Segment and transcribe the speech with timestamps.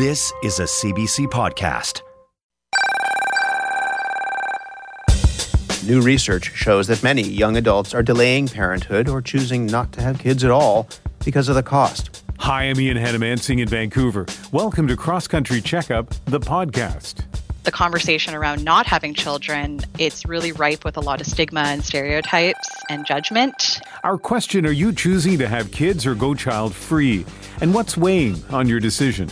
[0.00, 2.00] This is a CBC podcast.
[5.86, 10.18] New research shows that many young adults are delaying parenthood or choosing not to have
[10.18, 10.88] kids at all
[11.22, 12.22] because of the cost.
[12.38, 14.24] Hi, I'm Ian Hanomansing in Vancouver.
[14.52, 17.26] Welcome to Cross Country Checkup, the podcast
[17.64, 21.84] the conversation around not having children, it's really ripe with a lot of stigma and
[21.84, 23.80] stereotypes and judgment.
[24.02, 27.24] Our question Are you choosing to have kids or go child free?
[27.60, 29.28] And what's weighing on your decision?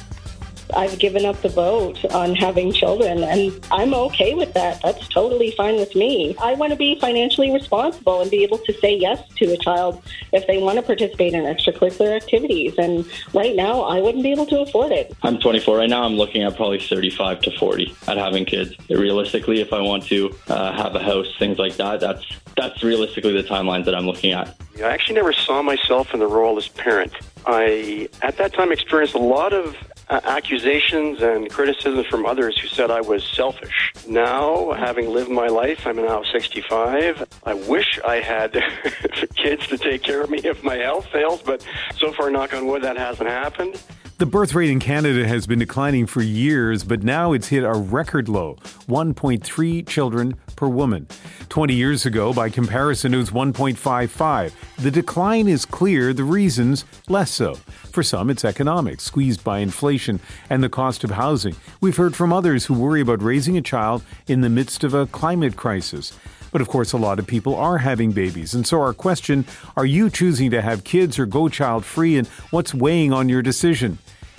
[0.74, 4.80] I've given up the vote on having children, and I'm okay with that.
[4.82, 6.36] That's totally fine with me.
[6.40, 10.02] I want to be financially responsible and be able to say yes to a child
[10.32, 12.74] if they want to participate in extracurricular activities.
[12.78, 15.14] And right now, I wouldn't be able to afford it.
[15.22, 16.04] I'm 24 right now.
[16.04, 18.74] I'm looking at probably 35 to 40 at having kids.
[18.88, 22.24] Realistically, if I want to uh, have a house, things like that, that's
[22.58, 24.56] that's realistically the timelines that I'm looking at.
[24.78, 27.12] I actually never saw myself in the role as parent.
[27.46, 29.76] I, at that time, experienced a lot of
[30.10, 33.92] uh, accusations and criticism from others who said I was selfish.
[34.08, 37.26] Now, having lived my life, I'm now 65.
[37.44, 38.52] I wish I had
[39.36, 41.64] kids to take care of me if my health fails, but
[41.96, 43.80] so far, knock on wood, that hasn't happened.
[44.18, 47.72] The birth rate in Canada has been declining for years, but now it's hit a
[47.72, 48.56] record low
[48.88, 51.06] 1.3 children per woman.
[51.50, 54.52] 20 years ago, by comparison, it was 1.55.
[54.78, 57.54] The decline is clear, the reasons less so.
[57.92, 60.18] For some, it's economic, squeezed by inflation
[60.50, 61.54] and the cost of housing.
[61.80, 65.06] We've heard from others who worry about raising a child in the midst of a
[65.06, 66.12] climate crisis.
[66.50, 68.52] But of course, a lot of people are having babies.
[68.54, 69.44] And so, our question
[69.76, 73.42] are you choosing to have kids or go child free, and what's weighing on your
[73.42, 73.98] decision?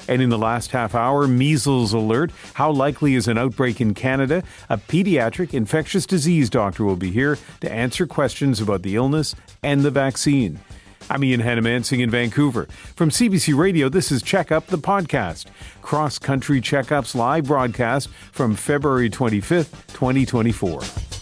[0.10, 2.32] And in the last half hour, measles alert.
[2.56, 4.42] How likely is an outbreak in Canada?
[4.68, 9.82] A pediatric infectious disease doctor will be here to answer questions about the illness and
[9.82, 10.60] the vaccine.
[11.12, 12.66] I'm Ian Hanomansing in Vancouver.
[12.96, 15.46] From CBC Radio, this is Checkup, the podcast.
[15.84, 21.19] Cross Country Checkup's live broadcast from February 25th, 2024.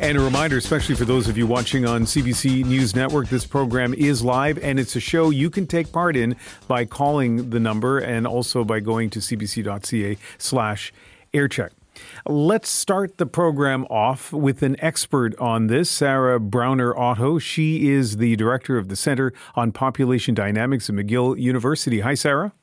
[0.00, 3.92] And a reminder, especially for those of you watching on CBC News Network, this program
[3.92, 7.98] is live and it's a show you can take part in by calling the number
[7.98, 10.90] and also by going to cbc.ca slash
[11.34, 11.72] aircheck.
[12.26, 17.38] Let's start the program off with an expert on this, Sarah Brauner-Otto.
[17.38, 22.00] She is the director of the Center on Population Dynamics at McGill University.
[22.00, 22.54] Hi, Sarah.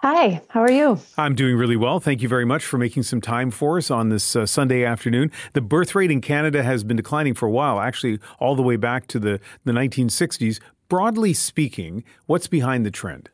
[0.00, 0.98] Hi, how are you?
[1.16, 1.98] I'm doing really well.
[1.98, 5.30] Thank you very much for making some time for us on this uh, Sunday afternoon.
[5.54, 8.76] The birth rate in Canada has been declining for a while, actually, all the way
[8.76, 10.60] back to the, the 1960s.
[10.88, 13.30] Broadly speaking, what's behind the trend?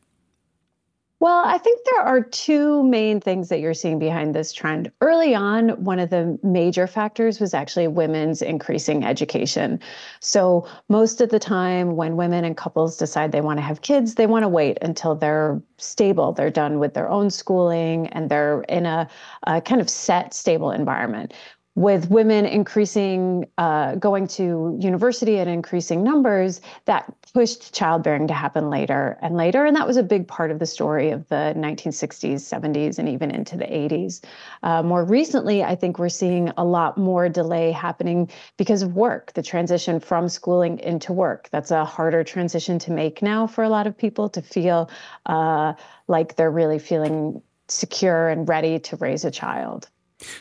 [1.21, 4.91] Well, I think there are two main things that you're seeing behind this trend.
[5.01, 9.79] Early on, one of the major factors was actually women's increasing education.
[10.19, 14.15] So, most of the time, when women and couples decide they want to have kids,
[14.15, 18.63] they want to wait until they're stable, they're done with their own schooling, and they're
[18.63, 19.07] in a,
[19.45, 21.35] a kind of set, stable environment
[21.75, 28.69] with women increasing, uh, going to university at increasing numbers, that pushed childbearing to happen
[28.69, 29.63] later and later.
[29.63, 33.31] And that was a big part of the story of the 1960s, 70s, and even
[33.31, 34.21] into the 80s.
[34.63, 39.31] Uh, more recently, I think we're seeing a lot more delay happening because of work,
[39.33, 41.47] the transition from schooling into work.
[41.51, 44.89] That's a harder transition to make now for a lot of people to feel
[45.25, 45.73] uh,
[46.09, 49.87] like they're really feeling secure and ready to raise a child.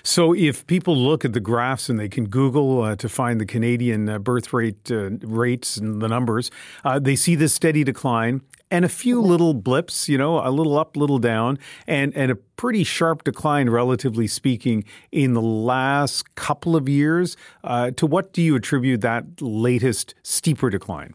[0.02, 3.46] So, if people look at the graphs and they can Google uh, to find the
[3.46, 6.50] Canadian uh, birth rate uh, rates and the numbers,
[6.84, 9.30] uh, they see this steady decline and a few mm-hmm.
[9.30, 13.70] little blips, you know, a little up, little down, and and a pretty sharp decline,
[13.70, 17.36] relatively speaking, in the last couple of years.
[17.64, 21.14] Uh, to what do you attribute that latest steeper decline?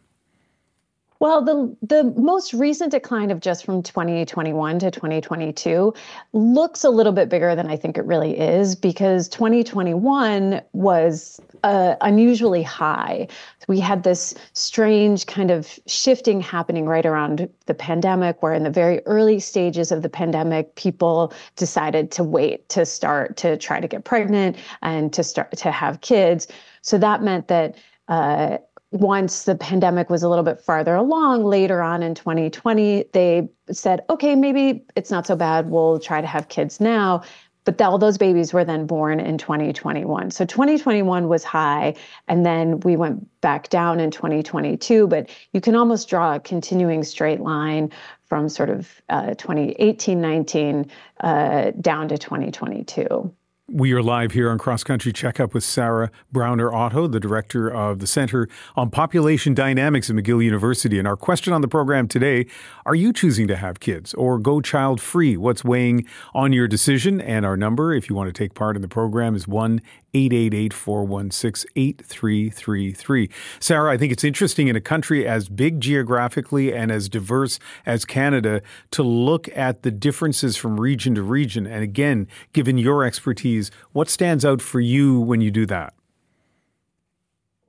[1.25, 5.91] Well, the the most recent decline of just from 2021 to 2022
[6.33, 11.95] looks a little bit bigger than I think it really is because 2021 was uh,
[12.01, 13.27] unusually high.
[13.67, 18.69] We had this strange kind of shifting happening right around the pandemic, where in the
[18.69, 23.87] very early stages of the pandemic, people decided to wait to start to try to
[23.87, 26.47] get pregnant and to start to have kids.
[26.83, 27.73] So that meant that
[28.09, 28.59] uh,
[28.95, 34.01] once the pandemic was a little bit farther along later on in 2020, they said,
[34.09, 35.69] okay, maybe it's not so bad.
[35.69, 37.21] We'll try to have kids now.
[37.65, 40.29] But all those babies were then born in 2021.
[40.31, 41.95] So 2021 was high,
[42.27, 45.07] and then we went back down in 2022.
[45.07, 47.91] But you can almost draw a continuing straight line
[48.27, 50.91] from sort of uh, 2018 19
[51.21, 53.33] uh, down to 2022.
[53.67, 58.05] We are live here on Cross Country Checkup with Sarah Brauner-Otto, the director of the
[58.05, 60.99] Center on Population Dynamics at McGill University.
[60.99, 62.45] And our question on the program today
[62.85, 65.35] Are you choosing to have kids or go child free?
[65.35, 67.19] What's weighing on your decision?
[67.19, 69.81] And our number, if you want to take part in the program, is 1
[70.15, 73.29] 888 416 8333.
[73.59, 78.05] Sarah, I think it's interesting in a country as big geographically and as diverse as
[78.05, 81.67] Canada to look at the differences from region to region.
[81.67, 85.93] And again, given your expertise, what stands out for you when you do that?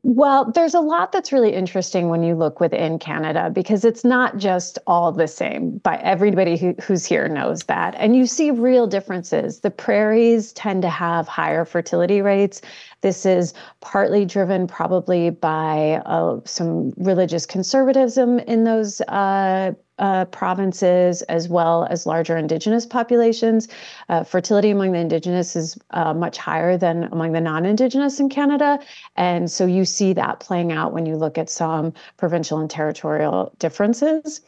[0.09, 4.37] Well, there's a lot that's really interesting when you look within Canada because it's not
[4.37, 5.79] just all the same.
[5.79, 7.97] But everybody who, who's here knows that.
[7.99, 9.61] And you see real differences.
[9.61, 12.63] The prairies tend to have higher fertility rates.
[13.01, 21.23] This is partly driven probably by uh, some religious conservatism in those uh, uh, provinces
[21.23, 23.69] as well as larger indigenous populations.
[24.09, 28.29] Uh, fertility among the indigenous is uh, much higher than among the non indigenous in
[28.29, 28.79] Canada.
[29.17, 33.53] And so you see that playing out when you look at some provincial and territorial
[33.59, 34.41] differences.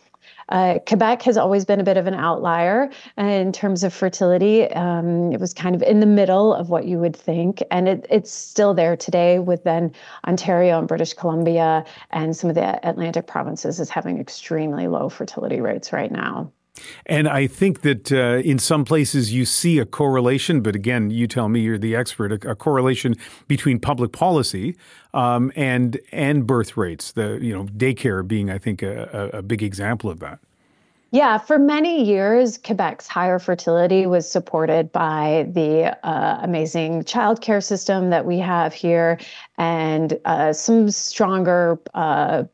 [0.48, 4.64] Uh, Quebec has always been a bit of an outlier in terms of fertility.
[4.72, 8.06] Um, it was kind of in the middle of what you would think, and it,
[8.08, 9.38] it's still there today.
[9.38, 9.92] With then
[10.26, 15.60] Ontario and British Columbia and some of the Atlantic provinces is having extremely low fertility
[15.60, 16.50] rates right now.
[17.06, 21.26] And I think that uh, in some places you see a correlation, but again, you
[21.26, 23.14] tell me, you're the expert, a, a correlation
[23.46, 24.76] between public policy
[25.14, 27.12] um, and and birth rates.
[27.12, 30.38] The you know daycare being, I think, a, a big example of that.
[31.10, 38.10] Yeah, for many years, Quebec's higher fertility was supported by the uh, amazing childcare system
[38.10, 39.18] that we have here
[39.56, 42.44] and uh, some stronger uh,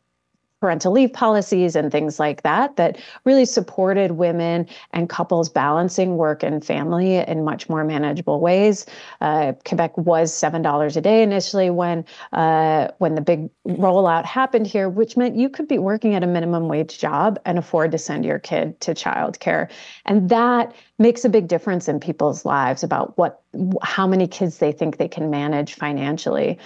[0.65, 2.97] parental leave policies and things like that that
[3.27, 8.87] really supported women and couples balancing work and family in much more manageable ways.
[9.21, 12.03] Uh, Quebec was seven dollars a day initially when
[12.33, 16.27] uh, when the big rollout happened here, which meant you could be working at a
[16.27, 19.71] minimum wage job and afford to send your kid to childcare,
[20.07, 23.43] and that makes a big difference in people's lives about what
[23.82, 26.58] how many kids they think they can manage financially.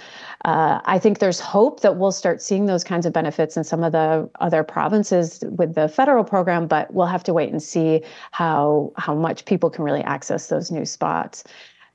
[0.45, 3.83] Uh, I think there's hope that we'll start seeing those kinds of benefits in some
[3.83, 8.03] of the other provinces with the federal program, but we'll have to wait and see
[8.31, 11.43] how how much people can really access those new spots.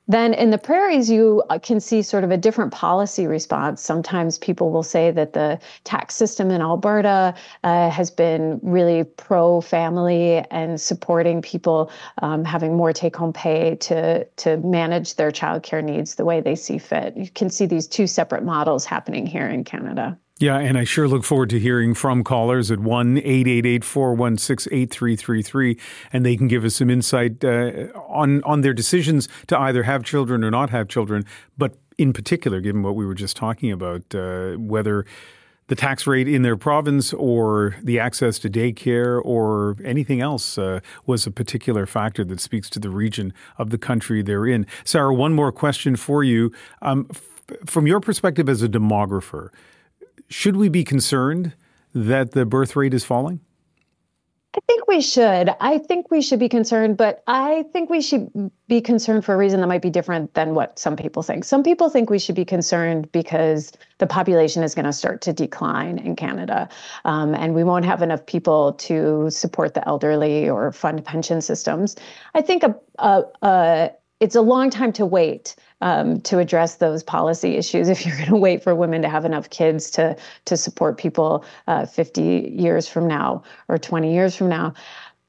[0.07, 3.81] Then in the prairies, you uh, can see sort of a different policy response.
[3.81, 9.61] Sometimes people will say that the tax system in Alberta uh, has been really pro
[9.61, 11.89] family and supporting people
[12.21, 16.55] um, having more take home pay to, to manage their childcare needs the way they
[16.55, 17.17] see fit.
[17.17, 20.17] You can see these two separate models happening here in Canada.
[20.37, 25.79] Yeah, and I sure look forward to hearing from callers at 1 888 416 8333,
[26.11, 30.03] and they can give us some insight uh, on, on their decisions to either have
[30.03, 31.23] children or not have children.
[31.57, 35.05] But in particular, given what we were just talking about, uh, whether
[35.67, 40.81] the tax rate in their province or the access to daycare or anything else uh,
[41.05, 44.67] was a particular factor that speaks to the region of the country they're in.
[44.83, 46.51] Sarah, one more question for you.
[46.81, 47.23] Um, f-
[47.65, 49.49] from your perspective as a demographer,
[50.27, 51.53] should we be concerned
[51.93, 53.39] that the birth rate is falling?
[54.55, 55.49] I think we should.
[55.59, 58.31] I think we should be concerned, but I think we should
[58.69, 61.43] be concerned for a reason that might be different than what some people think.
[61.43, 65.33] Some people think we should be concerned because the population is going to start to
[65.33, 66.69] decline in Canada,
[67.03, 71.97] um, and we won't have enough people to support the elderly or fund pension systems.
[72.33, 73.91] I think a, a, a
[74.21, 78.29] it's a long time to wait um, to address those policy issues if you're going
[78.29, 80.15] to wait for women to have enough kids to
[80.45, 84.73] to support people uh, 50 years from now or 20 years from now.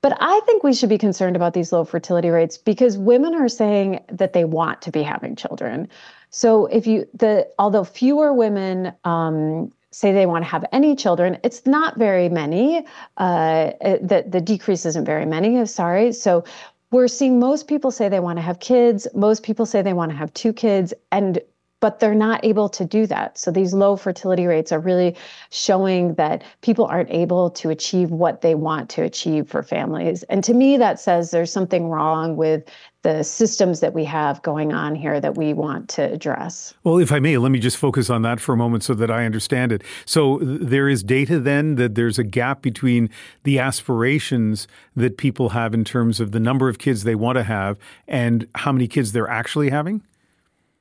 [0.02, 3.48] But I think we should be concerned about these low fertility rates because women are
[3.48, 5.88] saying that they want to be having children.
[6.30, 11.38] So if you the although fewer women um, say they want to have any children,
[11.42, 12.84] it's not very many.
[13.16, 15.64] Uh, the the decrease isn't very many.
[15.66, 16.12] Sorry.
[16.12, 16.44] So
[16.90, 19.08] we're seeing most people say they want to have kids.
[19.14, 20.94] Most people say they want to have two kids.
[21.10, 21.40] And
[21.80, 23.36] but they're not able to do that.
[23.36, 25.14] So these low fertility rates are really
[25.50, 30.22] showing that people aren't able to achieve what they want to achieve for families.
[30.24, 32.64] And to me, that says there's something wrong with
[33.06, 36.74] the systems that we have going on here that we want to address.
[36.82, 39.12] Well, if I may, let me just focus on that for a moment so that
[39.12, 39.82] I understand it.
[40.06, 43.08] So there is data then that there's a gap between
[43.44, 47.44] the aspirations that people have in terms of the number of kids they want to
[47.44, 50.02] have and how many kids they're actually having?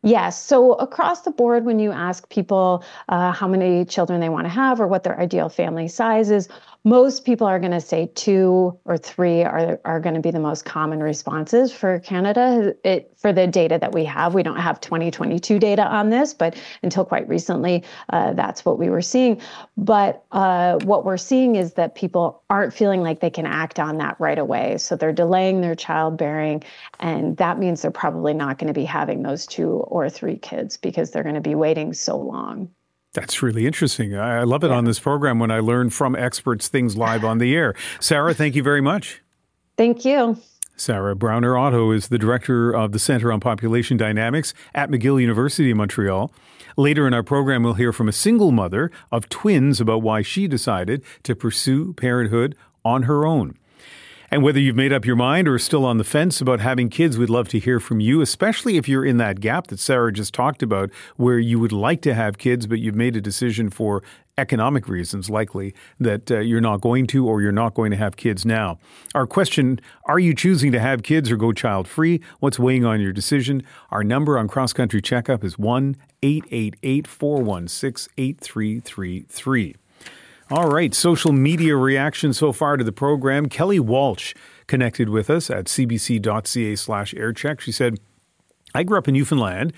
[0.02, 0.42] Yes.
[0.42, 4.50] So across the board, when you ask people uh, how many children they want to
[4.50, 6.50] have or what their ideal family size is,
[6.86, 10.40] most people are going to say two or three are, are going to be the
[10.40, 12.76] most common responses for Canada.
[12.84, 16.56] It, for the data that we have, we don't have 2022 data on this, but
[16.84, 19.42] until quite recently, uh, that's what we were seeing.
[19.76, 23.98] But uh, what we're seeing is that people aren't feeling like they can act on
[23.98, 24.78] that right away.
[24.78, 26.64] So they're delaying their childbearing,
[27.00, 30.78] and that means they're probably not going to be having those two or three kids
[30.78, 32.70] because they're going to be waiting so long.
[33.16, 34.16] That's really interesting.
[34.18, 34.76] I love it yeah.
[34.76, 37.74] on this program when I learn from experts things live on the air.
[38.02, 39.22] Sarah, thank you very much.
[39.78, 40.38] Thank you.
[40.76, 45.78] Sarah Brauner-Otto is the director of the Center on Population Dynamics at McGill University in
[45.78, 46.30] Montreal.
[46.76, 50.46] Later in our program, we'll hear from a single mother of twins about why she
[50.46, 53.58] decided to pursue parenthood on her own.
[54.32, 56.90] And whether you've made up your mind or are still on the fence about having
[56.90, 60.12] kids, we'd love to hear from you, especially if you're in that gap that Sarah
[60.12, 63.70] just talked about, where you would like to have kids, but you've made a decision
[63.70, 64.04] for
[64.38, 68.18] economic reasons, likely, that uh, you're not going to or you're not going to have
[68.18, 68.78] kids now.
[69.14, 72.22] Our question Are you choosing to have kids or go child free?
[72.40, 73.64] What's weighing on your decision?
[73.92, 79.76] Our number on Cross Country Checkup is 1 888 416 8333.
[80.52, 83.50] All right, social media reaction so far to the program.
[83.50, 84.36] Kelly Walsh
[84.68, 87.62] connected with us at cbc.ca slash aircheck.
[87.62, 88.00] She said,
[88.76, 89.74] I grew up in Newfoundland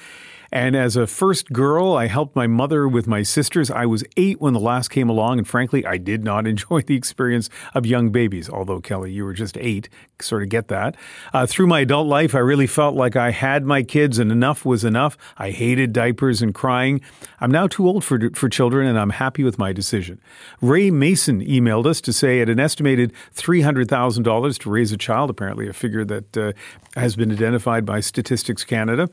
[0.51, 3.69] and as a first girl, I helped my mother with my sisters.
[3.69, 6.95] I was eight when the last came along, and frankly, I did not enjoy the
[6.95, 8.49] experience of young babies.
[8.49, 9.89] Although, Kelly, you were just eight,
[10.19, 10.95] sort of get that.
[11.33, 14.65] Uh, through my adult life, I really felt like I had my kids and enough
[14.65, 15.17] was enough.
[15.37, 17.01] I hated diapers and crying.
[17.39, 20.19] I'm now too old for, for children, and I'm happy with my decision.
[20.61, 25.67] Ray Mason emailed us to say at an estimated $300,000 to raise a child, apparently
[25.67, 26.53] a figure that uh,
[26.95, 29.09] has been identified by Statistics Canada.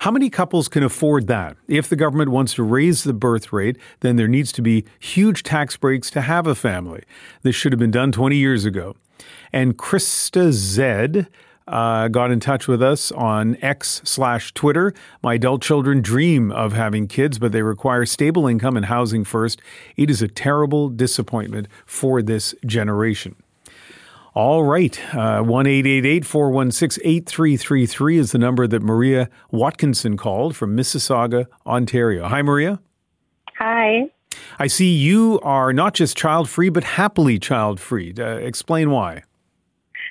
[0.00, 1.56] How many couples can afford that?
[1.66, 5.42] If the government wants to raise the birth rate, then there needs to be huge
[5.42, 7.02] tax breaks to have a family.
[7.42, 8.94] This should have been done 20 years ago.
[9.52, 11.26] And Krista Zed
[11.66, 14.94] uh, got in touch with us on X slash Twitter.
[15.20, 19.60] My adult children dream of having kids, but they require stable income and housing first.
[19.96, 23.34] It is a terrible disappointment for this generation.
[24.34, 24.98] All right.
[25.14, 25.64] Uh, 1
[26.22, 32.28] 416 8333 is the number that Maria Watkinson called from Mississauga, Ontario.
[32.28, 32.80] Hi, Maria.
[33.58, 34.10] Hi.
[34.58, 38.14] I see you are not just child free, but happily child free.
[38.18, 39.22] Uh, explain why.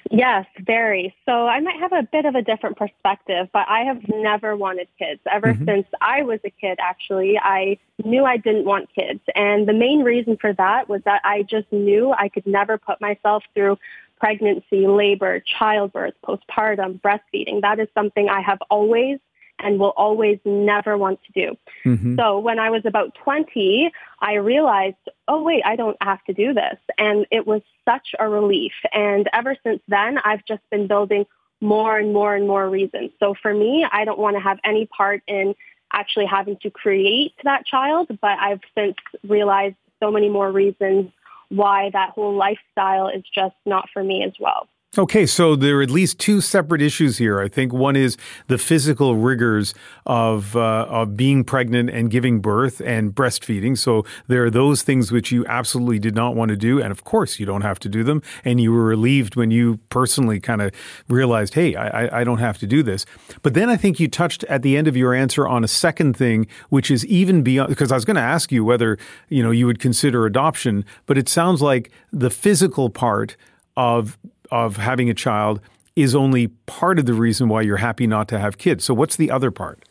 [0.10, 1.14] Yes, very.
[1.26, 4.88] So I might have a bit of a different perspective, but I have never wanted
[4.98, 5.20] kids.
[5.30, 5.66] Ever mm-hmm.
[5.66, 9.20] since I was a kid, actually, I knew I didn't want kids.
[9.36, 13.02] And the main reason for that was that I just knew I could never put
[13.02, 13.78] myself through
[14.20, 17.62] pregnancy, labor, childbirth, postpartum, breastfeeding.
[17.62, 19.20] That is something I have always
[19.60, 21.58] and will always never want to do.
[21.86, 22.16] Mm-hmm.
[22.18, 24.98] So when I was about 20, I realized,
[25.28, 26.78] oh, wait, I don't have to do this.
[26.98, 28.74] And it was such a relief.
[28.94, 31.26] And ever since then, I've just been building
[31.60, 33.12] more and more and more reasons.
[33.20, 35.56] So for me, I don't want to have any part in
[35.92, 38.96] actually having to create that child, but I've since
[39.28, 41.12] realized so many more reasons
[41.50, 44.68] why that whole lifestyle is just not for me as well.
[44.96, 47.40] Okay, so there are at least two separate issues here.
[47.40, 48.18] I think one is
[48.48, 49.76] the physical rigors
[50.06, 53.78] of uh, of being pregnant and giving birth and breastfeeding.
[53.78, 57.04] So there are those things which you absolutely did not want to do, and of
[57.04, 58.24] course you don't have to do them.
[58.44, 60.72] And you were relieved when you personally kind of
[61.10, 63.06] realized, hey, I, I don't have to do this.
[63.44, 66.16] But then I think you touched at the end of your answer on a second
[66.16, 67.70] thing, which is even beyond.
[67.70, 71.20] Because I was going to ask you whether you know you would consider adoption, but
[71.20, 73.36] it sounds like the physical part
[73.76, 74.18] of
[74.52, 75.62] of having a child
[75.96, 78.84] is only part of the reason why you're happy not to have kids.
[78.84, 79.84] So what's the other part?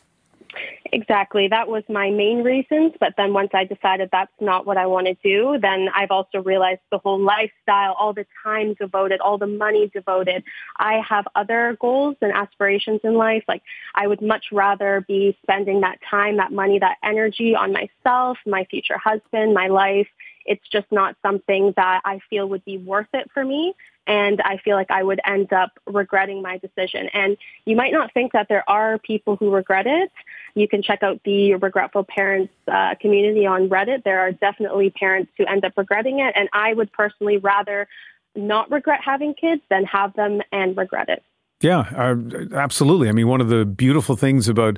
[0.93, 1.47] Exactly.
[1.49, 2.93] That was my main reasons.
[2.99, 6.41] But then once I decided that's not what I want to do, then I've also
[6.41, 10.43] realized the whole lifestyle, all the time devoted, all the money devoted.
[10.77, 13.43] I have other goals and aspirations in life.
[13.47, 13.63] Like
[13.95, 18.65] I would much rather be spending that time, that money, that energy on myself, my
[18.65, 20.07] future husband, my life,
[20.47, 23.75] it's just not something that I feel would be worth it for me.
[24.07, 27.09] And I feel like I would end up regretting my decision.
[27.13, 27.35] And
[27.65, 30.11] you might not think that there are people who regret it.
[30.55, 34.05] You can check out the Regretful Parents uh, community on Reddit.
[34.05, 36.33] There are definitely parents who end up regretting it.
[36.37, 37.89] And I would personally rather
[38.33, 41.23] not regret having kids than have them and regret it.
[41.59, 43.09] Yeah, uh, absolutely.
[43.09, 44.77] I mean, one of the beautiful things about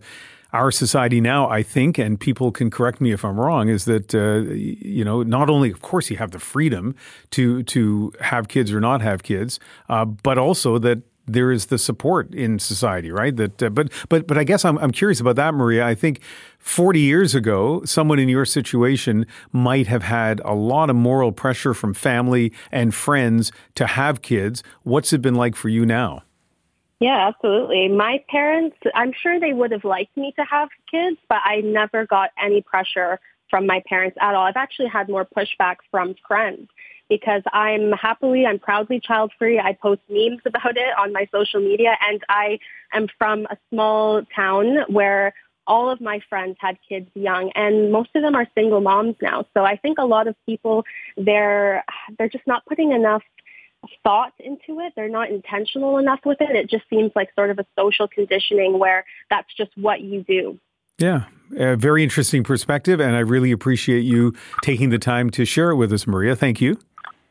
[0.54, 4.16] our society now, I think, and people can correct me if I'm wrong, is that
[4.16, 6.96] uh, you know not only, of course, you have the freedom
[7.32, 11.78] to to have kids or not have kids, uh, but also that there is the
[11.78, 13.36] support in society, right?
[13.36, 15.86] That, uh, but but but I guess I'm I'm curious about that, Maria.
[15.86, 16.22] I think
[16.58, 21.74] 40 years ago, someone in your situation might have had a lot of moral pressure
[21.74, 24.64] from family and friends to have kids.
[24.84, 26.24] What's it been like for you now?
[27.00, 27.88] Yeah, absolutely.
[27.88, 32.06] My parents, I'm sure they would have liked me to have kids, but I never
[32.06, 34.46] got any pressure from my parents at all.
[34.46, 36.70] I've actually had more pushback from friends
[37.08, 39.60] because I'm happily, I'm proudly child free.
[39.60, 42.60] I post memes about it on my social media and I
[42.94, 45.34] am from a small town where
[45.66, 49.46] all of my friends had kids young and most of them are single moms now.
[49.54, 50.84] So I think a lot of people,
[51.16, 51.84] they're,
[52.18, 53.24] they're just not putting enough
[54.04, 54.94] thought into it.
[54.96, 56.56] They're not intentional enough with it.
[56.56, 60.60] It just seems like sort of a social conditioning where that's just what you do.
[60.98, 61.26] Yeah,
[61.58, 65.76] a very interesting perspective, and I really appreciate you taking the time to share it
[65.76, 66.36] with us, Maria.
[66.36, 66.78] Thank you.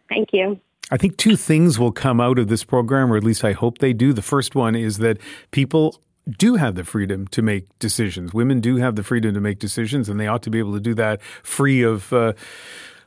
[0.09, 0.59] Thank you.
[0.91, 3.79] I think two things will come out of this program, or at least I hope
[3.79, 4.15] they do.
[4.15, 5.19] The first one is that
[5.51, 6.01] people
[6.39, 8.33] do have the freedom to make decisions.
[8.33, 10.81] Women do have the freedom to make decisions, and they ought to be able to
[10.81, 12.13] do that free of.
[12.13, 12.33] Uh,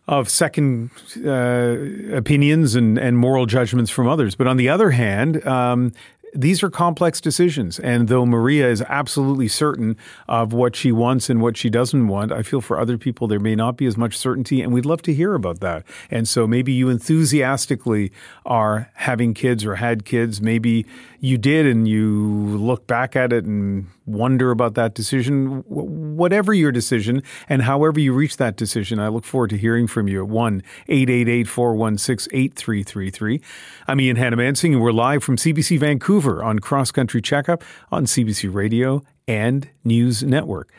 [0.07, 0.89] of second
[1.25, 1.77] uh,
[2.15, 4.35] opinions and, and moral judgments from others.
[4.35, 5.93] But on the other hand, um,
[6.33, 7.79] these are complex decisions.
[7.79, 12.31] And though Maria is absolutely certain of what she wants and what she doesn't want,
[12.31, 14.61] I feel for other people there may not be as much certainty.
[14.61, 15.83] And we'd love to hear about that.
[16.09, 18.11] And so maybe you enthusiastically
[18.45, 20.41] are having kids or had kids.
[20.41, 20.85] Maybe
[21.23, 25.63] you did and you look back at it and wonder about that decision.
[25.67, 30.07] Whatever your decision and however you reach that decision, I look forward to hearing from
[30.07, 33.41] you at 1 888 416 8333.
[33.87, 38.51] I'm Ian Hanomansing, and we're live from CBC Vancouver on Cross Country Checkup on CBC
[38.51, 40.73] Radio and News Network.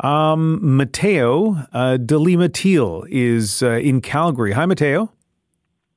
[0.00, 4.52] Um, Mateo uh, Delima Teal is uh, in Calgary.
[4.52, 5.10] Hi, Mateo.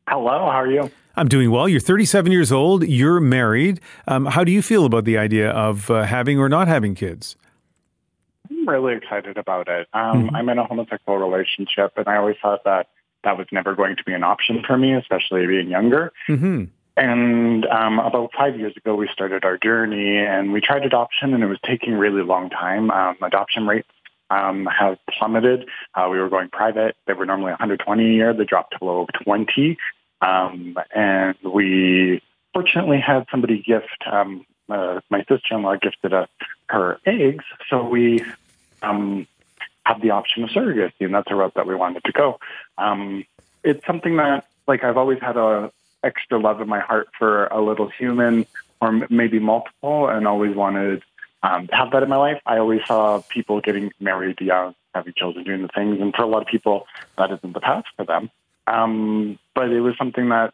[0.07, 0.89] Hello, how are you?
[1.15, 1.67] I'm doing well.
[1.67, 2.83] You're 37 years old.
[2.87, 3.79] You're married.
[4.07, 7.35] Um, how do you feel about the idea of uh, having or not having kids?
[8.49, 9.87] I'm really excited about it.
[9.93, 10.35] Um, mm-hmm.
[10.35, 12.87] I'm in a homosexual relationship, and I always thought that
[13.23, 16.11] that was never going to be an option for me, especially being younger.
[16.27, 16.65] Mm-hmm.
[16.97, 21.43] And um, about five years ago, we started our journey, and we tried adoption, and
[21.43, 22.91] it was taking really long time.
[22.91, 23.87] Um, adoption rates
[24.29, 25.67] um, have plummeted.
[25.95, 28.33] Uh, we were going private; they were normally 120 a year.
[28.33, 29.77] They dropped to below 20.
[30.21, 32.21] Um, and we
[32.53, 36.29] fortunately had somebody gift, um, uh, my sister-in-law gifted us
[36.69, 37.43] her eggs.
[37.69, 38.23] So we
[38.81, 39.27] um,
[39.85, 42.39] have the option of surrogacy, and that's a route that we wanted to go.
[42.77, 43.25] Um,
[43.63, 45.71] it's something that, like, I've always had a
[46.03, 48.45] extra love in my heart for a little human
[48.79, 51.03] or m- maybe multiple and always wanted
[51.43, 52.41] um, to have that in my life.
[52.45, 55.99] I always saw people getting married young, having children, doing the things.
[56.01, 58.31] And for a lot of people, that isn't the path for them.
[58.71, 60.53] Um, but it was something that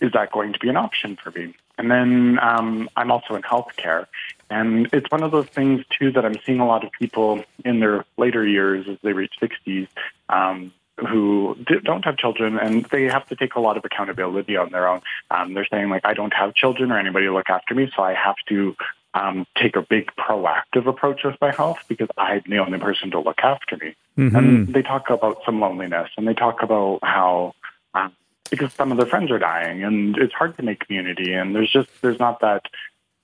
[0.00, 1.54] is that going to be an option for me?
[1.78, 4.06] And then um, I'm also in healthcare,
[4.50, 7.80] and it's one of those things too that I'm seeing a lot of people in
[7.80, 9.88] their later years as they reach 60s
[10.28, 14.70] um, who don't have children, and they have to take a lot of accountability on
[14.70, 15.02] their own.
[15.30, 18.02] Um, they're saying like, I don't have children or anybody to look after me, so
[18.02, 18.74] I have to
[19.16, 23.20] um, take a big proactive approach with my health because I'm the only person to
[23.20, 23.94] look after me.
[24.18, 24.36] Mm-hmm.
[24.36, 27.54] And they talk about some loneliness and they talk about how
[27.94, 28.12] um,
[28.50, 31.72] because some of their friends are dying and it's hard to make community and there's
[31.72, 32.66] just there's not that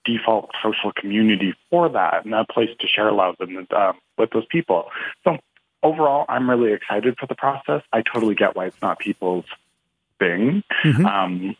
[0.05, 4.46] default social community for that and that place to share love and um, with those
[4.46, 4.90] people.
[5.24, 5.38] So
[5.83, 7.83] overall, I'm really excited for the process.
[7.92, 9.44] I totally get why it's not people's
[10.18, 11.07] thing, mm-hmm.
[11.07, 11.57] um,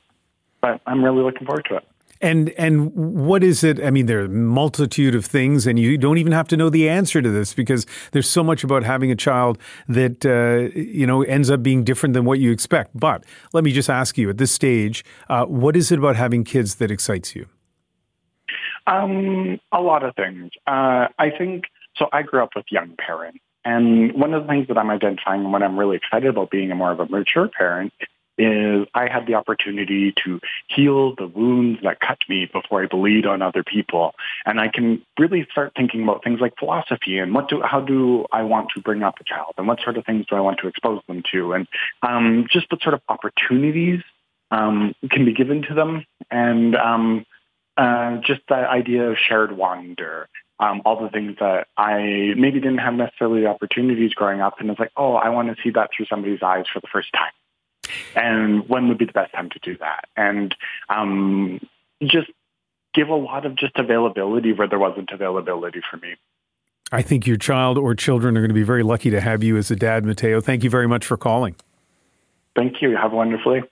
[0.61, 1.85] but I'm really looking forward to it.
[2.23, 3.85] And and what is it?
[3.85, 6.71] I mean, there are a multitude of things, and you don't even have to know
[6.71, 9.59] the answer to this because there's so much about having a child
[9.89, 12.99] that uh, you know ends up being different than what you expect.
[12.99, 16.45] But let me just ask you at this stage, uh, what is it about having
[16.45, 17.47] kids that excites you?
[18.87, 20.53] Um, a lot of things.
[20.65, 21.65] Uh, I think
[21.97, 22.09] so.
[22.13, 25.65] I grew up with young parents, and one of the things that I'm identifying when
[25.65, 27.93] I'm really excited about being a more of a mature parent
[28.39, 33.43] I had the opportunity to heal the wounds that cut me before I bleed on
[33.43, 34.15] other people.
[34.47, 38.27] And I can really start thinking about things like philosophy and what do, how do
[38.33, 40.61] I want to bring up a child and what sort of things do I want
[40.61, 41.69] to expose them to and
[42.03, 44.01] um, just what sort of opportunities
[44.51, 47.27] um, can be given to them and um,
[47.77, 50.29] uh, just that idea of shared wonder.
[50.61, 54.71] Um, all the things that I maybe didn't have necessarily the opportunities growing up, and
[54.71, 57.33] it's like, oh, I want to see that through somebody's eyes for the first time
[58.15, 60.55] and when would be the best time to do that and
[60.89, 61.61] um,
[62.03, 62.31] just
[62.95, 66.15] give a lot of just availability where there wasn't availability for me
[66.91, 69.57] i think your child or children are going to be very lucky to have you
[69.57, 71.55] as a dad mateo thank you very much for calling
[72.55, 73.67] thank you have a wonderful day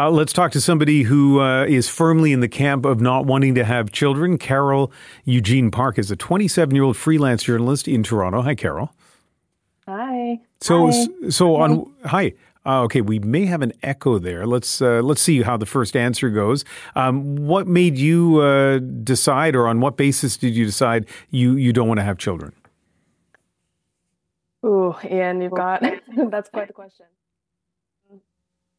[0.00, 3.54] uh, let's talk to somebody who uh, is firmly in the camp of not wanting
[3.54, 4.38] to have children.
[4.38, 4.90] Carol
[5.24, 8.40] Eugene Park is a 27 year old freelance journalist in Toronto.
[8.40, 8.94] Hi, Carol.
[9.86, 10.40] Hi.
[10.62, 11.06] So, hi.
[11.28, 11.92] so on.
[12.06, 12.32] Hi.
[12.66, 14.46] Uh, okay, we may have an echo there.
[14.46, 16.64] Let's uh, let's see how the first answer goes.
[16.94, 21.72] Um, what made you uh, decide, or on what basis did you decide you you
[21.72, 22.52] don't want to have children?
[24.64, 25.82] Ooh, Ian, you've got
[26.30, 27.06] that's quite the question.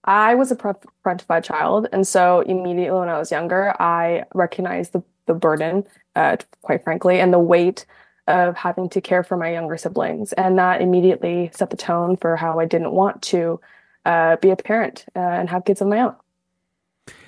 [0.04, 5.04] I was a parentified child, and so immediately when I was younger, I recognized the
[5.26, 7.86] the burden, uh, quite frankly, and the weight
[8.32, 10.34] of having to care for my younger siblings.
[10.34, 13.60] And that immediately set the tone for how I didn't want to
[14.06, 16.16] uh, be a parent uh, and have kids of my own.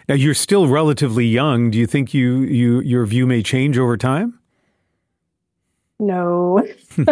[0.09, 1.69] Now you're still relatively young.
[1.71, 4.39] Do you think you, you your view may change over time?
[5.99, 6.67] No.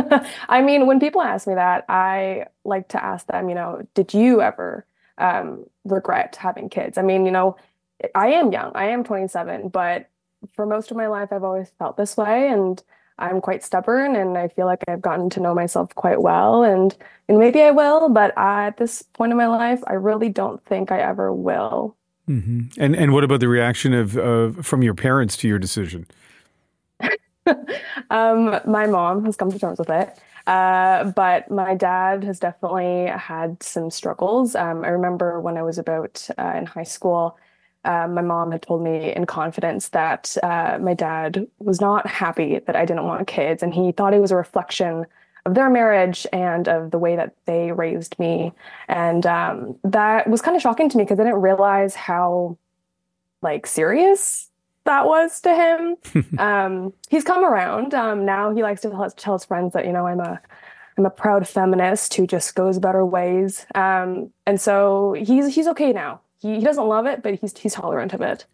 [0.49, 4.13] I mean, when people ask me that, I like to ask them, you know, did
[4.13, 4.85] you ever
[5.17, 6.97] um, regret having kids?
[6.97, 7.55] I mean, you know,
[8.15, 8.71] I am young.
[8.75, 10.09] I am 27, but
[10.53, 12.47] for most of my life, I've always felt this way.
[12.49, 12.81] And
[13.21, 16.95] I'm quite stubborn and I feel like I've gotten to know myself quite well and
[17.27, 20.91] and maybe I will, but at this point in my life, I really don't think
[20.91, 21.95] I ever will.
[22.27, 22.81] Mm-hmm.
[22.81, 26.07] And and what about the reaction of uh, from your parents to your decision?
[28.09, 33.07] um, my mom has come to terms with it, uh, but my dad has definitely
[33.07, 34.55] had some struggles.
[34.55, 37.37] Um, I remember when I was about uh, in high school
[37.83, 42.59] uh, my mom had told me in confidence that uh, my dad was not happy
[42.59, 45.05] that I didn't want kids, and he thought it was a reflection
[45.45, 48.53] of their marriage and of the way that they raised me.
[48.87, 52.57] And um, that was kind of shocking to me because I didn't realize how
[53.41, 54.49] like serious
[54.83, 56.37] that was to him.
[56.39, 57.93] um, he's come around.
[57.93, 60.39] Um, now he likes to tell, tell, his friends that you know I'm a
[60.97, 63.65] I'm a proud feminist who just goes about her ways.
[63.73, 67.73] Um, and so he's he's okay now he, he doesn't love it, but he's he's
[67.73, 68.45] tolerant of it.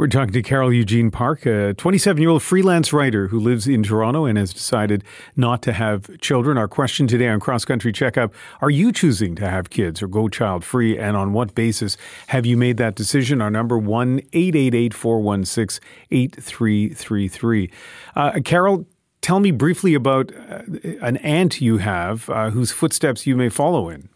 [0.00, 3.82] We're talking to Carol Eugene Park, a 27 year old freelance writer who lives in
[3.82, 5.04] Toronto and has decided
[5.36, 6.56] not to have children.
[6.56, 10.28] Our question today on Cross Country Checkup Are you choosing to have kids or go
[10.28, 10.96] child free?
[10.98, 13.42] And on what basis have you made that decision?
[13.42, 17.70] Our number 1 888 416 8333.
[18.16, 18.86] Uh, Carol,
[19.20, 20.62] tell me briefly about uh,
[21.02, 24.08] an aunt you have uh, whose footsteps you may follow in.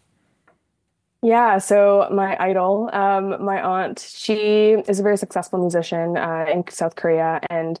[1.21, 6.63] Yeah, so my idol, um, my aunt, she is a very successful musician uh, in
[6.69, 7.79] South Korea, and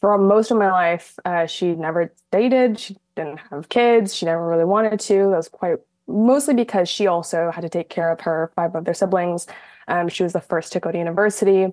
[0.00, 2.78] for most of my life, uh, she never dated.
[2.78, 4.14] She didn't have kids.
[4.14, 5.14] She never really wanted to.
[5.30, 8.94] That was quite mostly because she also had to take care of her five other
[8.94, 9.46] siblings.
[9.88, 11.68] Um, she was the first to go to university,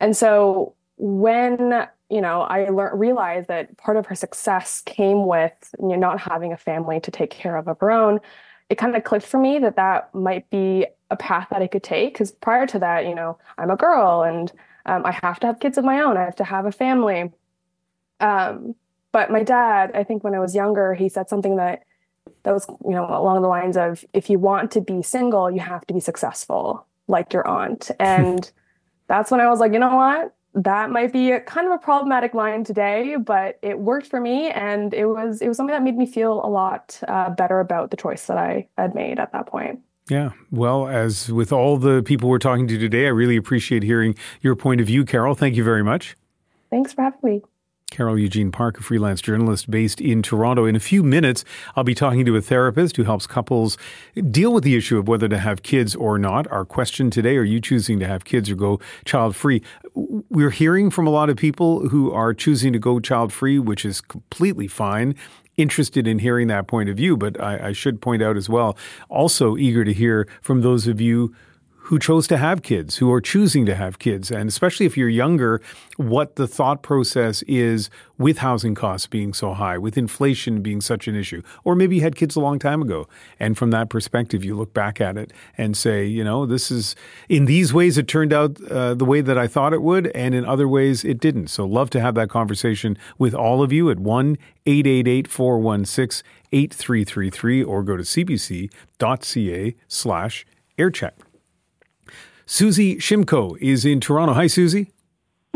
[0.00, 5.52] and so when you know I learned realized that part of her success came with
[5.78, 8.20] you know, not having a family to take care of of her own
[8.68, 11.82] it kind of clicked for me that that might be a path that I could
[11.82, 12.14] take.
[12.14, 14.52] Because prior to that, you know, I'm a girl and
[14.86, 16.16] um, I have to have kids of my own.
[16.16, 17.32] I have to have a family.
[18.20, 18.74] Um,
[19.12, 21.84] but my dad, I think when I was younger, he said something that
[22.42, 25.60] that was, you know, along the lines of, if you want to be single, you
[25.60, 27.90] have to be successful, like your aunt.
[28.00, 28.50] And
[29.08, 30.34] that's when I was like, you know what?
[30.56, 34.50] That might be a, kind of a problematic line today, but it worked for me,
[34.50, 37.90] and it was it was something that made me feel a lot uh, better about
[37.90, 39.80] the choice that I had made at that point.
[40.08, 40.30] Yeah.
[40.50, 44.56] Well, as with all the people we're talking to today, I really appreciate hearing your
[44.56, 45.34] point of view, Carol.
[45.34, 46.16] Thank you very much.
[46.70, 47.42] Thanks for having me.
[47.92, 50.64] Carol Eugene Park, a freelance journalist based in Toronto.
[50.64, 51.44] In a few minutes,
[51.76, 53.78] I'll be talking to a therapist who helps couples
[54.28, 56.50] deal with the issue of whether to have kids or not.
[56.50, 59.62] Our question today, are you choosing to have kids or go child free?
[59.94, 63.84] We're hearing from a lot of people who are choosing to go child free, which
[63.84, 65.14] is completely fine
[65.56, 68.76] interested in hearing that point of view, but I, I, should point out as well,
[69.08, 71.34] also eager to hear from those of you
[71.86, 75.08] who chose to have kids, who are choosing to have kids, and especially if you're
[75.08, 75.60] younger,
[75.96, 81.06] what the thought process is with housing costs being so high, with inflation being such
[81.06, 81.42] an issue.
[81.62, 83.06] Or maybe you had kids a long time ago.
[83.38, 86.96] And from that perspective, you look back at it and say, you know, this is,
[87.28, 90.34] in these ways, it turned out uh, the way that I thought it would, and
[90.34, 91.48] in other ways, it didn't.
[91.48, 97.62] So, love to have that conversation with all of you at 1 888 416 8333
[97.62, 100.46] or go to cbc.ca slash
[100.78, 101.12] aircheck.
[102.48, 104.32] Susie Shimko is in Toronto.
[104.32, 104.92] Hi, Susie.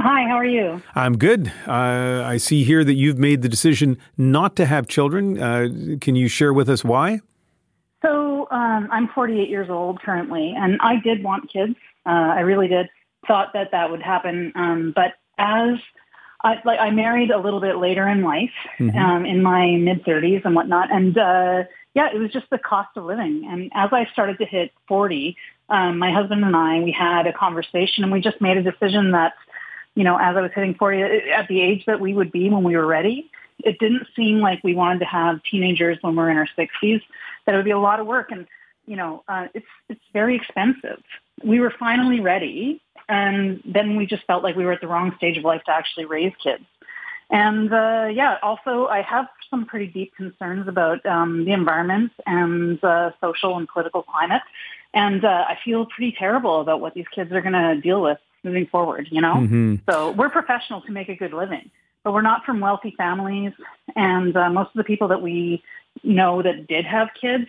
[0.00, 0.82] Hi, how are you?
[0.96, 1.52] I'm good.
[1.66, 5.40] Uh, I see here that you've made the decision not to have children.
[5.40, 5.68] Uh,
[6.00, 7.20] can you share with us why?
[8.02, 11.76] So, um, I'm 48 years old currently, and I did want kids.
[12.04, 12.88] Uh, I really did.
[13.28, 14.52] Thought that that would happen.
[14.56, 15.78] Um, but as
[16.42, 18.50] I, like, I married a little bit later in life,
[18.80, 18.98] mm-hmm.
[18.98, 22.96] um, in my mid 30s and whatnot, and uh, yeah, it was just the cost
[22.96, 23.46] of living.
[23.50, 25.36] And as I started to hit 40,
[25.70, 29.12] um, my husband and I, we had a conversation and we just made a decision
[29.12, 29.34] that,
[29.94, 31.02] you know, as I was hitting 40,
[31.34, 34.62] at the age that we would be when we were ready, it didn't seem like
[34.64, 37.02] we wanted to have teenagers when we're in our 60s,
[37.46, 38.30] that it would be a lot of work.
[38.30, 38.46] And,
[38.86, 41.02] you know, uh, it's, it's very expensive.
[41.44, 42.80] We were finally ready.
[43.08, 45.72] And then we just felt like we were at the wrong stage of life to
[45.72, 46.64] actually raise kids.
[47.30, 52.82] And uh, yeah, also I have some pretty deep concerns about um, the environment and
[52.82, 54.42] uh, social and political climate.
[54.92, 58.18] And uh, I feel pretty terrible about what these kids are going to deal with
[58.42, 59.34] moving forward, you know?
[59.34, 59.76] Mm-hmm.
[59.88, 61.70] So we're professionals who make a good living,
[62.02, 63.52] but we're not from wealthy families.
[63.94, 65.62] And uh, most of the people that we
[66.02, 67.46] know that did have kids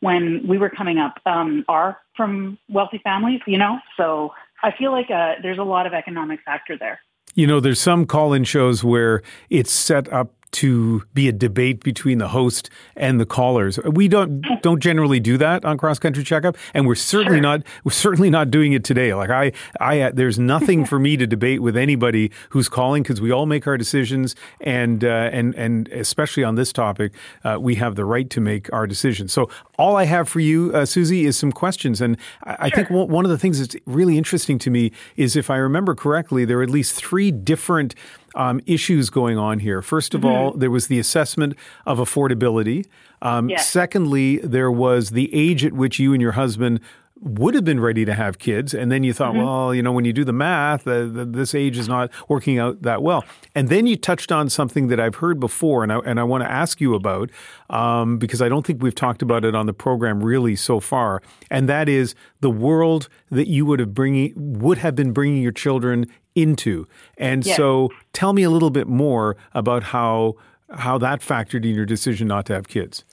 [0.00, 3.78] when we were coming up um, are from wealthy families, you know?
[3.96, 7.00] So I feel like uh, there's a lot of economic factor there.
[7.34, 11.82] You know, there's some call in shows where it's set up to be a debate
[11.82, 13.78] between the host and the callers.
[13.84, 17.42] We don't don't generally do that on Cross Country Checkup, and we're certainly sure.
[17.42, 19.14] not we're certainly not doing it today.
[19.14, 23.30] Like I I there's nothing for me to debate with anybody who's calling because we
[23.30, 27.12] all make our decisions, and uh, and and especially on this topic,
[27.44, 29.32] uh, we have the right to make our decisions.
[29.32, 32.90] So all I have for you, uh, Susie, is some questions, and I, I think
[32.90, 36.58] one of the things that's really interesting to me is if I remember correctly, there
[36.58, 37.94] are at least three different
[38.34, 39.82] um, issues going on here.
[39.82, 40.30] First of mm-hmm.
[40.30, 42.86] all, there was the assessment of affordability.
[43.22, 43.68] Um, yes.
[43.68, 46.80] Secondly, there was the age at which you and your husband
[47.22, 49.44] would have been ready to have kids, and then you thought, mm-hmm.
[49.44, 52.80] well, you know, when you do the math, uh, this age is not working out
[52.82, 53.24] that well.
[53.54, 56.44] And then you touched on something that I've heard before, and I, and I want
[56.44, 57.30] to ask you about
[57.68, 61.22] um, because I don't think we've talked about it on the program really so far,
[61.50, 65.52] and that is the world that you would have bringing would have been bringing your
[65.52, 66.86] children into.
[67.18, 67.56] And yes.
[67.56, 70.36] so, tell me a little bit more about how
[70.72, 73.04] how that factored in your decision not to have kids.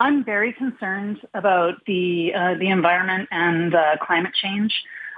[0.00, 4.72] I'm very concerned about the uh, the environment and uh, climate change.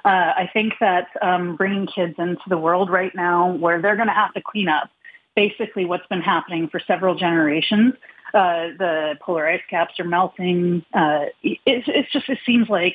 [0.05, 4.09] Uh, I think that um, bringing kids into the world right now, where they're going
[4.09, 4.89] to have to clean up
[5.37, 7.95] basically what's been happening for several generations.
[8.33, 10.85] Uh, the polar ice caps are melting.
[10.95, 12.95] Uh, it, it's just it seems like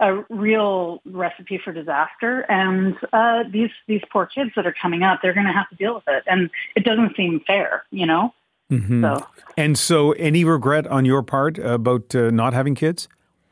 [0.00, 2.40] a real recipe for disaster.
[2.48, 5.76] And uh, these these poor kids that are coming up, they're going to have to
[5.76, 8.32] deal with it, and it doesn't seem fair, you know.
[8.70, 9.04] Mm-hmm.
[9.04, 13.08] So, and so, any regret on your part about uh, not having kids?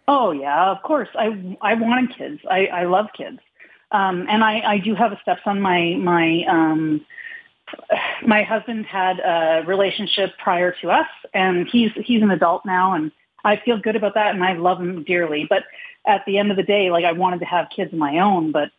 [0.08, 1.08] Oh yeah, of course.
[1.14, 2.40] I I wanted kids.
[2.50, 3.38] I I love kids,
[3.90, 5.60] um, and I I do have a stepson.
[5.60, 7.04] My my um,
[8.26, 13.12] my husband had a relationship prior to us, and he's he's an adult now, and
[13.44, 15.46] I feel good about that, and I love him dearly.
[15.48, 15.64] But
[16.06, 18.52] at the end of the day, like I wanted to have kids of my own,
[18.52, 18.70] but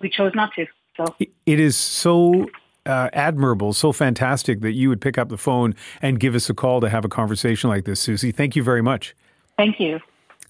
[0.00, 0.66] we chose not to.
[0.96, 2.46] So it is so
[2.86, 6.54] uh, admirable, so fantastic that you would pick up the phone and give us a
[6.54, 8.32] call to have a conversation like this, Susie.
[8.32, 9.14] Thank you very much.
[9.56, 10.00] Thank you.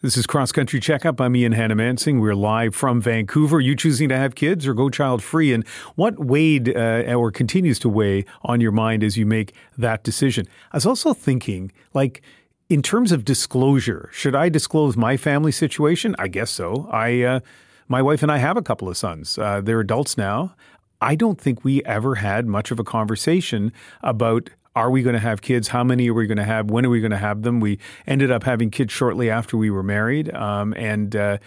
[0.01, 1.21] This is Cross Country Checkup.
[1.21, 2.21] I'm Ian Hanomansing.
[2.21, 3.61] We're live from Vancouver.
[3.61, 5.53] You choosing to have kids or go child free?
[5.53, 5.65] And
[5.95, 10.49] what weighed uh, or continues to weigh on your mind as you make that decision?
[10.73, 12.21] I was also thinking, like,
[12.69, 16.17] in terms of disclosure, should I disclose my family situation?
[16.19, 16.89] I guess so.
[16.91, 17.41] I, uh,
[17.87, 19.39] my wife and I have a couple of sons.
[19.39, 20.57] Uh, they're adults now.
[21.03, 25.21] I don't think we ever had much of a conversation about are we going to
[25.21, 25.69] have kids?
[25.69, 26.71] How many are we going to have?
[26.71, 27.61] When are we going to have them?
[27.61, 31.39] We ended up having kids shortly after we were married um, and uh,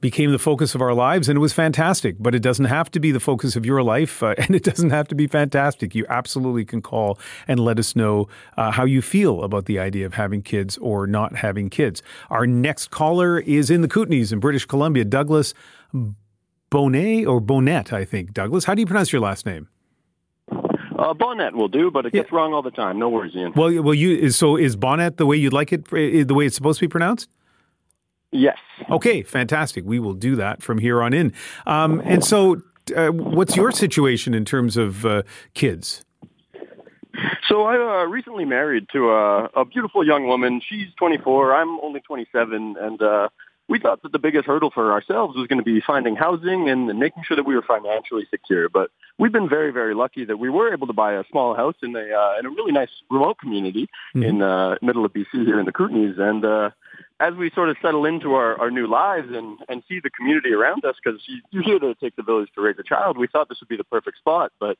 [0.00, 1.28] became the focus of our lives.
[1.28, 4.22] And it was fantastic, but it doesn't have to be the focus of your life
[4.22, 5.94] uh, and it doesn't have to be fantastic.
[5.94, 7.18] You absolutely can call
[7.48, 11.06] and let us know uh, how you feel about the idea of having kids or
[11.06, 12.02] not having kids.
[12.30, 15.54] Our next caller is in the Kootenays in British Columbia, Douglas
[16.74, 18.32] Bonet or Bonet, I think.
[18.32, 19.68] Douglas, how do you pronounce your last name?
[20.50, 22.36] Uh, Bonnet will do, but it gets yeah.
[22.36, 22.98] wrong all the time.
[22.98, 23.52] No worries, Ian.
[23.54, 26.56] Well, well, you so is Bonnet the way you'd like it, eh, the way it's
[26.56, 27.28] supposed to be pronounced?
[28.32, 28.58] Yes.
[28.90, 29.84] Okay, fantastic.
[29.84, 31.32] We will do that from here on in.
[31.66, 32.62] Um, and so,
[32.96, 35.22] uh, what's your situation in terms of uh,
[35.54, 36.04] kids?
[37.48, 40.60] So I uh, recently married to a, a beautiful young woman.
[40.68, 41.54] She's 24.
[41.54, 43.28] I'm only 27, and uh,
[43.68, 46.86] we thought that the biggest hurdle for ourselves was going to be finding housing and
[46.98, 48.68] making sure that we were financially secure.
[48.68, 51.76] But we've been very, very lucky that we were able to buy a small house
[51.82, 54.22] in a uh, in a really nice remote community mm-hmm.
[54.22, 56.70] in uh, middle of BC here in the Kootenays, and uh,
[57.20, 60.52] as we sort of settle into our, our new lives and, and see the community
[60.52, 63.16] around us, because you, you hear that it takes a village to raise a child,
[63.16, 64.52] we thought this would be the perfect spot.
[64.58, 64.76] But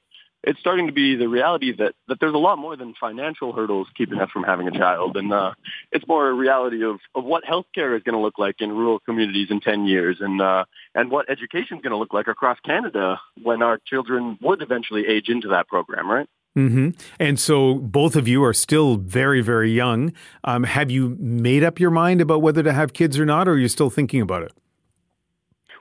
[0.47, 3.89] it's starting to be the reality that, that there's a lot more than financial hurdles
[3.97, 5.17] keeping us from having a child.
[5.17, 5.55] And uh,
[5.93, 8.99] it's more a reality of, of what healthcare is going to look like in rural
[9.01, 12.59] communities in 10 years and, uh, and what education is going to look like across
[12.61, 16.29] Canada when our children would eventually age into that program, right?
[16.57, 16.91] Mm-hmm.
[17.19, 20.13] And so both of you are still very, very young.
[20.45, 23.53] Um, have you made up your mind about whether to have kids or not, or
[23.53, 24.53] are you still thinking about it?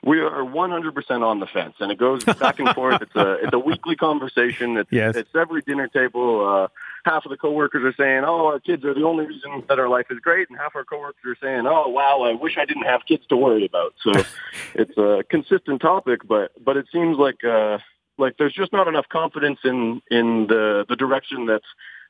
[0.04, 3.00] We are 100% on the fence, and it goes back and forth.
[3.00, 4.76] It's a it's a weekly conversation.
[4.76, 5.16] It's, yes.
[5.16, 6.46] it's every dinner table.
[6.46, 6.68] Uh,
[7.04, 9.88] half of the coworkers are saying, "Oh, our kids are the only reason that our
[9.88, 12.84] life is great," and half our coworkers are saying, "Oh, wow, I wish I didn't
[12.84, 14.12] have kids to worry about." So
[14.74, 17.78] it's a consistent topic, but but it seems like uh,
[18.18, 21.62] like there's just not enough confidence in in the the direction that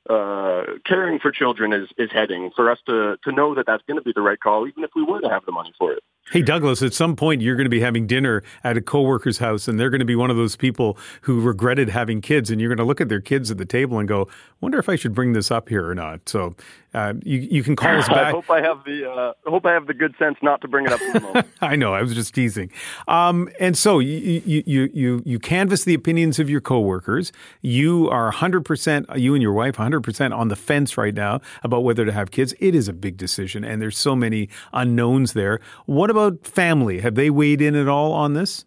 [0.08, 3.96] uh, caring for children is is heading for us to to know that that's going
[3.98, 6.02] to be the right call, even if we were to have the money for it.
[6.30, 9.68] Hey, Douglas, at some point you're going to be having dinner at a coworker's house,
[9.68, 12.70] and they're going to be one of those people who regretted having kids, and you're
[12.70, 14.26] going to look at their kids at the table and go,
[14.62, 16.54] "Wonder if I should bring this up here or not." So
[16.94, 18.28] uh, you you can call us back.
[18.28, 20.86] I hope I have the uh, hope I have the good sense not to bring
[20.86, 21.00] it up.
[21.02, 21.46] In the moment.
[21.60, 22.70] I know I was just teasing.
[23.06, 27.32] Um, and so you you you you canvass the opinions of your coworkers.
[27.60, 31.40] You are 100 percent you and your wife 100 percent on the fence right now
[31.62, 32.54] about whether to have kids.
[32.60, 35.60] It is a big decision, and there's so many unknowns there.
[35.86, 37.00] What about family?
[37.00, 38.64] Have they weighed in at all on this?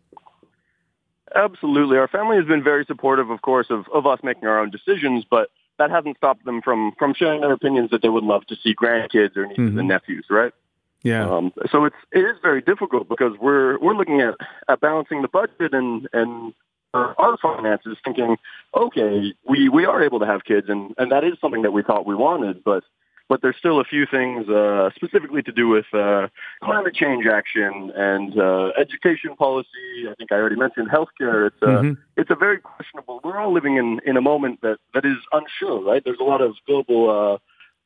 [1.36, 1.97] Absolutely.
[1.97, 5.25] Our family has been very supportive, of course, of, of us making our own decisions,
[5.29, 8.55] but that hasn't stopped them from, from sharing their opinions that they would love to
[8.55, 9.79] see grandkids or nieces mm-hmm.
[9.79, 10.53] and nephews, right?
[11.03, 11.29] Yeah.
[11.29, 14.33] Um, so it's it is very difficult because we're we're looking at,
[14.67, 16.53] at balancing the budget and and
[16.93, 18.38] our finances, thinking,
[18.75, 21.83] okay, we we are able to have kids, and and that is something that we
[21.83, 22.83] thought we wanted, but
[23.29, 26.27] but there's still a few things uh, specifically to do with uh,
[26.63, 30.07] climate change action and uh, education policy.
[30.09, 31.47] I think I already mentioned healthcare.
[31.47, 32.01] It's a, mm-hmm.
[32.15, 33.19] it's a very questionable.
[33.23, 36.01] We're all living in, in a moment that, that is unsure, right?
[36.03, 37.37] There's a lot of global uh,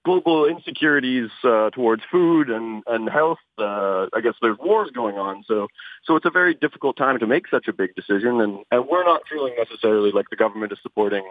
[0.04, 3.40] global insecurities uh, towards food and and health.
[3.58, 5.68] Uh, I guess there's wars going on, so
[6.04, 9.04] so it's a very difficult time to make such a big decision, and and we're
[9.04, 11.24] not feeling necessarily like the government is supporting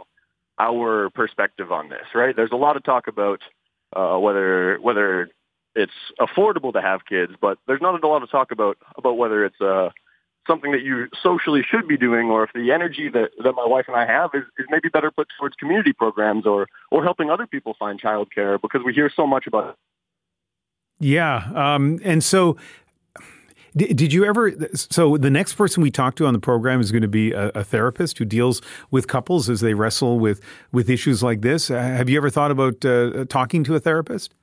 [0.58, 2.36] our perspective on this, right?
[2.36, 3.40] There's a lot of talk about
[3.94, 5.30] uh, whether whether
[5.74, 9.44] it's affordable to have kids, but there's not a lot of talk about about whether
[9.44, 9.90] it's uh,
[10.46, 13.86] something that you socially should be doing, or if the energy that, that my wife
[13.88, 17.46] and I have is, is maybe better put towards community programs or or helping other
[17.46, 19.76] people find childcare because we hear so much about it.
[20.98, 22.56] Yeah, um, and so
[23.76, 24.52] did, you ever?
[24.74, 27.48] So the next person we talk to on the program is going to be a,
[27.54, 30.40] a, therapist who deals with couples as they wrestle with
[30.72, 31.70] with issues like this.
[31.70, 34.34] Uh, have you ever thought about uh, talking to a therapist?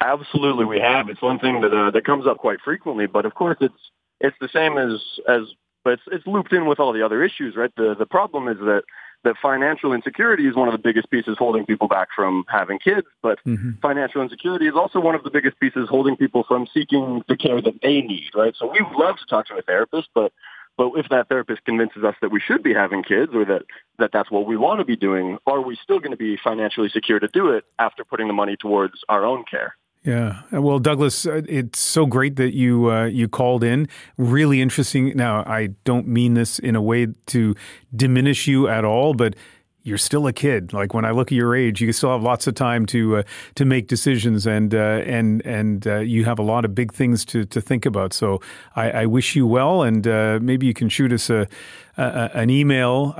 [0.00, 1.08] Absolutely, we have.
[1.08, 4.36] It's one thing that uh, that comes up quite frequently, but of course, it's it's
[4.40, 5.42] the same as as
[5.84, 7.70] but it's, it's looped in with all the other issues, right?
[7.76, 8.82] The the problem is that
[9.24, 13.06] that financial insecurity is one of the biggest pieces holding people back from having kids,
[13.22, 13.72] but mm-hmm.
[13.82, 17.60] financial insecurity is also one of the biggest pieces holding people from seeking the care
[17.60, 18.54] that they need, right?
[18.56, 20.32] So we would love to talk to a therapist, but
[20.76, 23.62] but if that therapist convinces us that we should be having kids or that,
[23.98, 26.90] that that's what we want to be doing, are we still going to be financially
[26.90, 29.74] secure to do it after putting the money towards our own care?
[30.06, 30.42] Yeah.
[30.52, 33.88] Well, Douglas, uh, it's so great that you uh, you called in.
[34.16, 35.16] Really interesting.
[35.16, 37.56] Now, I don't mean this in a way to
[37.94, 39.34] diminish you at all, but
[39.82, 40.72] you're still a kid.
[40.72, 43.22] Like when I look at your age, you still have lots of time to uh,
[43.56, 47.24] to make decisions, and uh, and and uh, you have a lot of big things
[47.26, 48.12] to to think about.
[48.12, 48.40] So
[48.76, 51.48] I, I wish you well, and uh, maybe you can shoot us a,
[51.96, 53.12] a an email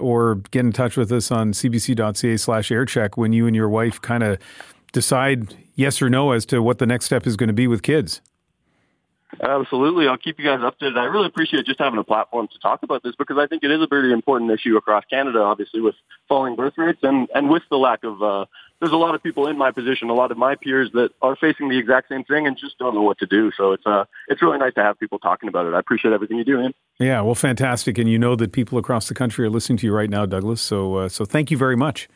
[0.00, 4.22] or get in touch with us on CBC.ca/slash aircheck when you and your wife kind
[4.22, 4.38] of
[4.92, 7.82] decide yes or no as to what the next step is going to be with
[7.82, 8.20] kids.
[9.40, 10.08] Absolutely.
[10.08, 10.98] I'll keep you guys updated.
[10.98, 13.70] I really appreciate just having a platform to talk about this because I think it
[13.70, 15.94] is a very important issue across Canada, obviously, with
[16.28, 18.46] falling birth rates and, and with the lack of, uh,
[18.80, 21.36] there's a lot of people in my position, a lot of my peers that are
[21.36, 23.52] facing the exact same thing and just don't know what to do.
[23.56, 25.74] So it's, uh, it's really nice to have people talking about it.
[25.74, 26.74] I appreciate everything you do, Ian.
[26.98, 27.98] Yeah, well, fantastic.
[27.98, 30.60] And you know that people across the country are listening to you right now, Douglas.
[30.60, 32.08] So, uh, so thank you very much.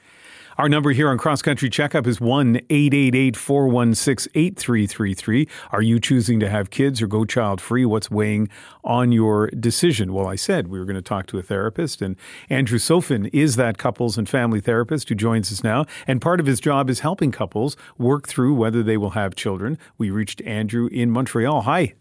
[0.57, 5.49] Our number here on Cross Country Checkup is 1 888 416 8333.
[5.73, 7.85] Are you choosing to have kids or go child free?
[7.85, 8.49] What's weighing
[8.85, 10.13] on your decision?
[10.13, 12.15] Well, I said we were going to talk to a therapist, and
[12.49, 15.87] Andrew Sofin is that couples and family therapist who joins us now.
[16.07, 19.77] And part of his job is helping couples work through whether they will have children.
[19.99, 21.63] We reached Andrew in Montreal.
[21.63, 21.95] Hi.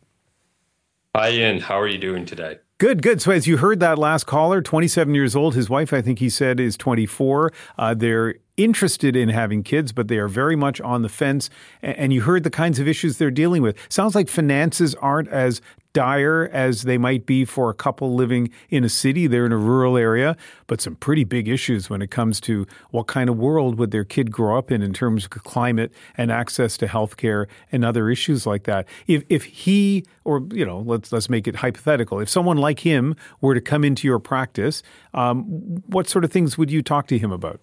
[1.16, 1.60] Hi, Ian.
[1.60, 2.60] How are you doing today?
[2.84, 3.22] Good, good.
[3.22, 6.30] So, as you heard that last caller, 27 years old, his wife, I think he
[6.30, 7.54] said, is 24.
[7.78, 11.50] Uh, they're interested in having kids, but they are very much on the fence.
[11.82, 13.78] And you heard the kinds of issues they're dealing with.
[13.88, 15.62] Sounds like finances aren't as
[15.94, 19.28] dire as they might be for a couple living in a city.
[19.28, 20.36] They're in a rural area,
[20.68, 24.04] but some pretty big issues when it comes to what kind of world would their
[24.04, 28.46] kid grow up in in terms of climate and access to healthcare and other issues
[28.46, 28.88] like that.
[29.08, 33.16] If if he or you know let's let's make it hypothetical, if someone like him
[33.40, 34.84] were to come into your practice,
[35.14, 35.44] um,
[35.88, 37.62] what sort of things would you talk to him about?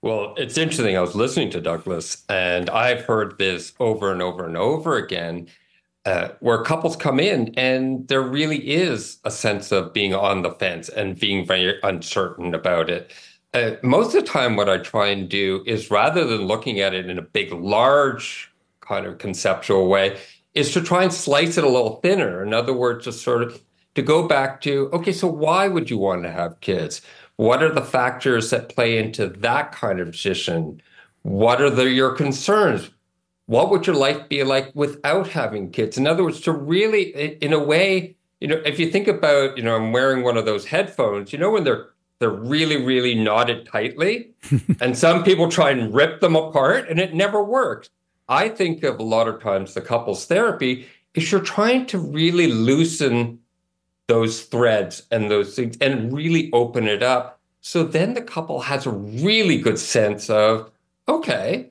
[0.00, 0.96] Well, it's interesting.
[0.96, 5.48] I was listening to Douglas, and I've heard this over and over and over again
[6.08, 10.52] uh, where couples come in and there really is a sense of being on the
[10.52, 13.12] fence and being very uncertain about it.
[13.52, 16.94] Uh, most of the time, what I try and do is rather than looking at
[16.94, 18.50] it in a big, large
[18.80, 20.18] kind of conceptual way,
[20.54, 22.42] is to try and slice it a little thinner.
[22.42, 23.60] In other words, just sort of
[23.94, 27.02] to go back to okay, so why would you want to have kids?
[27.36, 30.80] What are the factors that play into that kind of decision?
[31.20, 32.88] What are the, your concerns?
[33.48, 35.96] What would your life be like without having kids?
[35.96, 39.62] In other words, to really, in a way, you know, if you think about, you
[39.62, 41.88] know, I'm wearing one of those headphones, you know, when they're
[42.18, 44.32] they're really, really knotted tightly,
[44.80, 47.88] and some people try and rip them apart, and it never works.
[48.28, 52.48] I think of a lot of times the couples therapy is you're trying to really
[52.48, 53.38] loosen
[54.08, 57.40] those threads and those things and really open it up.
[57.62, 60.70] So then the couple has a really good sense of,
[61.08, 61.70] okay,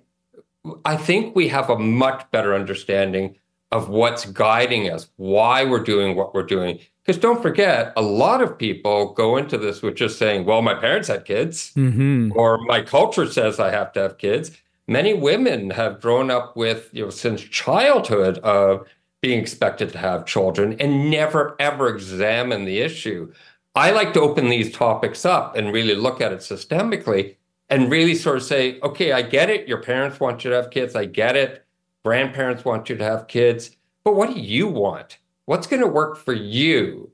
[0.86, 3.36] I think we have a much better understanding
[3.72, 6.80] of what's guiding us, why we're doing what we're doing.
[7.06, 10.74] Because don't forget, a lot of people go into this with just saying, well, my
[10.74, 12.32] parents had kids, mm-hmm.
[12.36, 14.52] or my culture says I have to have kids.
[14.88, 18.88] Many women have grown up with, you know, since childhood of
[19.22, 23.32] being expected to have children and never ever examine the issue.
[23.74, 27.37] I like to open these topics up and really look at it systemically
[27.70, 29.68] and really sort of say, okay, I get it.
[29.68, 30.96] Your parents want you to have kids.
[30.96, 31.66] I get it.
[32.04, 33.72] Grandparents want you to have kids.
[34.04, 35.18] But what do you want?
[35.46, 37.12] What's going to work for you?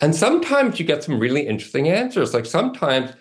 [0.00, 2.34] And sometimes you get some really interesting answers.
[2.34, 3.12] Like sometimes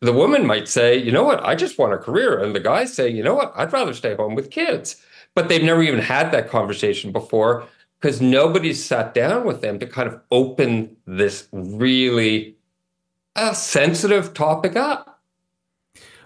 [0.00, 2.42] the woman might say, you know what, I just want a career.
[2.42, 5.02] And the guys say, you know what, I'd rather stay home with kids.
[5.34, 7.66] But they've never even had that conversation before
[8.00, 12.56] because nobody's sat down with them to kind of open this really
[13.36, 15.15] uh, sensitive topic up.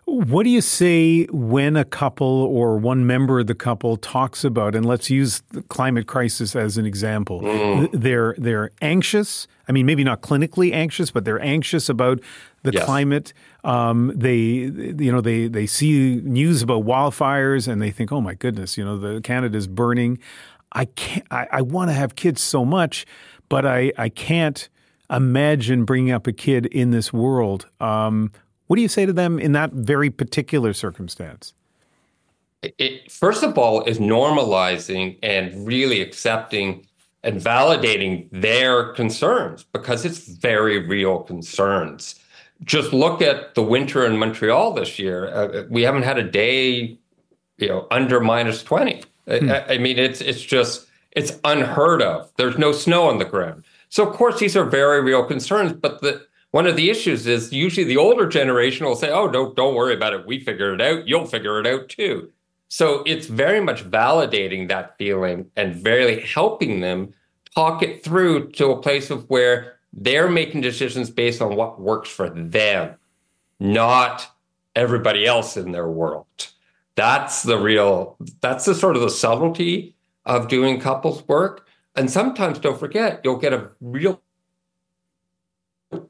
[0.07, 4.75] What do you say when a couple or one member of the couple talks about,
[4.75, 7.89] and let's use the climate crisis as an example, mm.
[7.93, 9.47] they're they're anxious.
[9.69, 12.21] I mean, maybe not clinically anxious, but they're anxious about
[12.63, 12.85] the yes.
[12.85, 13.33] climate.
[13.63, 18.35] Um, they, you know, they they see news about wildfires and they think, oh my
[18.35, 20.19] goodness, you know, the Canada's burning.
[20.73, 21.27] I can't.
[21.31, 23.07] I, I want to have kids so much,
[23.49, 24.69] but I I can't
[25.09, 27.67] imagine bringing up a kid in this world.
[27.81, 28.33] Um,
[28.71, 31.55] what do you say to them in that very particular circumstance?
[32.63, 36.87] It, first of all, is normalizing and really accepting
[37.25, 42.15] and validating their concerns because it's very real concerns.
[42.63, 45.35] Just look at the winter in Montreal this year.
[45.35, 46.97] Uh, we haven't had a day,
[47.59, 49.03] you know, under minus twenty.
[49.27, 49.51] Hmm.
[49.51, 52.31] I, I mean, it's it's just it's unheard of.
[52.37, 53.65] There's no snow on the ground.
[53.89, 57.53] So of course these are very real concerns, but the one of the issues is
[57.53, 60.27] usually the older generation will say, "Oh, don't don't worry about it.
[60.27, 61.07] We figured it out.
[61.07, 62.31] You'll figure it out too."
[62.69, 67.13] So it's very much validating that feeling and very helping them
[67.55, 72.09] talk it through to a place of where they're making decisions based on what works
[72.09, 72.95] for them,
[73.59, 74.29] not
[74.77, 76.27] everybody else in their world.
[76.95, 79.95] That's the real that's the sort of the subtlety
[80.27, 81.67] of doing couples work.
[81.97, 84.21] And sometimes don't forget, you'll get a real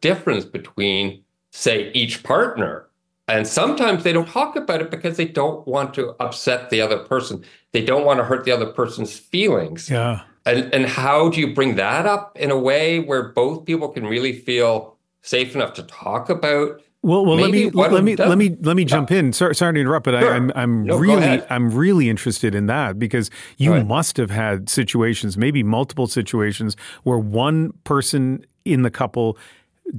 [0.00, 2.86] difference between, say, each partner.
[3.28, 6.98] And sometimes they don't talk about it because they don't want to upset the other
[6.98, 7.44] person.
[7.72, 9.88] They don't want to hurt the other person's feelings.
[9.88, 10.22] Yeah.
[10.46, 14.06] And and how do you bring that up in a way where both people can
[14.06, 18.56] really feel safe enough to talk about well, well, let me let me let me
[18.60, 19.32] let me jump in.
[19.32, 20.34] Sorry, sorry to interrupt, but sure.
[20.34, 23.86] I, am I'm, I'm no, really I'm really interested in that because you right.
[23.86, 29.38] must have had situations, maybe multiple situations, where one person in the couple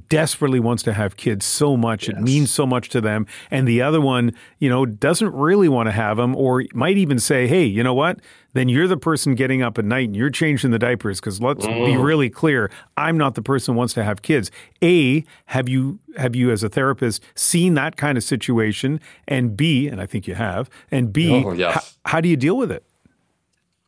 [0.08, 2.08] desperately wants to have kids so much.
[2.08, 2.18] Yes.
[2.18, 3.28] It means so much to them.
[3.50, 7.20] And the other one, you know, doesn't really want to have them or might even
[7.20, 8.20] say, hey, you know what?
[8.54, 11.66] Then you're the person getting up at night and you're changing the diapers because let's
[11.66, 11.86] mm.
[11.86, 12.70] be really clear.
[12.98, 14.52] I'm not the person who wants to have kids.
[14.84, 19.00] A, have you have you as a therapist seen that kind of situation?
[19.28, 21.76] And B, and I think you have, and B, oh, yes.
[21.78, 22.84] h- how do you deal with it?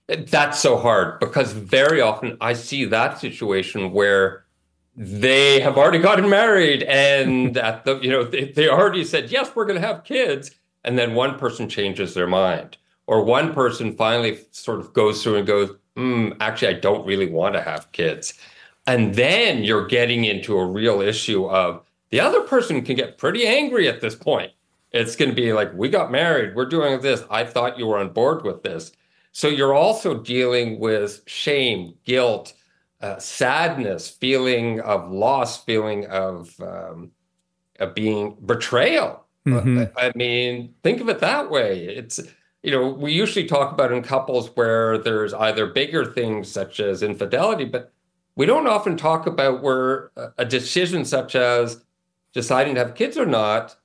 [0.07, 4.42] That's so hard because very often I see that situation where
[4.95, 9.55] they have already gotten married and at the you know they, they already said yes
[9.55, 10.51] we're going to have kids.
[10.85, 12.77] And then one person changes their mind
[13.07, 17.29] or one person finally sort of goes through and goes mm, actually i don't really
[17.29, 18.33] want to have kids.
[18.85, 23.47] And then you're getting into a real issue of the other person can get pretty
[23.47, 24.51] angry at this point.
[24.91, 27.97] It's going to be like we got married we're doing this i thought you were
[27.97, 28.91] on board with this.
[29.31, 32.53] So you're also dealing with shame guilt
[33.03, 37.11] uh, sadness, feeling of loss, feeling of um,
[37.79, 39.25] of being betrayal.
[39.45, 39.83] Mm-hmm.
[39.97, 41.85] I mean, think of it that way.
[41.85, 42.19] It's
[42.63, 47.03] you know we usually talk about in couples where there's either bigger things such as
[47.03, 47.93] infidelity, but
[48.35, 51.83] we don't often talk about where a decision such as
[52.33, 53.75] deciding to have kids or not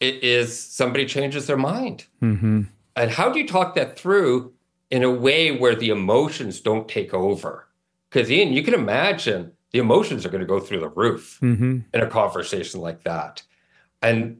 [0.00, 2.06] it is somebody changes their mind.
[2.22, 2.62] Mm-hmm.
[2.96, 4.52] And how do you talk that through
[4.90, 7.67] in a way where the emotions don't take over?
[8.10, 11.80] Because Ian, you can imagine the emotions are going to go through the roof mm-hmm.
[11.92, 13.42] in a conversation like that.
[14.00, 14.38] And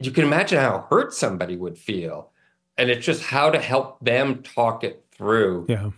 [0.00, 2.30] you can imagine how hurt somebody would feel.
[2.78, 5.66] And it's just how to help them talk it through.
[5.68, 5.90] Yeah.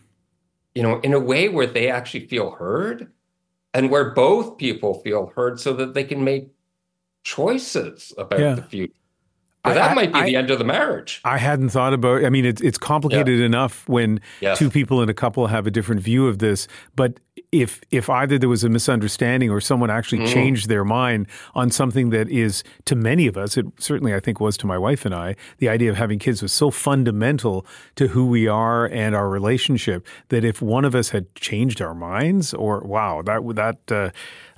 [0.74, 3.12] You know, in a way where they actually feel heard
[3.72, 6.48] and where both people feel heard so that they can make
[7.22, 8.54] choices about yeah.
[8.54, 8.92] the future.
[9.64, 11.22] But that I, might be I, the end of the marriage.
[11.24, 12.22] I hadn't thought about.
[12.22, 13.46] I mean, it's it's complicated yeah.
[13.46, 14.58] enough when yes.
[14.58, 16.68] two people in a couple have a different view of this.
[16.94, 17.18] But
[17.50, 20.32] if if either there was a misunderstanding or someone actually mm.
[20.32, 24.38] changed their mind on something that is to many of us, it certainly I think
[24.38, 27.64] was to my wife and I, the idea of having kids was so fundamental
[27.96, 31.94] to who we are and our relationship that if one of us had changed our
[31.94, 33.92] minds, or wow, that that.
[33.92, 34.10] Uh,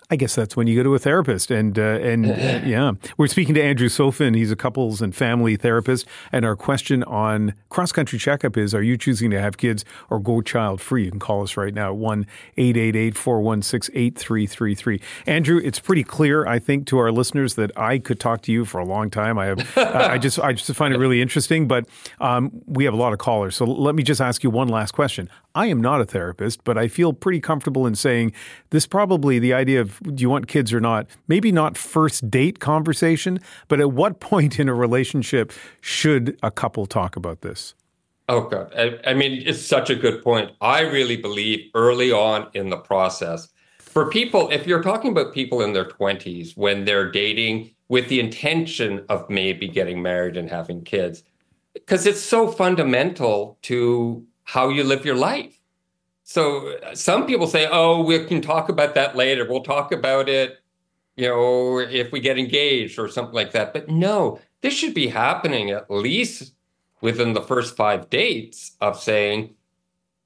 [0.08, 1.50] I guess that's when you go to a therapist.
[1.50, 4.36] And uh, and uh, yeah, we're speaking to Andrew Sofin.
[4.36, 6.06] He's a couples and family therapist.
[6.30, 10.20] And our question on cross country checkup is: Are you choosing to have kids or
[10.20, 11.06] go child free?
[11.06, 12.26] You can call us right now at one
[12.56, 15.00] eight eight eight four one six eight three three three.
[15.26, 18.64] Andrew, it's pretty clear, I think, to our listeners that I could talk to you
[18.64, 19.38] for a long time.
[19.38, 21.66] I have, uh, I just I just find it really interesting.
[21.66, 21.88] But
[22.20, 24.92] um, we have a lot of callers, so let me just ask you one last
[24.92, 25.28] question.
[25.56, 28.32] I am not a therapist, but I feel pretty comfortable in saying
[28.70, 32.60] this probably the idea of do you want kids or not, maybe not first date
[32.60, 37.74] conversation, but at what point in a relationship should a couple talk about this?
[38.28, 38.72] Oh, God.
[38.76, 40.50] I, I mean, it's such a good point.
[40.60, 45.62] I really believe early on in the process, for people, if you're talking about people
[45.62, 50.82] in their 20s when they're dating with the intention of maybe getting married and having
[50.82, 51.22] kids,
[51.72, 55.55] because it's so fundamental to how you live your life.
[56.28, 59.46] So some people say, "Oh, we can talk about that later.
[59.48, 60.58] We'll talk about it,
[61.16, 65.06] you know, if we get engaged or something like that." But no, this should be
[65.06, 66.52] happening at least
[67.00, 69.54] within the first 5 dates of saying,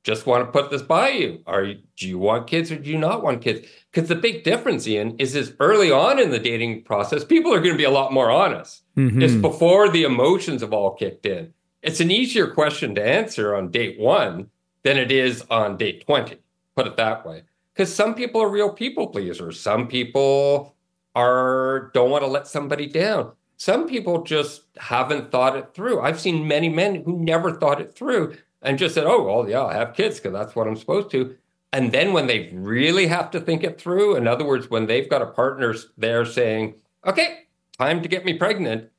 [0.02, 1.42] "Just want to put this by you.
[1.46, 4.42] Are you, do you want kids or do you not want kids?" Because the big
[4.42, 7.84] difference, Ian, is is early on in the dating process, people are going to be
[7.84, 8.84] a lot more honest.
[8.96, 9.20] Mm-hmm.
[9.20, 13.70] It's before the emotions have all kicked in it's an easier question to answer on
[13.70, 14.50] date one
[14.82, 16.36] than it is on date 20,
[16.76, 17.42] put it that way.
[17.74, 19.58] Because some people are real people pleasers.
[19.60, 20.74] Some people
[21.14, 23.32] are don't want to let somebody down.
[23.56, 26.00] Some people just haven't thought it through.
[26.00, 29.64] I've seen many men who never thought it through and just said, oh, well, yeah,
[29.64, 31.36] I have kids because that's what I'm supposed to.
[31.72, 35.08] And then when they really have to think it through, in other words, when they've
[35.08, 36.74] got a partner there saying,
[37.06, 37.44] okay,
[37.78, 38.90] time to get me pregnant,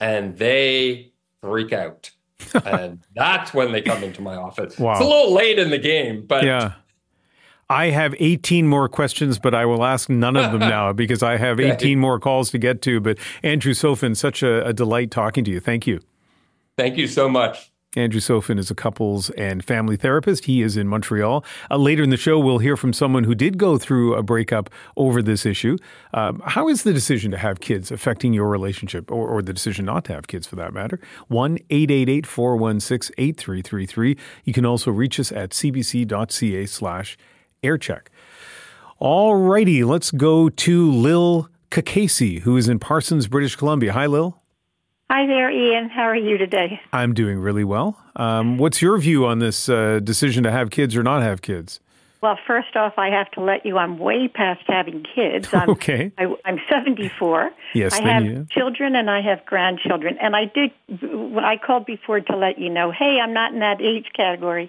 [0.00, 2.10] and they freak out
[2.64, 4.78] and that's when they come into my office.
[4.78, 4.92] Wow.
[4.92, 6.74] It's a little late in the game, but yeah.
[7.70, 11.36] I have 18 more questions, but I will ask none of them now because I
[11.36, 12.98] have 18 more calls to get to.
[13.00, 15.60] But Andrew Sofin, such a, a delight talking to you.
[15.60, 16.00] Thank you.
[16.78, 17.70] Thank you so much.
[17.96, 20.44] Andrew Sofin is a couples and family therapist.
[20.44, 21.42] He is in Montreal.
[21.70, 24.68] Uh, later in the show, we'll hear from someone who did go through a breakup
[24.96, 25.78] over this issue.
[26.12, 29.86] Um, how is the decision to have kids affecting your relationship, or, or the decision
[29.86, 31.00] not to have kids for that matter?
[31.28, 34.16] 1 888 416 8333.
[34.44, 37.16] You can also reach us at cbc.ca slash
[37.62, 38.08] aircheck.
[38.98, 43.94] All righty, let's go to Lil Kakasi, who is in Parsons, British Columbia.
[43.94, 44.42] Hi, Lil.
[45.10, 45.88] Hi there, Ian.
[45.88, 46.80] How are you today?
[46.92, 47.98] I'm doing really well.
[48.16, 51.80] Um, what's your view on this uh, decision to have kids or not have kids?
[52.20, 53.78] Well, first off, I have to let you.
[53.78, 55.48] I'm way past having kids.
[55.54, 56.12] I'm, okay.
[56.18, 57.50] I, am 74.
[57.72, 60.18] Yes, I have you- children and I have grandchildren.
[60.20, 60.72] And I did.
[61.38, 62.90] I called before to let you know.
[62.90, 64.68] Hey, I'm not in that age category,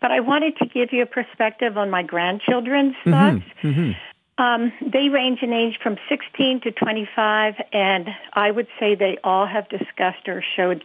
[0.00, 3.42] but I wanted to give you a perspective on my grandchildren's thoughts.
[3.62, 3.90] Mm-hmm.
[4.36, 9.46] Um, they range in age from 16 to 25, and I would say they all
[9.46, 10.82] have discussed or showed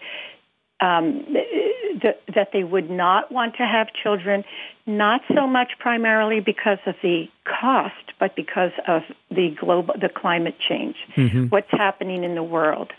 [0.81, 1.25] um,
[2.01, 4.45] th- that they would not want to have children,
[4.85, 10.55] not so much primarily because of the cost, but because of the global, the climate
[10.59, 11.51] change, Mhm.
[11.51, 12.93] what's happening in the world.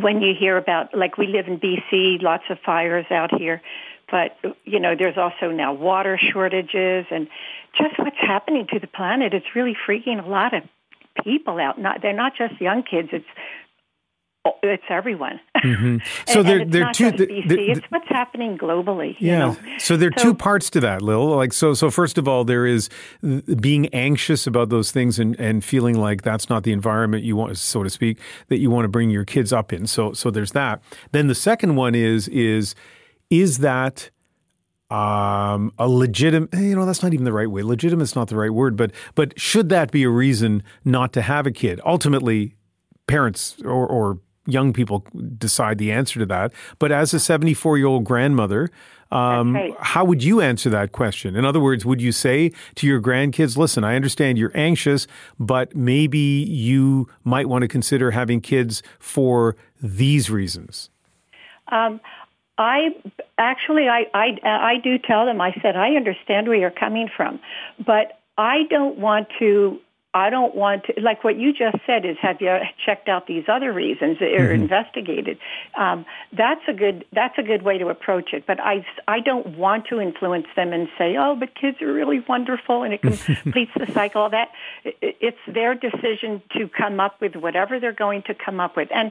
[0.00, 3.62] When you hear about, like we live in BC, lots of fires out here,
[4.10, 7.28] but you know there's also now water shortages and
[7.78, 9.34] just what's happening to the planet.
[9.34, 10.62] It's really freaking a lot of
[11.24, 11.78] people out.
[11.80, 13.08] Not they're not just young kids.
[13.12, 13.26] It's
[14.62, 15.40] it's everyone.
[15.56, 16.00] Mhm.
[16.28, 17.10] So and, there, and there are two.
[17.10, 17.76] there- BC.
[17.76, 19.16] it's what's happening globally.
[19.20, 19.38] you Yeah.
[19.38, 19.56] know?
[19.78, 21.34] So there are two parts to that, Lil.
[21.36, 22.88] Like so so first of all, there is
[23.60, 27.56] being anxious about those things and, and feeling like that's not the environment you want,
[27.58, 28.18] so to speak,
[28.48, 29.86] that you want to bring your kids up in.
[29.88, 30.80] So so there's that.
[31.10, 32.74] Then the second one is is
[33.30, 34.10] is that
[34.90, 37.62] um, a legitimate you know that's not even the right way.
[37.62, 41.22] Legitimate is not the right word but but should that be a reason not to
[41.22, 41.80] have a kid?
[41.84, 42.54] Ultimately
[43.06, 45.04] parents or, or young people
[45.38, 46.52] decide the answer to that.
[46.78, 48.70] But as a 74 year old grandmother
[49.12, 49.74] um, right.
[49.78, 51.36] how would you answer that question?
[51.36, 55.06] In other words would you say to your grandkids listen i understand you're anxious
[55.38, 60.90] but maybe you might want to consider having kids for these reasons.
[61.68, 62.00] Um,
[62.58, 62.88] I
[63.38, 65.40] actually, I, I, I do tell them.
[65.40, 67.40] I said, I understand where you're coming from,
[67.84, 69.78] but I don't want to.
[70.14, 73.44] I don't want to, like what you just said is, have you checked out these
[73.48, 74.54] other reasons or Mhm.
[74.54, 75.36] investigated?
[75.76, 78.46] Um, that's a good, that's a good way to approach it.
[78.46, 82.20] But I, I don't want to influence them and say, oh, but kids are really
[82.26, 83.02] wonderful and it
[83.42, 84.22] completes the cycle.
[84.22, 84.48] All that
[84.84, 88.88] It- it's their decision to come up with whatever they're going to come up with.
[88.94, 89.10] And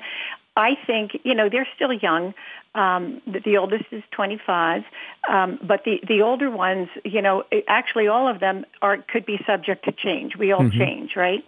[0.57, 2.33] I think, you know, they're still young.
[2.75, 4.83] Um, the, the oldest is 25,
[5.29, 9.37] um, but the, the older ones, you know, actually all of them are could be
[9.45, 10.35] subject to change.
[10.37, 10.77] We all Mhm.
[10.77, 11.43] change, right?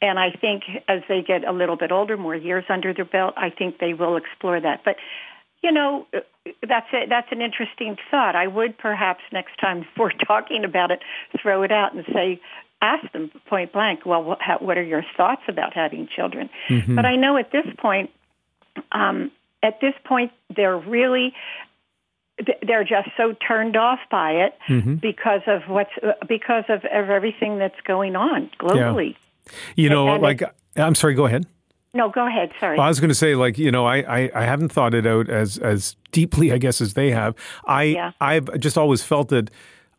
[0.00, 3.34] And I think as they get a little bit older, more years under their belt,
[3.36, 4.82] I think they will explore that.
[4.84, 4.96] But
[5.62, 6.06] you know,
[6.68, 7.08] that's it.
[7.08, 8.34] That's an interesting thought.
[8.34, 11.00] I would perhaps next time we're talking about it,
[11.40, 12.40] throw it out and say,
[12.80, 14.04] ask them point blank.
[14.04, 16.50] Well, what, how, what are your thoughts about having children?
[16.68, 16.96] Mhm.
[16.96, 18.10] But I know at this point,
[18.92, 19.30] um,
[19.62, 21.34] at this point, they're really
[22.66, 25.00] they're just so turned off by it Mhm.
[25.00, 29.16] because of what's uh, because of, everything that's going on globally.
[29.76, 30.42] you know And like
[30.76, 31.46] i'm sorry go ahead
[31.94, 32.50] No, go ahead.
[32.58, 32.78] Sorry.
[32.78, 35.06] Well, I was going to say, like you know, I, I I haven't thought it
[35.06, 37.34] out as as deeply, I guess, as they have.
[37.66, 38.12] I Yeah.
[38.18, 39.50] I've just always felt that.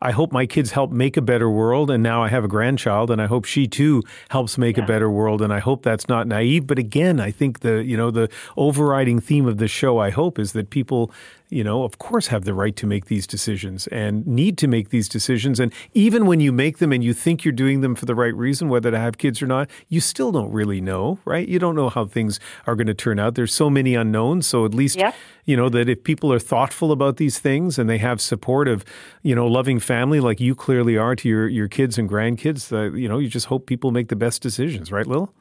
[0.02, 3.10] I hope my kids help make a better world, and now I have a grandchild,
[3.10, 6.26] and I hope she too helps make a better world, and I hope that's not
[6.26, 6.66] naive.
[6.66, 10.38] But again, I think the you know the overriding theme of the show, I hope,
[10.38, 11.10] is that people,
[11.50, 14.90] you know, of course, have the right to make these decisions and need to make
[14.90, 18.06] these decisions, and even when you make them and you think you're doing them for
[18.06, 21.46] the right reason, whether to have kids or not, you still don't really know, right?
[21.46, 23.34] You don't know how things are going to turn out.
[23.34, 24.96] There's so many unknowns, so at least
[25.44, 28.84] you know that if people are thoughtful about these things and they have support of
[29.22, 32.94] you know loving family like you clearly are to your your kids and grandkids uh,
[32.96, 35.32] you know you just hope people make the best decisions right lil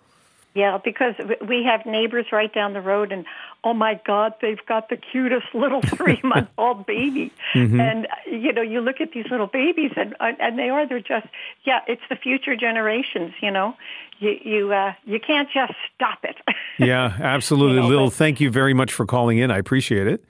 [0.55, 1.15] Yeah, because
[1.47, 3.25] we have neighbors right down the road, and
[3.63, 7.31] oh my God, they've got the cutest little three-month-old baby.
[7.55, 7.79] Mhm.
[7.79, 11.27] And you know, you look at these little babies, and and they are they're just
[11.63, 13.33] yeah, it's the future generations.
[13.41, 13.75] You know,
[14.19, 16.35] you you uh, you can't just stop it.
[16.79, 20.07] yeah absolutely You know, lil but- thank you very much for calling in i appreciate
[20.07, 20.23] it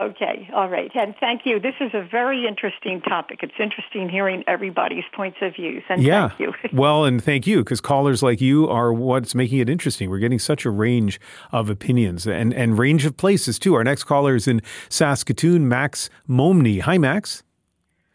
[0.00, 1.60] Okay, all right, and thank you.
[1.60, 3.40] This is a very interesting topic.
[3.42, 6.30] It's interesting hearing everybody's points of views, and yeah.
[6.30, 6.54] thank you.
[6.72, 10.08] well and thank you because callers like you are what's making it interesting.
[10.08, 11.20] We're getting such a range
[11.52, 13.74] of opinions and and range of places too.
[13.74, 16.80] Our next caller is in saskatoon max momney.
[16.80, 17.42] Hi max.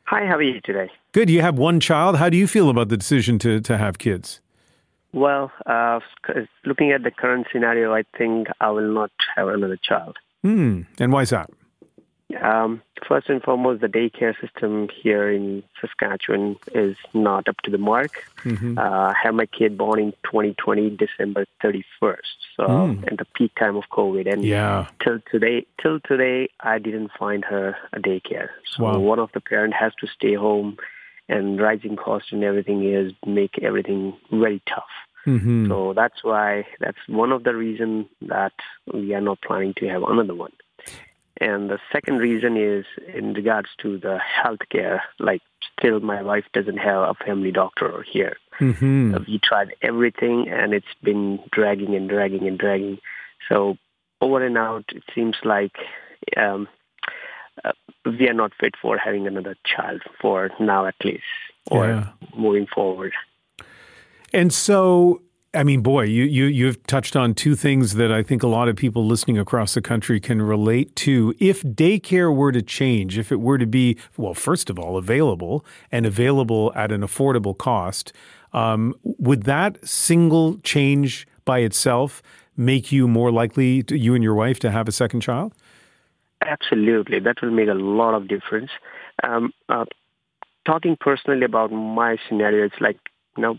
[0.05, 0.89] Hi, how are you today?
[1.11, 1.29] good.
[1.29, 2.17] You have one child.
[2.17, 4.41] How do you feel about the decision to to have kids?
[5.13, 5.99] Well, uh,
[6.65, 10.17] looking at the current scenario, I think I will not have another child.
[10.41, 10.81] hmm.
[10.99, 11.49] And why is that
[12.41, 17.77] Um, first and foremost, the daycare system here in Saskatchewan is not up to the
[17.77, 18.11] mark.
[18.43, 18.77] Mhm.
[18.77, 23.11] Uh, I had my kid born in 2020, December 31st, so Mm.
[23.11, 24.87] at the peak time of COVID, and Yeah.
[25.03, 28.49] till today, till today, I didn't find her a daycare.
[28.65, 28.99] So Wow.
[28.99, 30.77] one of the parent has to stay home,
[31.27, 34.93] and rising cost and everything is make everything very tough.
[35.25, 35.67] Mhm.
[35.67, 38.53] So that's why that's one of the reason that
[38.93, 40.51] we are not planning to have another one.
[41.41, 45.01] And the second reason is in regards to the healthcare.
[45.19, 45.41] Like,
[45.77, 48.37] still, my wife doesn't have a family doctor here.
[48.59, 49.17] Mm-hmm.
[49.27, 52.99] We tried everything, and it's been dragging and dragging and dragging.
[53.49, 53.77] So,
[54.21, 55.75] over and out, it seems like
[56.37, 56.69] um,
[57.65, 57.73] uh,
[58.05, 61.23] we are not fit for having another child for now, at least,
[61.69, 62.07] or Yeah.
[62.35, 63.13] moving forward.
[64.33, 65.21] And so,
[65.55, 68.67] I mean, boy, you you you've touched on two things that I think a lot
[68.67, 71.33] of people listening across the country can relate to.
[71.39, 75.65] If daycare were to change, if it were to be, well, first of all, available
[75.91, 78.11] and available at an affordable cost,
[78.53, 82.21] um, would that single change by itself
[82.57, 85.53] make you more likely, to, you and your wife, to have a second child?
[86.41, 88.71] Absolutely, that will make a lot of difference.
[89.23, 89.85] Um, uh,
[90.65, 92.97] talking personally about my scenario, it's like
[93.37, 93.57] you know,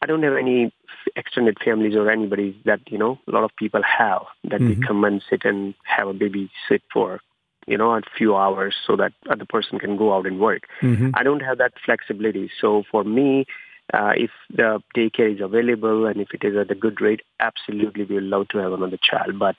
[0.00, 0.72] I don't have any
[1.16, 4.68] extended families or anybody that you know a lot of people have that Mhm.
[4.68, 7.20] they come and sit and have a baby sit for
[7.66, 10.68] you know a few hours so that other person can go out and work.
[10.80, 11.10] Mhm.
[11.14, 12.50] I don't have that flexibility.
[12.60, 13.46] So for me,
[13.92, 18.04] uh, if the daycare is available and if it is at a good rate, absolutely
[18.04, 19.38] we would love to have another child.
[19.38, 19.56] But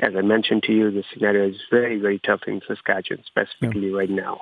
[0.00, 4.10] as I mentioned to you, the scenario is very, very tough in Saskatchewan, specifically right
[4.10, 4.40] now.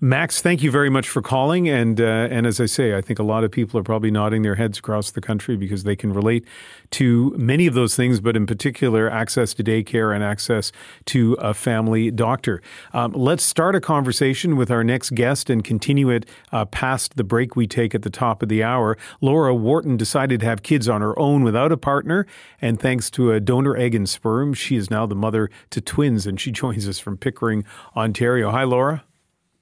[0.00, 1.68] Max, thank you very much for calling.
[1.68, 4.42] And uh, and as I say, I think a lot of people are probably nodding
[4.42, 6.44] their heads across the country because they can relate
[6.92, 10.70] to many of those things, but in particular, access to daycare and access
[11.06, 12.62] to a family doctor.
[12.92, 17.24] Um, let's start a conversation with our next guest and continue it uh, past the
[17.24, 18.96] break we take at the top of the hour.
[19.20, 22.26] Laura Wharton decided to have kids on her own without a partner,
[22.60, 26.26] and thanks to a donor egg and sperm, she is now the mother to twins,
[26.26, 27.64] and she joins us from Pickering,
[27.96, 28.50] Ontario.
[28.50, 29.04] Hi, Laura.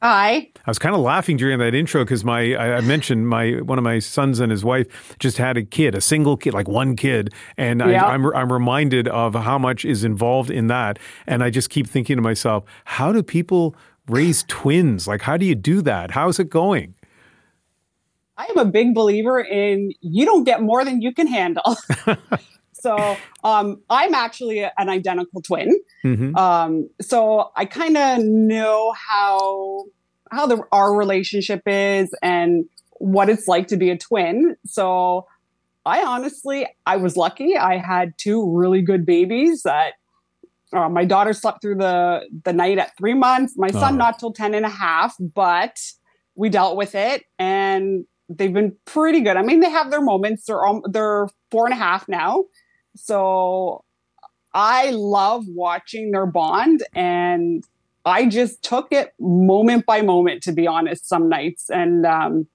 [0.03, 0.49] Hi.
[0.67, 3.79] I was kind of laughing during that intro because my I I mentioned my one
[3.79, 6.97] of my sons and his wife just had a kid, a single kid, like one
[6.97, 8.05] kid, and Yeah.
[8.05, 10.99] I, I'm I'm reminded of how much is involved in that,
[11.29, 13.77] and I just keep thinking to myself, how do people
[14.09, 15.07] raise twins?
[15.07, 16.11] Like, how do you do that?
[16.11, 16.95] How's it going?
[18.37, 21.77] I am a big believer in you don't get more than you can handle.
[22.83, 25.81] so um, I'm actually an identical twin.
[26.05, 26.37] Mm-hmm.
[26.37, 29.85] Um, so I kind of know how
[30.31, 32.65] how the our relationship is and
[32.95, 34.57] what it's like to be a twin.
[34.67, 35.27] So
[35.87, 37.57] I honestly I was lucky.
[37.57, 39.93] I had two really good babies that
[40.73, 43.55] uh, my daughter slept through the the night at three months.
[43.57, 43.97] My son Oh.
[43.97, 45.79] not till 10 and a half, but
[46.35, 49.37] we dealt with it and they've been pretty good.
[49.37, 50.47] I mean, they have their moments.
[50.47, 52.45] They're um, they're four and a half now.
[52.97, 53.85] So
[54.55, 57.65] I love watching their bond and
[58.05, 61.71] I just took it moment by moment, to be honest, some nights.
[61.71, 62.47] And um,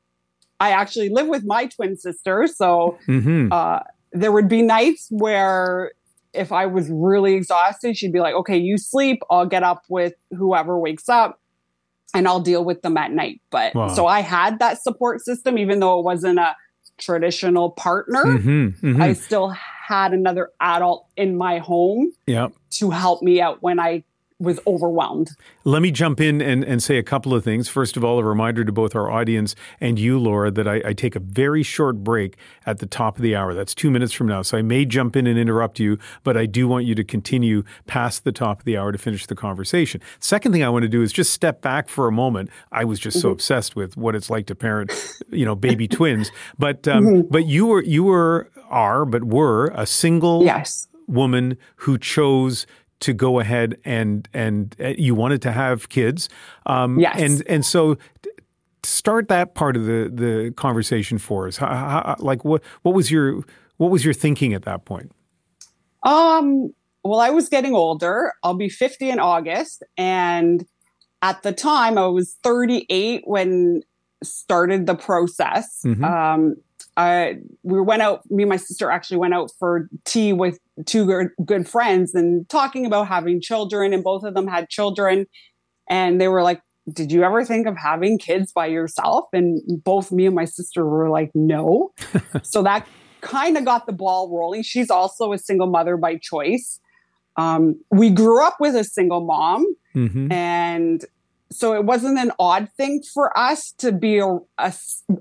[0.59, 2.47] I actually live with my twin sister.
[2.47, 3.51] So Mm-hmm.
[3.51, 3.79] uh,
[4.11, 5.91] there would be nights where
[6.33, 9.21] if I was really exhausted, she'd be like, okay, you sleep.
[9.29, 11.39] I'll get up with whoever wakes up
[12.13, 13.41] and I'll deal with them at night.
[13.49, 13.87] But Wow.
[13.89, 16.55] so I had that support system, even though it wasn't a
[16.97, 18.23] traditional partner.
[18.23, 19.01] Mhm, mhm.
[19.01, 22.49] I still had another adult in my home Yeah.
[22.71, 24.03] to help me out when I
[24.39, 25.31] was overwhelmed.
[25.63, 27.67] Let me jump in and, and say a couple of things.
[27.69, 30.93] First of all, a reminder to both our audience and you, Laura, that I, I
[30.93, 33.55] take a very short break at the top of the hour.
[33.55, 34.43] That's two minutes from now.
[34.43, 37.63] So I may jump in and interrupt you, but I do want you to continue
[37.87, 40.01] past the top of the hour to finish the conversation.
[40.19, 42.51] Second thing I want to do is just step back for a moment.
[42.71, 43.33] I was just so Mhm.
[43.33, 44.91] obsessed with what it's like to parent,
[45.31, 46.31] you know, baby twins.
[46.59, 47.27] But um, Mhm.
[47.31, 50.87] but you were you were are but were a single Yes.
[51.07, 52.67] woman who chose
[52.99, 56.29] to go ahead and and uh, you wanted to have kids.
[56.65, 57.19] Um, Yes.
[57.21, 58.31] And and so t-
[58.83, 61.57] start that part of the the conversation for us.
[61.57, 63.43] How, how, like what what was your
[63.77, 65.11] what was your thinking at that point?
[66.03, 66.73] Um,
[67.03, 68.33] well, I was getting older.
[68.43, 69.83] I'll be 50 in August.
[69.97, 70.65] And
[71.21, 73.81] at the time, I was 38 when
[74.23, 75.81] started the process.
[75.85, 76.03] Mhm.
[76.03, 76.55] Um,
[76.97, 81.05] I, we went out, me and my sister actually went out for tea with two
[81.05, 85.27] good, good friends and talking about having children, and both of them had children.
[85.89, 86.59] And they were like,
[86.91, 89.25] Did you ever think of having kids by yourself?
[89.31, 91.93] And both me and my sister were like, No.
[92.43, 92.87] so that
[93.21, 94.63] kind of got the ball rolling.
[94.63, 96.79] She's also a single mother by choice.
[97.35, 100.31] Um, we grew up with a single mom, Mm-hmm.
[100.31, 101.05] and
[101.51, 104.73] so it wasn't an odd thing for us to be a, a-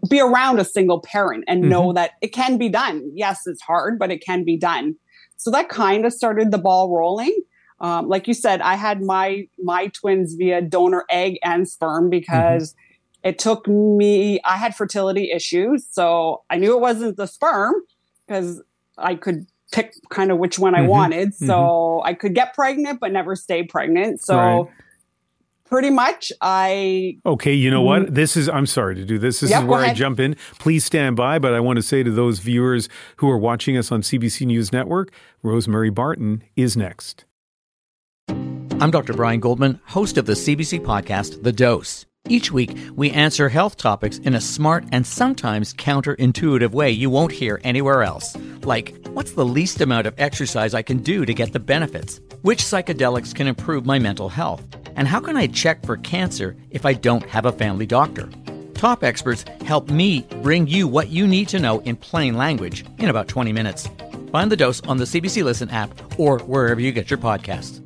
[0.09, 1.95] be around a single parent and know Mhm.
[1.95, 3.11] that it can be done.
[3.15, 4.97] Yes, it's hard, but it can be done.
[5.37, 7.37] So that kind of started the ball rolling.
[7.81, 12.75] Um, like you said, I had my my twins via donor egg and sperm because
[13.23, 14.41] it took me.
[14.45, 17.75] I had fertility issues, so I knew it wasn't the sperm
[18.27, 18.63] because
[18.97, 20.89] I could pick kind of which one I Mhm.
[20.89, 21.35] wanted.
[21.35, 24.23] So I could get pregnant, but never stay pregnant.
[24.23, 24.67] So Right.
[25.69, 28.03] Pretty much I Okay, you know what?
[28.03, 28.15] Mm.
[28.15, 29.41] This is, I'm sorry to do this.
[29.41, 30.37] This Yep, is where I jump in.
[30.59, 33.91] Please stand by, but I want to say to those viewers who are watching us
[33.93, 35.13] on CBC News Network,
[35.43, 37.25] Rosemary Barton is next.
[38.29, 39.15] I'm Dr.
[39.15, 42.05] Brian Goldman, host of the CBC podcast, The Dose.
[42.29, 47.31] Each week, we answer health topics in a smart and sometimes counterintuitive way you won't
[47.33, 48.37] hear anywhere else.
[48.65, 52.21] Like, what's the least amount of exercise I can do to get the benefits?
[52.43, 54.63] Which psychedelics can improve my mental health?
[54.97, 58.29] And how can I check for cancer if I don't have a family doctor?
[58.75, 63.09] Top experts help me bring you what you need to know in plain language in
[63.09, 63.89] about 20 minutes.
[64.33, 67.86] Find the dose on the CBC Listen app or wherever you get your podcasts.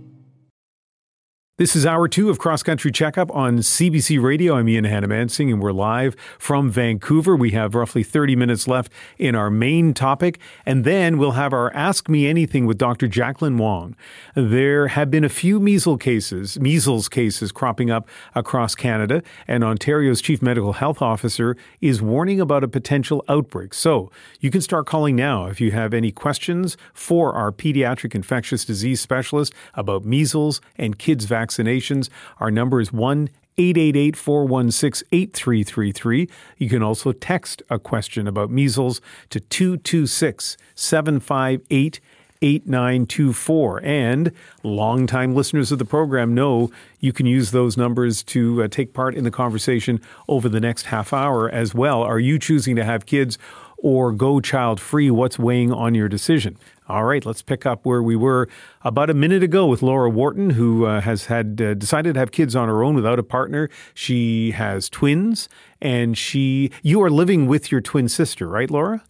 [1.60, 4.54] This is hour two of Cross Country Checkup on CBC Radio.
[4.54, 7.36] I'm Ian Hanomansing, and we're live from Vancouver.
[7.36, 11.70] We have roughly 30 minutes left in our main topic, and then we'll have our
[11.74, 13.08] Ask Me Anything with Dr.
[13.08, 13.94] Jacqueline Wong.
[14.34, 20.22] There have been a few measles cases, measles cases cropping up across Canada, and Ontario's
[20.22, 23.74] Chief Medical Health Officer is warning about a potential outbreak.
[23.74, 28.64] So you can start calling now if you have any questions for our pediatric infectious
[28.64, 32.08] disease specialist about measles and kids' vaccinations.
[32.38, 33.28] Our number is 1
[33.58, 36.28] 888 416 8333.
[36.56, 42.00] You can also text a question about measles to 226 758
[42.42, 43.82] 8924.
[43.84, 44.32] And
[44.62, 49.14] longtime listeners of the program know you can use those numbers to uh, take part
[49.14, 52.02] in the conversation over the next half hour as well.
[52.02, 53.36] Are you choosing to have kids
[53.76, 55.10] or go child free?
[55.10, 56.56] What's weighing on your decision?
[56.90, 58.48] All right, let's pick up where we were
[58.82, 62.32] about a minute ago with Laura Wharton, who uh, has had uh, decided to have
[62.32, 63.70] kids on her own without a partner.
[63.94, 65.48] She has twins,
[65.80, 69.02] and she you are living with your twin sister, right, Laura?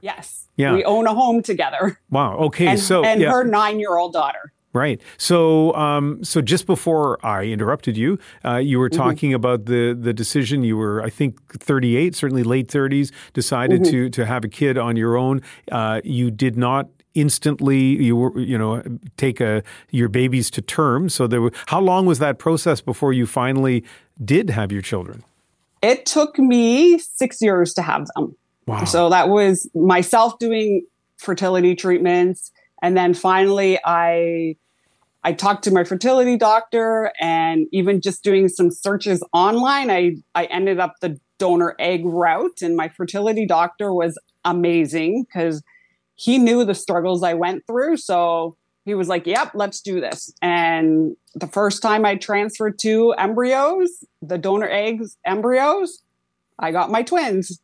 [0.00, 0.46] yes.
[0.56, 0.74] Yeah.
[0.74, 2.00] We own a home together.
[2.10, 2.36] Wow.
[2.38, 2.66] Okay.
[2.66, 3.30] and so and yeah.
[3.30, 4.52] her nine year old daughter.
[4.72, 5.00] Right.
[5.16, 8.96] So, um, so just before I interrupted you, uh, you were Mhm.
[8.96, 10.64] talking about the the decision.
[10.64, 13.90] You were, I think, 38, certainly late 30s, decided Mhm.
[13.90, 15.42] to to have a kid on your own.
[15.70, 16.88] Uh, you did not
[17.20, 18.82] instantly you were you know
[19.16, 23.12] take a your babies to term so there were how long was that process before
[23.12, 23.84] you finally
[24.24, 25.22] did have your children
[25.82, 28.34] It took me six years to have them.
[28.66, 28.84] Wow.
[28.84, 30.84] So that was myself doing
[31.16, 32.50] fertility treatments.
[32.82, 34.56] And then finally I
[35.24, 40.44] I talked to my fertility doctor and even just doing some searches online, I, I
[40.44, 42.62] ended up the donor egg route.
[42.62, 45.62] And my fertility doctor was amazing because
[46.18, 47.96] he knew the struggles I went through.
[47.96, 50.32] So he was like, Yep, let's do this.
[50.42, 56.02] And the first time I transferred two embryos, the donor eggs embryos,
[56.58, 57.60] I got my twins.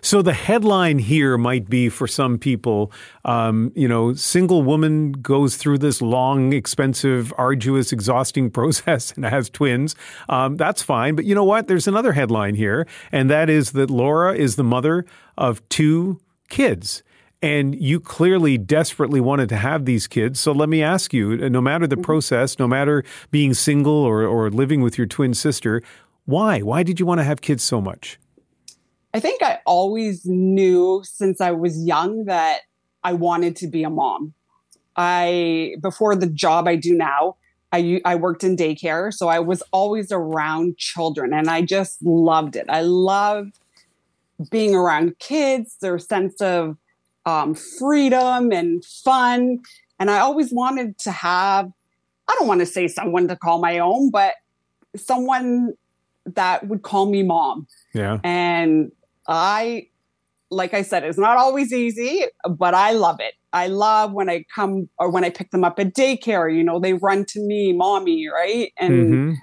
[0.00, 2.90] So the headline here might be for some people,
[3.26, 9.50] um, you know, single woman goes through this long, expensive, arduous, exhausting process and has
[9.50, 9.94] twins.
[10.30, 11.14] Um, that's fine.
[11.14, 11.68] But you know what?
[11.68, 15.04] There's another headline here, and that is that Laura is the mother
[15.36, 16.18] of two
[16.48, 17.02] kids.
[17.42, 20.40] And you clearly desperately wanted to have these kids.
[20.40, 22.02] So let me ask you no matter the mm-hmm.
[22.02, 25.82] process, no matter being single or, or living with your twin sister,
[26.24, 26.60] why?
[26.60, 28.18] Why did you want to have kids so much?
[29.14, 32.60] I think I always knew since I was young that
[33.04, 34.34] I wanted to be a mom.
[34.96, 37.36] I before the job I do now,
[37.72, 42.66] I worked in daycare, so I was always around children and I just loved it.
[42.68, 43.58] I loved
[44.50, 46.76] being around kids, their sense of
[47.26, 49.58] um, freedom and fun,
[49.98, 51.70] and I always wanted to have
[52.28, 54.34] I don't want to say someone to call my own, but
[54.96, 55.74] someone
[56.24, 57.66] that would call me mom.
[57.94, 58.18] Yeah.
[58.24, 58.90] And
[59.28, 59.86] I,
[60.50, 63.34] like I said, it's not always easy, but I love it.
[63.52, 66.80] I love when I come or when I pick them up at daycare, you know,
[66.80, 68.72] they run to me, mommy, right?
[68.78, 69.36] And Mhm.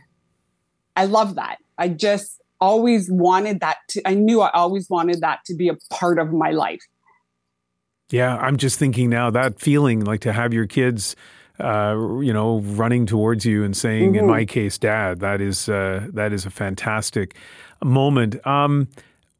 [0.95, 1.57] I love that.
[1.77, 5.75] I just always wanted that to, I knew I always wanted that to be a
[5.89, 6.83] part of my life.
[8.13, 11.15] Yeah, I'm just thinking now that feeling like to have your kids,
[11.59, 14.27] uh, you know, running towards you and saying, in Mhm.
[14.27, 17.33] my case, "Dad," that is uh, that is a fantastic
[17.83, 18.35] moment.
[18.45, 18.87] Um,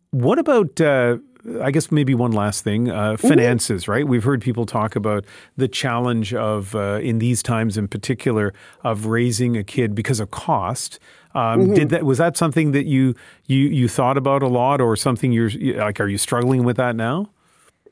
[0.09, 0.81] what about?
[0.81, 1.17] Uh,
[1.61, 4.07] I guess maybe one last thing, uh, finances, right?
[4.07, 5.23] We've heard people talk about
[5.57, 8.53] the challenge of, uh, in these times in particular,
[8.83, 10.99] of raising a kid because of cost.
[11.35, 11.75] Um, Mhm.
[11.75, 13.13] Did that was that something that you
[13.45, 15.99] you you thought about a lot, or something you're like?
[15.99, 17.29] Are you struggling with that now?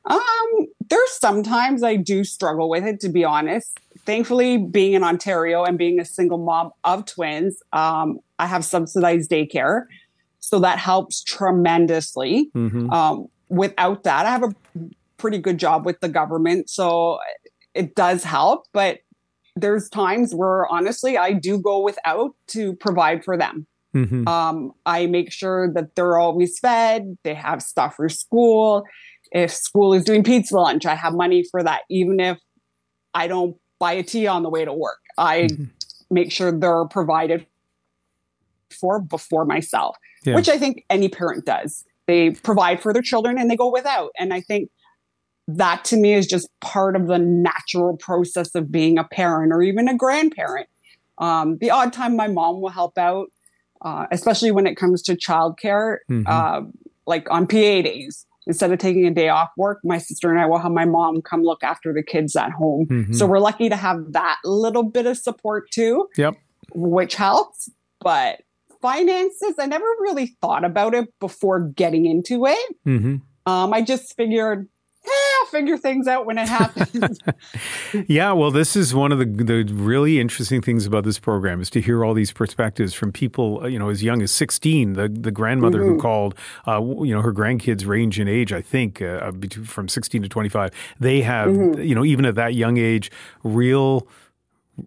[0.05, 3.79] Um, there's sometimes I do struggle with it, to be honest.
[4.05, 9.29] Thankfully, being in Ontario and being a single mom of twins, um, I have subsidized
[9.29, 9.85] daycare.
[10.39, 12.49] So that helps tremendously.
[12.55, 12.91] Mhm.
[12.91, 14.53] Um, without that, I have a
[15.17, 17.19] pretty good job with the government, so
[17.75, 18.65] it does help.
[18.73, 18.99] But
[19.55, 23.67] there's times where honestly, I do go without to provide for them.
[23.95, 24.27] Mm-hmm.
[24.27, 28.83] Um, I make sure that they're always fed, they have stuff for school.
[29.31, 32.37] If school is doing pizza lunch, I have money for that, even if
[33.13, 34.99] I don't buy a tea on the way to work.
[35.17, 35.65] I mm-hmm.
[36.09, 37.45] make sure they're provided
[38.79, 40.35] for before myself, yeah.
[40.35, 41.83] which I think any parent does.
[42.07, 44.11] They provide for their children and they go without.
[44.17, 44.69] And I think
[45.47, 49.61] that to me is just part of the natural process of being a parent or
[49.61, 50.67] even a grandparent.
[51.17, 53.27] Um, the odd time my mom will help out,
[53.81, 56.23] uh, especially when it comes to childcare, mm-hmm.
[56.25, 56.61] uh,
[57.05, 58.25] like on PA days.
[58.47, 61.21] Instead of taking a day off work, my sister and I will have my mom
[61.21, 62.87] come look after the kids at home.
[62.87, 63.13] Mm-hmm.
[63.13, 66.09] So we're lucky to have that little bit of support too.
[66.17, 66.35] Yep.
[66.73, 67.69] Which helps.
[67.99, 68.41] But
[68.81, 72.75] finances, I never really thought about it before getting into it.
[72.87, 73.17] Mm-hmm.
[73.51, 74.67] Um, I just figured
[75.03, 77.19] I'll figure things out when it happens.
[78.07, 81.69] yeah, well, this is one of the the really interesting things about this program is
[81.71, 84.93] to hear all these perspectives from people, uh, you know, as young as sixteen.
[84.93, 85.93] The the grandmother mm-hmm.
[85.93, 86.35] who called,
[86.67, 89.31] uh, you know, her grandkids range in age, I think, uh,
[89.65, 90.71] from sixteen to twenty five.
[90.99, 91.81] They have, mm-hmm.
[91.81, 93.11] you know, even at that young age,
[93.43, 94.07] real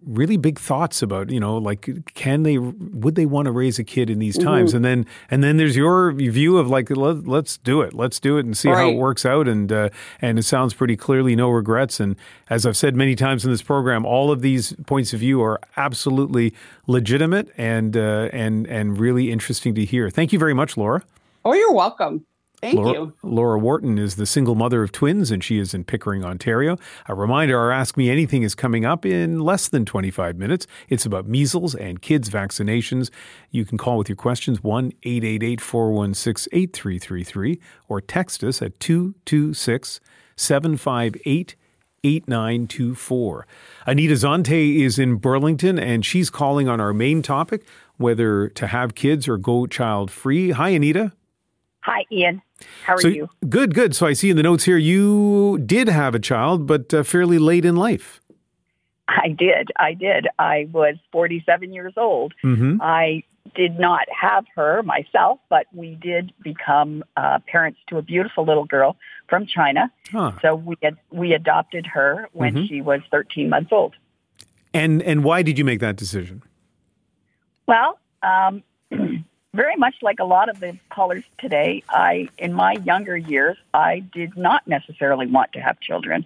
[0.05, 3.83] really big thoughts about you know like can they would they want to raise a
[3.83, 4.69] kid in these times?
[4.69, 4.77] Mm-hmm.
[4.77, 7.93] and then and then there's your view of like Let, us do it.
[7.93, 8.77] Let's do it and see right.
[8.77, 9.47] how it works out.
[9.47, 9.89] And uh,
[10.21, 11.99] and it sounds pretty clearly no regrets.
[11.99, 12.15] And
[12.49, 15.59] as I've said many times in this program all of these points of view are
[15.77, 16.53] absolutely
[16.87, 20.09] legitimate and uh, and and really interesting to hear.
[20.09, 21.03] Thank you very much Laura.
[21.43, 22.25] Oh you're welcome
[22.65, 23.13] Thank Laura, you.
[23.21, 26.77] Laura Wharton is the single mother of twins, and she is in Pickering, Ontario.
[27.07, 30.65] A reminder our Ask Me Anything is coming up in less than 25 minutes.
[30.89, 33.11] It's about measles and kids' vaccinations.
[33.51, 39.99] You can call with your questions 1 888 416 8333 or text us at 226
[40.35, 41.55] 758
[42.03, 43.47] 8924.
[43.85, 47.63] Anita Zonte is in Burlington, and she's calling on our main topic
[47.97, 50.49] whether to have kids or go child free.
[50.49, 51.13] Hi, Anita.
[51.85, 52.41] Hi, Ian.
[52.83, 53.29] How are so, you?
[53.47, 53.95] Good, good.
[53.95, 57.37] So I see in the notes here you did have a child, but uh, fairly
[57.37, 58.21] late in life.
[59.07, 59.71] I did.
[59.75, 60.27] I did.
[60.39, 62.33] I was 47 years old.
[62.43, 62.81] Mm-hmm.
[62.81, 63.21] I
[63.53, 68.65] did not have her myself, but we did become uh, parents to a beautiful little
[68.65, 68.97] girl
[69.29, 69.91] from China.
[70.11, 70.31] Huh.
[70.41, 72.65] So we had, we adopted her when mm-hmm.
[72.65, 73.93] she was 13 months old.
[74.73, 76.41] And and why did you make that decision?
[77.67, 78.63] Well, um,
[79.55, 83.99] very much like a lot of the callers today, I, in my younger years, I
[83.99, 86.25] did not necessarily want to have children.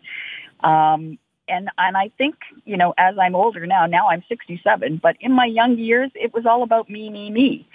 [0.62, 5.16] Um, and, and I think, you know, as I'm older now, now I'm 67, but
[5.20, 7.68] in my young years, it was all about me, me, me.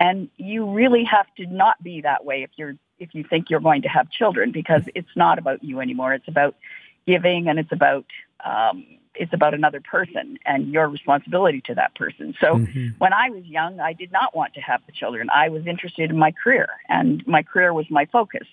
[0.00, 3.60] And you really have to not be that way if you're, if you think you're
[3.60, 6.12] going to have children because it's not about you anymore.
[6.14, 6.56] It's about
[7.06, 8.04] giving and it's about,
[8.44, 8.84] um,
[9.14, 12.34] it's about another person and your responsibility to that person.
[12.40, 12.88] So mm-hmm.
[12.98, 15.28] when I was young, I did not want to have the children.
[15.32, 18.46] I was interested in my career and my career was my focus.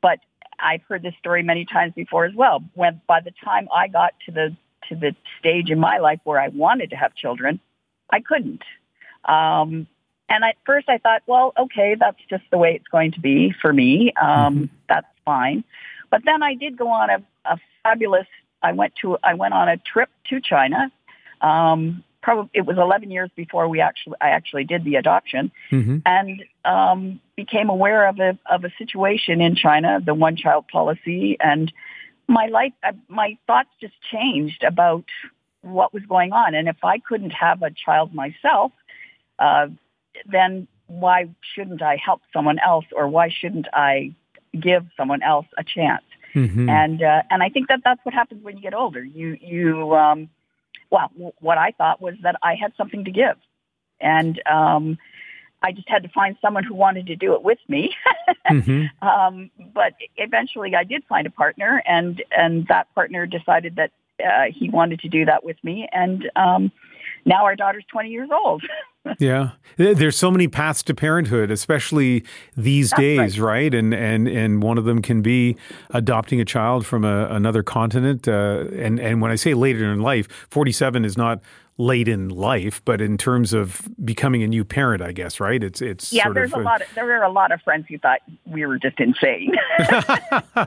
[0.00, 0.20] But
[0.58, 2.62] I've heard this story many times before as well.
[2.74, 4.56] When by the time I got to the
[4.88, 7.60] to the stage in my life where I wanted to have children,
[8.10, 8.62] I couldn't.
[9.24, 9.86] Um,
[10.28, 13.54] and at first I thought, well, okay, that's just the way it's going to be
[13.60, 14.12] for me.
[14.20, 14.64] Um, mm-hmm.
[14.88, 15.62] That's fine.
[16.10, 18.26] But then I did go on a, a fabulous
[18.62, 20.90] I went to I went on a trip to China.
[21.40, 25.98] Um, probably it was 11 years before we actually I actually did the adoption, mm-hmm.
[26.06, 31.36] and um, became aware of a of a situation in China, the one child policy,
[31.40, 31.72] and
[32.28, 35.04] my life uh, my thoughts just changed about
[35.62, 38.72] what was going on, and if I couldn't have a child myself,
[39.38, 39.66] uh,
[40.26, 44.14] then why shouldn't I help someone else, or why shouldn't I
[44.58, 46.04] give someone else a chance?
[46.34, 46.68] Mm-hmm.
[46.68, 49.02] And uh, and I think that that's what happens when you get older.
[49.02, 50.28] You you um,
[50.90, 53.36] well, w- what I thought was that I had something to give,
[54.00, 54.98] and um,
[55.62, 57.94] I just had to find someone who wanted to do it with me.
[58.50, 59.06] mm-hmm.
[59.06, 63.90] um, but eventually, I did find a partner, and and that partner decided that
[64.24, 66.72] uh, he wanted to do that with me, and um,
[67.24, 68.62] now our daughter's twenty years old.
[69.18, 72.24] yeah, there's so many paths to parenthood, especially
[72.56, 73.52] these That's days, right.
[73.52, 73.74] right.
[73.74, 75.56] And and and one of them can be
[75.90, 78.28] adopting a child from a, another continent.
[78.28, 81.40] Uh, and and when I say later in life, 47 is not
[81.78, 85.62] late in life, but in terms of becoming a new parent, I guess, right?
[85.62, 86.28] It's it's yeah.
[86.28, 86.82] there's a, a lot.
[86.82, 89.54] Of, there were a lot of friends who thought we were just insane.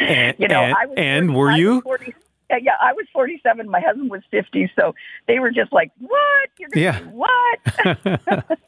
[0.00, 1.80] and, you know, and, and were you?
[1.82, 2.14] 40,
[2.50, 3.68] yeah, I was 47.
[3.68, 4.70] My husband was 50.
[4.76, 4.94] So
[5.26, 6.48] they were just like, what?
[6.58, 7.10] You're going to yeah.
[7.10, 8.48] what?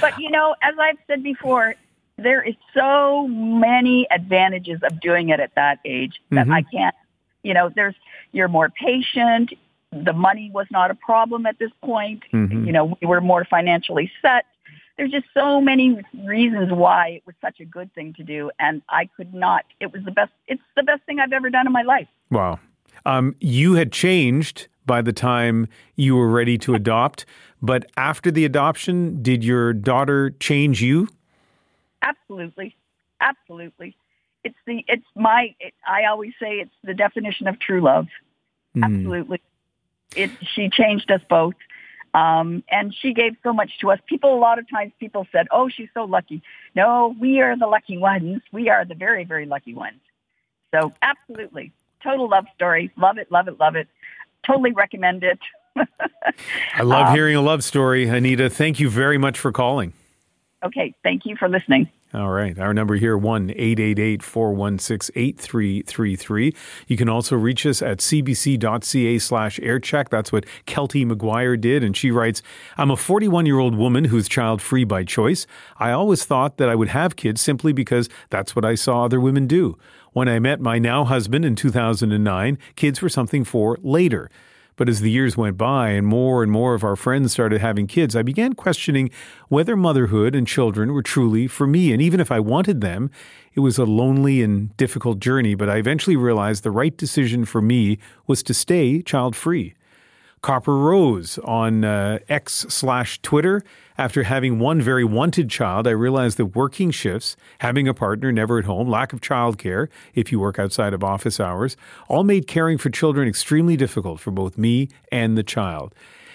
[0.00, 1.74] but, you know, as I've said before,
[2.18, 6.54] there is so many advantages of doing it at that age that Mhm.
[6.54, 6.94] I can't,
[7.42, 7.94] you know, there's,
[8.32, 9.52] you're more patient.
[9.92, 12.22] The money was not a problem at this point.
[12.32, 12.66] Mhm.
[12.66, 14.44] You know, we were more financially set.
[14.98, 18.50] There's just so many reasons why it was such a good thing to do.
[18.58, 21.66] And I could not, it was the best, it's the best thing I've ever done
[21.66, 22.08] in my life.
[22.30, 22.60] Wow.
[23.04, 27.24] Um, you had changed by the time you were ready to adopt,
[27.60, 31.08] but after the adoption, did your daughter change you?
[32.02, 32.76] Absolutely.
[33.20, 33.96] Absolutely.
[34.44, 38.08] It's the, it's my, it, I always say it's the definition of true love.
[38.74, 38.84] Hmm.
[38.84, 39.40] Absolutely.
[40.16, 41.54] It, she changed us both.
[42.14, 43.98] Um, and she gave so much to us.
[44.06, 46.42] People, a lot of times people said, oh, she's so lucky.
[46.74, 48.42] No, we are the lucky ones.
[48.52, 50.00] We are the very, very lucky ones.
[50.74, 51.72] So absolutely.
[52.02, 52.90] Total love story.
[52.96, 53.88] Love it, love it, love it.
[54.46, 55.38] Totally recommend it.
[56.74, 58.06] I love Um, hearing a love story.
[58.08, 59.92] Anita, thank you very much for calling.
[60.64, 60.94] Okay.
[61.02, 61.88] Thank you for listening.
[62.14, 62.58] All right.
[62.58, 66.54] Our number here, 1 888 416 8333.
[66.86, 70.10] You can also reach us at cbc.ca slash aircheck.
[70.10, 71.82] That's what Kelty McGuire did.
[71.82, 72.42] And she writes
[72.76, 75.46] I'm a 41 year old woman who's child free by choice.
[75.78, 79.20] I always thought that I would have kids simply because that's what I saw other
[79.20, 79.78] women do.
[80.12, 84.30] When I met my now husband in 2009, kids were something for later.
[84.76, 87.86] But as the years went by and more and more of our friends started having
[87.86, 89.10] kids, I began questioning
[89.48, 91.92] whether motherhood and children were truly for me.
[91.94, 93.10] And even if I wanted them,
[93.54, 95.54] it was a lonely and difficult journey.
[95.54, 99.74] But I eventually realized the right decision for me was to stay child free.
[100.42, 103.62] Copper Rose on uh, X slash Twitter.
[104.02, 108.58] After having one very wanted child, I realized that working shifts, having a partner never
[108.58, 109.86] at home, lack of childcare
[110.16, 111.76] if you work outside of office hours,
[112.08, 115.94] all made caring for children extremely difficult for both me and the child.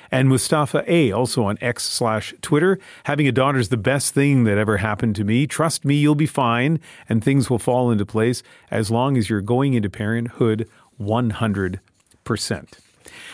[0.09, 4.45] And Mustafa A, also on X slash Twitter, having a daughter is the best thing
[4.45, 5.45] that ever happened to me.
[5.45, 9.41] Trust me, you'll be fine and things will fall into place as long as you're
[9.41, 10.70] going into parenthood
[11.01, 12.87] 100%.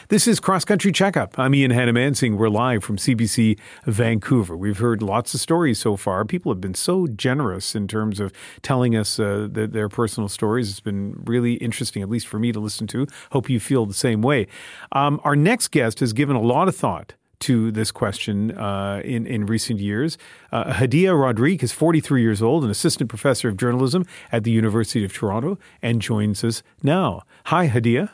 [0.09, 1.39] This is Cross Country Checkup.
[1.39, 2.35] I'm Ian Hanomansing.
[2.35, 4.57] We're live from CBC Vancouver.
[4.57, 6.25] We've heard lots of stories so far.
[6.25, 10.69] People have been so generous in terms of telling us uh, th- their personal stories.
[10.69, 13.07] It's been really interesting, at least for me to listen to.
[13.31, 14.47] Hope you feel the same way.
[14.91, 19.25] Um, our next guest has given a lot of thought to this question uh, in,
[19.25, 20.17] in recent years.
[20.51, 25.05] Uh, Hadiya Roderique is 43 years old, an assistant professor of journalism at the University
[25.05, 27.21] of Toronto, and joins us now.
[27.45, 28.09] Hi, Hadiya.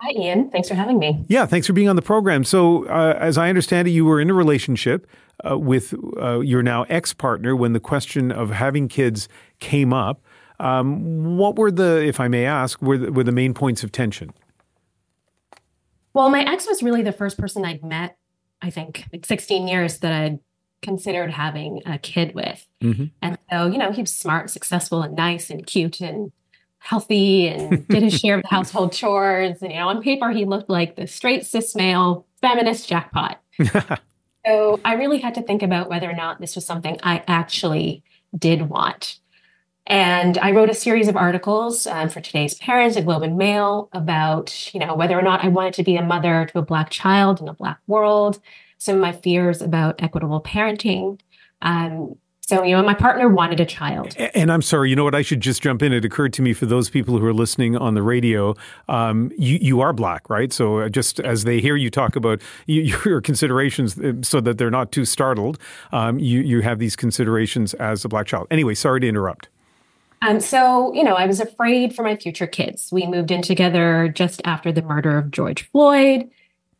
[0.00, 0.50] Hi, Ian.
[0.50, 1.24] Thanks for having me.
[1.28, 2.44] Yeah, thanks for being on the program.
[2.44, 5.06] So, uh, as I understand it, you were in a relationship
[5.48, 9.28] uh, with uh, your now ex partner when the question of having kids
[9.58, 10.22] came up.
[10.60, 13.92] Um, what were the, if I may ask, were the, were the main points of
[13.92, 14.32] tension?
[16.12, 18.16] Well, my ex was really the first person I'd met,
[18.60, 20.38] I think, like 16 years that I'd
[20.82, 22.66] considered having a kid with.
[22.82, 23.04] Mm-hmm.
[23.22, 26.32] And so, you know, he was smart, successful, and nice and cute and
[26.86, 29.60] healthy and did his share of the household chores.
[29.60, 33.40] And, you know, on paper, he looked like the straight cis male feminist jackpot.
[34.46, 38.04] so I really had to think about whether or not this was something I actually
[38.36, 39.18] did want.
[39.88, 43.88] And I wrote a series of articles um, for today's Parents, a Globe and Mail,
[43.92, 46.90] about you know whether or not I wanted to be a mother to a black
[46.90, 48.40] child in a black world,
[48.78, 51.20] some of my fears about equitable parenting.
[51.62, 52.16] Um,
[52.46, 54.16] so you know, my partner wanted a child.
[54.16, 55.16] And I'm sorry, you know what?
[55.16, 55.92] I should just jump in.
[55.92, 58.54] It occurred to me for those people who are listening on the radio,
[58.88, 60.52] um, you, you are black, right?
[60.52, 64.70] So uh, just as they hear you talk about your considerations, uh, so that they're
[64.70, 65.58] not too startled,
[65.90, 68.46] um, you you have these considerations as a black child.
[68.48, 69.48] Anyway, sorry to interrupt.
[70.22, 72.90] Um, so, you know, I was afraid for my future kids.
[72.92, 76.30] We moved in together just after the murder of George Floyd.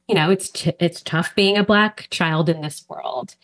[0.06, 3.34] You know, it's t- it's tough being a black child in this world.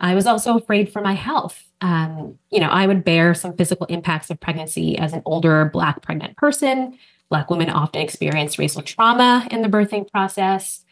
[0.00, 1.62] I was also afraid for my health.
[1.80, 6.02] Um, you know, I would bear some physical impacts of pregnancy as an older black
[6.02, 6.98] pregnant person.
[7.28, 10.84] Black women often experience racial trauma in the birthing process.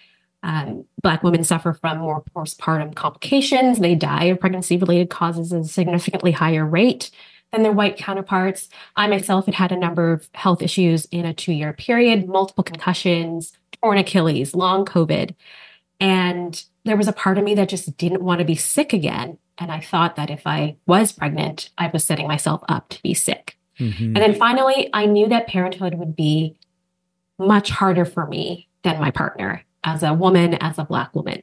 [0.43, 3.79] Um, black women suffer from more postpartum complications.
[3.79, 7.11] They die of pregnancy related causes at a significantly higher rate
[7.53, 8.69] than their white counterparts.
[8.97, 12.65] I myself had had a number of health issues in a two year period, multiple
[12.65, 15.35] concussions, torn Achilles, long COVID.
[16.01, 19.39] And there was a part of me that just didn't want to be sick again.
[19.59, 23.13] And I thought that if I was pregnant, I was setting myself up to be
[23.13, 23.59] sick.
[23.79, 24.05] Mm-hmm.
[24.05, 26.57] And then finally, I knew that parenthood would be
[27.39, 31.43] much harder for me than my partner as a woman, as a Black woman.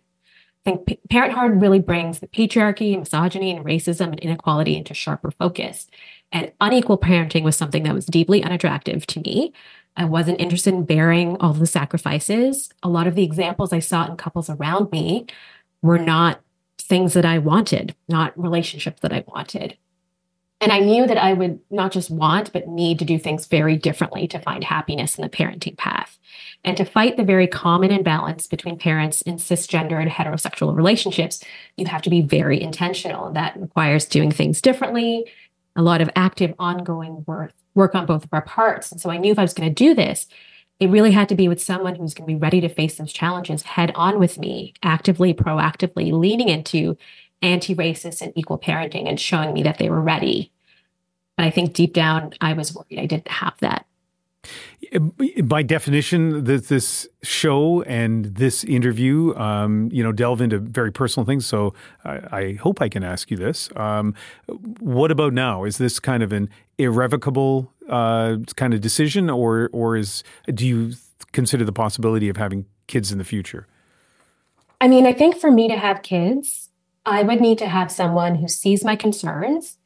[0.65, 5.31] I think p- parenthood really brings the patriarchy, misogyny, and racism and inequality into sharper
[5.31, 5.87] focus.
[6.31, 9.53] And unequal parenting was something that was deeply unattractive to me.
[9.97, 12.69] I wasn't interested in bearing all the sacrifices.
[12.83, 15.25] A lot of the examples I saw in couples around me
[15.81, 16.39] were not
[16.79, 19.75] things that I wanted, not relationships that I wanted.
[20.61, 23.75] And I knew that I would not just want, but need to do things very
[23.75, 26.17] differently to find happiness in the parenting path.
[26.63, 31.43] And to fight the very common imbalance between parents in cisgender and heterosexual relationships,
[31.75, 33.31] you have to be very intentional.
[33.31, 35.25] That requires doing things differently,
[35.75, 38.91] a lot of active, ongoing work, work on both of our parts.
[38.91, 40.27] And so I knew if I was going to do this,
[40.79, 43.13] it really had to be with someone who's going to be ready to face those
[43.13, 46.97] challenges head on with me, actively, proactively leaning into
[47.41, 50.51] anti racist and equal parenting and showing me that they were ready.
[51.37, 53.85] But I think deep down, I was worried I didn't have that.
[55.43, 61.25] By definition, this, this show and this interview, um, you know, delve into very personal
[61.25, 61.45] things.
[61.45, 61.73] So
[62.05, 63.69] I, I hope I can ask you this.
[63.75, 64.15] Um,
[64.79, 65.63] what about now?
[65.63, 70.23] Is this kind of an irrevocable uh, kind of decision, or or is
[70.53, 70.93] do you
[71.31, 73.67] consider the possibility of having kids in the future?
[74.79, 76.69] I mean, I think for me to have kids,
[77.05, 79.77] I would need to have someone who sees my concerns,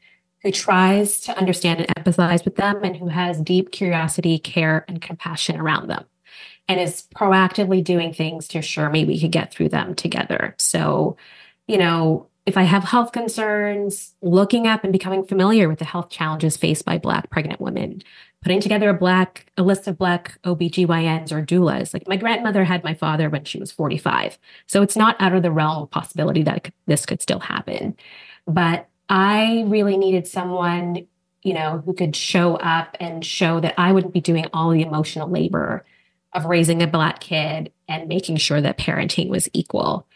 [0.41, 5.01] who tries to understand and empathize with them, and who has deep curiosity, care, and
[5.01, 6.05] compassion around them,
[6.67, 10.55] and is proactively doing things to assure me we could get through them together.
[10.57, 11.15] So,
[11.67, 16.09] you know, if I have health concerns, looking up and becoming familiar with the health
[16.09, 18.01] challenges faced by Black pregnant women,
[18.41, 21.93] putting together a black a list of black OBGYNs or doulas.
[21.93, 24.39] Like my grandmother had my father when she was 45.
[24.65, 27.95] So it's not out of the realm of possibility that could, this could still happen.
[28.47, 31.05] But I really needed someone,
[31.43, 34.81] you know, who could show up and show that I wouldn't be doing all the
[34.81, 35.85] emotional labor
[36.33, 40.07] of raising a black kid and making sure that parenting was equal.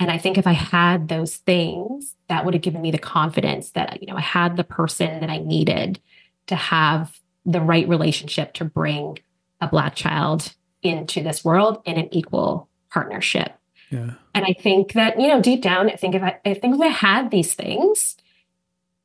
[0.00, 3.72] And I think if I had those things, that would have given me the confidence
[3.72, 6.00] that, you know, I had the person that I needed
[6.46, 9.18] to have the right relationship to bring
[9.60, 13.52] a Black child into this world in an equal partnership.
[13.90, 14.12] Yeah.
[14.34, 16.80] And I think that, you know, deep down, I think if I, I think if
[16.80, 18.16] I had these things,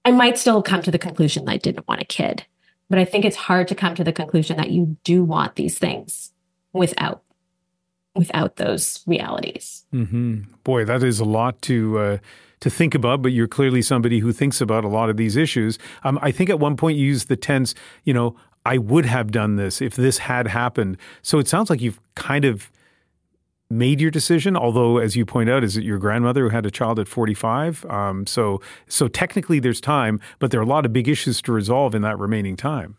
[0.05, 2.45] I might still come to the conclusion that I didn't want a kid.
[2.89, 5.77] But I think it's hard to come to the conclusion that you do want these
[5.77, 6.31] things
[6.71, 7.23] without
[8.15, 9.85] without those realities.
[9.93, 10.41] Mm-hmm.
[10.63, 12.17] Boy, that is a lot to uh,
[12.61, 15.77] to think about, but you're clearly somebody who thinks about a lot of these issues.
[16.03, 18.35] Um, I think at one point you used the tense, you know,
[18.65, 20.97] I would have done this if this had happened.
[21.21, 22.71] So it sounds like you've kind of
[23.69, 24.55] made your decision.
[24.55, 27.85] Although, as you point out, is it your grandmother who had a child at 45?
[27.85, 31.51] Um, so, so technically there's time, but there are a lot of big issues to
[31.51, 32.97] resolve in that remaining time.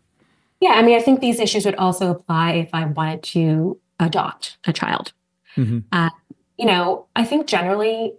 [0.61, 4.59] Yeah, I mean, I think these issues would also apply if I wanted to adopt
[4.67, 5.13] a child.
[5.57, 5.81] Mm-hmm.
[5.93, 6.11] Uh,
[6.59, 8.15] you know, I think generally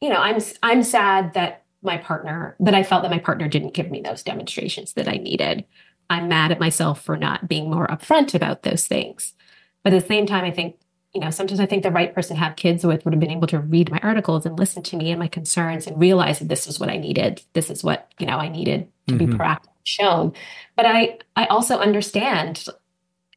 [0.00, 3.74] you know, I'm I'm sad that my partner that I felt that my partner didn't
[3.74, 5.64] give me those demonstrations that I needed.
[6.10, 9.34] I'm mad at myself for not being more upfront about those things.
[9.82, 10.76] But at the same time, I think,
[11.14, 13.30] you know, sometimes I think the right person to have kids with would have been
[13.30, 16.48] able to read my articles and listen to me and my concerns and realize that
[16.48, 17.42] this was what I needed.
[17.54, 19.30] This is what, you know, I needed to mm-hmm.
[19.30, 20.32] be proactive shown.
[20.76, 22.64] But I I also understand,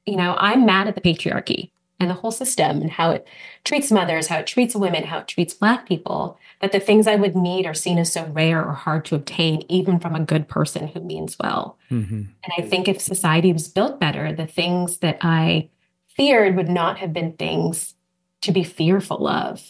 [0.10, 1.70] you know, I'm mad at the patriarchy
[2.00, 3.28] and the whole system and how it
[3.64, 7.16] treats mothers, how it treats women, how it treats Black people, that the things I
[7.16, 10.48] would need are seen as so rare or hard to obtain, even from a good
[10.48, 11.78] person who means well.
[11.92, 12.16] Mm-hmm.
[12.16, 15.70] And I think if society was built better, the things that I
[16.16, 17.94] feared would not have been things
[18.42, 19.64] to be fearful of.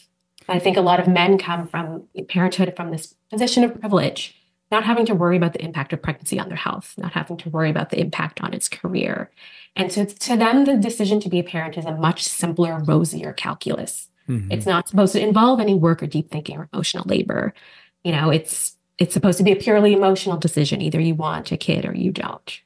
[0.48, 4.36] I think a lot of men come from parenthood from this position of privilege
[4.72, 7.49] not having to worry about the impact of pregnancy on their health, not having to
[7.49, 9.32] worry about the impact on its career.
[9.80, 13.31] And so to them, the decision to be a parent is a much simpler, rosier
[13.31, 14.10] calculus.
[14.27, 14.51] Mm-hmm.
[14.51, 17.53] It's not supposed to involve any work or deep thinking or emotional labor.
[18.03, 20.81] You know, it's it's supposed to be a purely emotional decision.
[20.81, 22.61] Either you want a kid or you don't.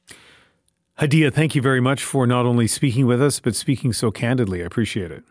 [0.98, 4.62] Hadiya, thank you very much for not only speaking with us, but speaking so candidly.
[4.62, 5.22] I appreciate it.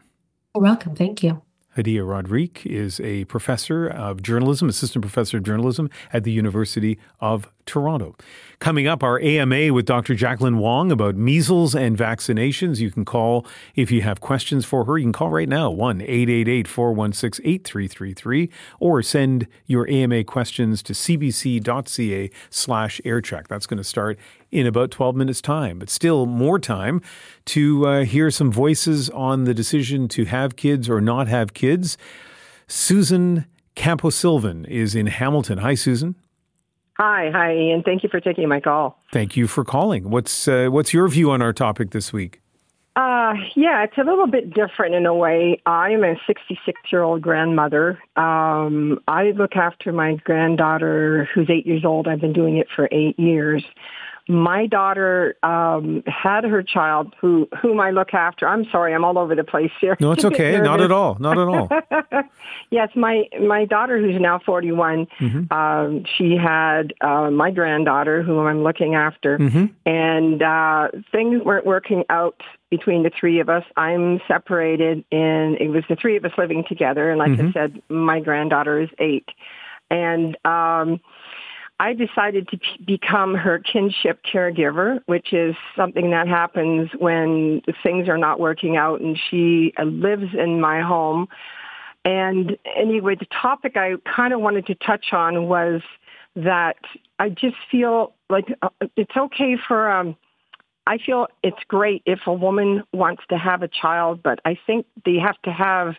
[0.55, 0.95] You're welcome.
[0.95, 1.41] Thank you.
[1.77, 7.49] Hadiya Roderique is a professor of journalism, assistant professor of journalism at the University of
[7.65, 8.15] Toronto.
[8.59, 10.15] Coming up, our AMA with Dr.
[10.15, 12.79] Jacqueline Wong about measles and vaccinations.
[12.79, 13.45] You can call
[13.75, 14.97] if you have questions for her.
[14.97, 20.93] You can call right now, 1 888 416 8333, or send your AMA questions to
[20.93, 23.47] cbc.ca slash aircheck.
[23.47, 24.19] That's going to start
[24.53, 27.01] in about 12 minutes' time, but still more time
[27.45, 31.97] to uh, hear some voices on the decision to have kids or not have kids.
[32.67, 35.57] Susan Camposilvan is in Hamilton.
[35.57, 36.15] Hi, Susan.
[36.97, 37.81] Hi, hi, Ian.
[37.81, 38.99] Thank you for taking my call.
[39.11, 40.11] Thank you for calling.
[40.11, 42.39] What's uh, what's your view on our topic this week?
[42.95, 45.59] Uh, yeah, it's a little bit different in a way.
[45.65, 47.99] I'm a 66 year old grandmother.
[48.15, 52.07] Um, I look after my granddaughter who's eight years old.
[52.07, 53.65] I've been doing it for eight years.
[54.29, 58.47] My daughter um, had her child, who whom I look after.
[58.47, 59.97] I'm sorry, I'm all over the place here.
[59.99, 60.57] No, it's okay.
[60.61, 61.17] Not at all.
[61.19, 61.69] Not at all.
[62.71, 65.53] yes, my my daughter, who's now 41, Mm-hmm.
[65.53, 69.65] um, she had uh, my granddaughter, whom I'm looking after, Mm-hmm.
[69.85, 73.63] and uh, things weren't working out between the three of us.
[73.75, 77.09] I'm separated, and it was the three of us living together.
[77.11, 77.53] And like I Mhm.
[77.53, 79.27] said, my granddaughter is eight,
[79.91, 80.99] and um,
[81.84, 82.57] I decided to
[82.88, 89.01] become her kinship caregiver, which is something that happens when things are not working out,
[89.01, 91.27] and she uh, lives in my home.
[92.05, 95.81] And anyway, the topic I kind of wanted to touch on was
[96.38, 96.77] that
[97.19, 100.15] I just feel like uh, it's okay for um,
[100.88, 104.85] I feel it's great if a woman wants to have a child, but I think
[105.03, 105.95] they have to have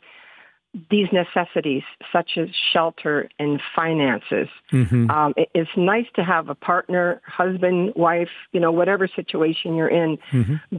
[0.90, 1.82] these necessities
[2.12, 4.48] such as shelter and finances.
[4.72, 5.10] Mhm.
[5.10, 9.88] Um, it- it's nice to have a partner, husband, wife, you know, whatever situation you're
[9.88, 10.18] in.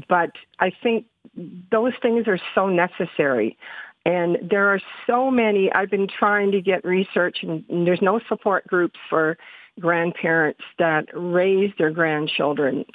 [0.08, 1.06] But I think
[1.72, 3.58] those things are so necessary.
[4.06, 8.20] And there are so many, I've been trying to get research and, and there's no
[8.28, 9.38] support groups for
[9.80, 12.86] grandparents that raise their grandchildren.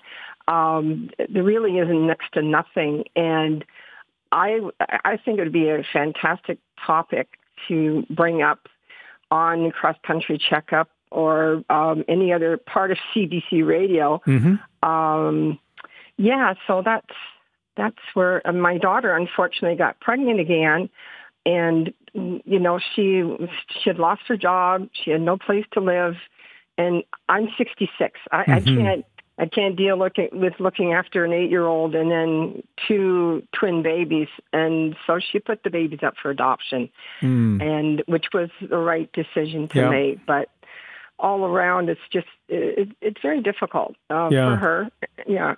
[0.49, 3.05] Um, there really isn't next to nothing.
[3.17, 3.65] And
[4.33, 4.61] I,
[5.05, 7.39] I think it would be a fantastic topic
[7.69, 8.69] to bring up
[9.31, 14.21] on cross country checkup or um, any other part of CBC radio.
[14.27, 14.89] Mm-hmm.
[14.89, 15.59] Um,
[16.17, 17.07] yeah, so that's
[17.77, 20.91] that's where uh, my daughter unfortunately got pregnant again,
[21.47, 23.23] and you know she
[23.69, 26.17] she had lost her job, she had no place to live,
[26.77, 28.21] and I'm 66.
[28.33, 28.77] I, I Mhm.
[28.77, 29.05] can't
[29.41, 33.83] I can't deal looking with looking after an eight year old and then two twin
[33.83, 36.91] babies, and so she put the babies up for adoption,
[37.23, 37.61] Mm.
[37.63, 39.91] and which was the right decision to Yeah.
[39.91, 40.49] make, but.
[41.23, 44.49] All around, it's just it, it's very difficult uh, Yeah.
[44.49, 44.89] for her.
[45.27, 45.57] Yeah,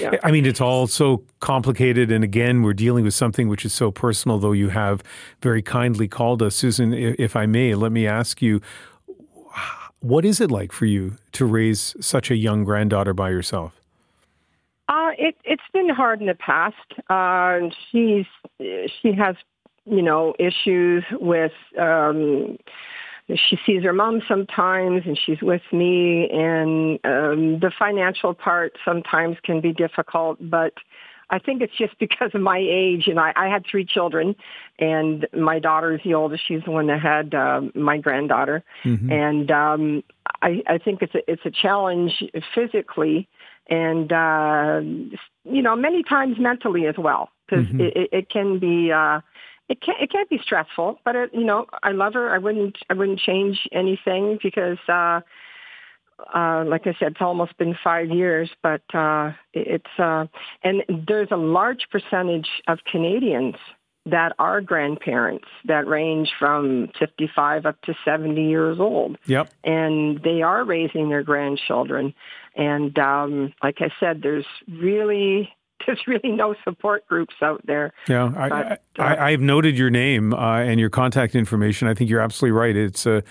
[0.00, 0.16] yeah.
[0.24, 2.10] I mean, it's all so complicated.
[2.10, 5.04] And again, we're dealing with something which is so personal, though you have
[5.40, 6.56] very kindly called us.
[6.56, 8.60] Susan, if I may, let me ask you
[10.04, 13.80] what is it like for you to raise such a young granddaughter by yourself?
[14.86, 16.76] Uh, it, it's been hard in the past.
[17.08, 18.26] Uh, she's
[18.58, 19.34] she has
[19.86, 21.52] you know issues with.
[21.80, 22.58] Um,
[23.34, 29.38] she sees her mom sometimes, and she's with me, and um, the financial part sometimes
[29.42, 30.74] can be difficult, but.
[31.30, 34.34] I think it's just because of my age, and I, I had three children,
[34.78, 36.46] and my daughter is the oldest.
[36.46, 39.10] She's the one that had uh, my granddaughter, Mhm.
[39.10, 40.04] and um,
[40.42, 42.22] I, I think it's a, it's a challenge
[42.54, 43.28] physically,
[43.68, 44.80] and uh,
[45.44, 47.80] you know many times mentally as well, because Mhm.
[47.80, 48.92] it, it, it can be.
[48.92, 49.20] Uh,
[49.68, 52.30] it can it can be stressful, but it, you know I love her.
[52.30, 55.20] I wouldn't I wouldn't change anything because uh,
[56.34, 60.26] uh, like I said, it's almost been five years, but uh, it's uh,
[60.62, 63.56] and there's a large percentage of Canadians
[64.06, 69.50] that are grandparents that range from 55 up to 70 years old, Yep.
[69.64, 72.12] and they are raising their grandchildren.
[72.54, 75.50] And um, like I said, there's really
[75.86, 77.92] there's really no support groups out there.
[78.08, 81.88] Yeah, I, But, I, I, I've noted your name uh, and your contact information.
[81.88, 82.76] I think you're absolutely right.
[82.76, 83.22] It's a,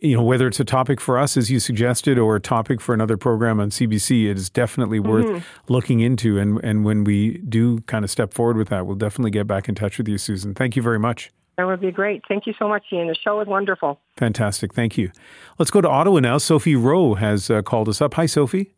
[0.00, 2.94] you know, whether it's a topic for us as you suggested or a topic for
[2.94, 5.42] another program on CBC, it is definitely worth Mhm.
[5.68, 6.38] looking into.
[6.38, 9.68] And and when we do kind of step forward with that, we'll definitely get back
[9.68, 10.54] in touch with you, Susan.
[10.54, 11.30] Thank you very much.
[11.56, 12.22] That would be great.
[12.28, 13.06] Thank you so much, Ian.
[13.06, 14.00] The show is wonderful.
[14.16, 14.74] Fantastic.
[14.74, 15.10] Thank you.
[15.58, 16.38] Let's go to Ottawa now.
[16.38, 18.14] Sophie Rowe has uh, called us up.
[18.14, 18.72] Hi, Sophie.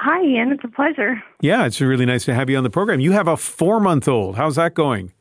[0.00, 0.50] Hi, Ian.
[0.50, 1.22] It's a pleasure.
[1.40, 2.98] Yeah, it's really nice to have you on the program.
[2.98, 4.34] You have a four month old.
[4.36, 5.12] How's that going?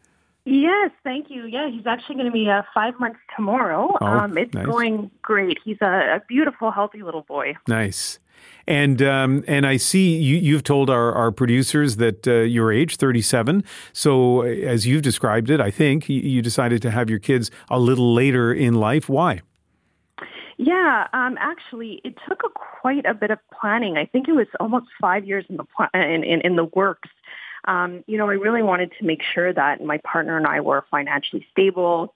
[0.45, 1.45] Yes, thank you.
[1.45, 3.95] Yeah, he's actually going to be uh, five months tomorrow.
[4.01, 4.65] Oh, um, it's nice.
[4.65, 5.59] going great.
[5.63, 5.85] He's a,
[6.15, 7.53] a beautiful, healthy little boy.
[7.67, 8.19] Nice.
[8.65, 12.95] And um, and I see you, you've told our, our producers that uh, your age,
[12.95, 13.63] 37.
[13.93, 17.51] So uh, as you've described it, I think you, you decided to have your kids
[17.69, 19.09] a little later in life.
[19.09, 19.41] Why?
[20.57, 23.97] Yeah, um, actually, it took a, quite a bit of planning.
[23.97, 27.09] I think it was almost five years in the pl- in, in, in the works.
[27.65, 30.85] Um, you know, I really wanted to make sure that my partner and I were
[30.89, 32.13] financially stable.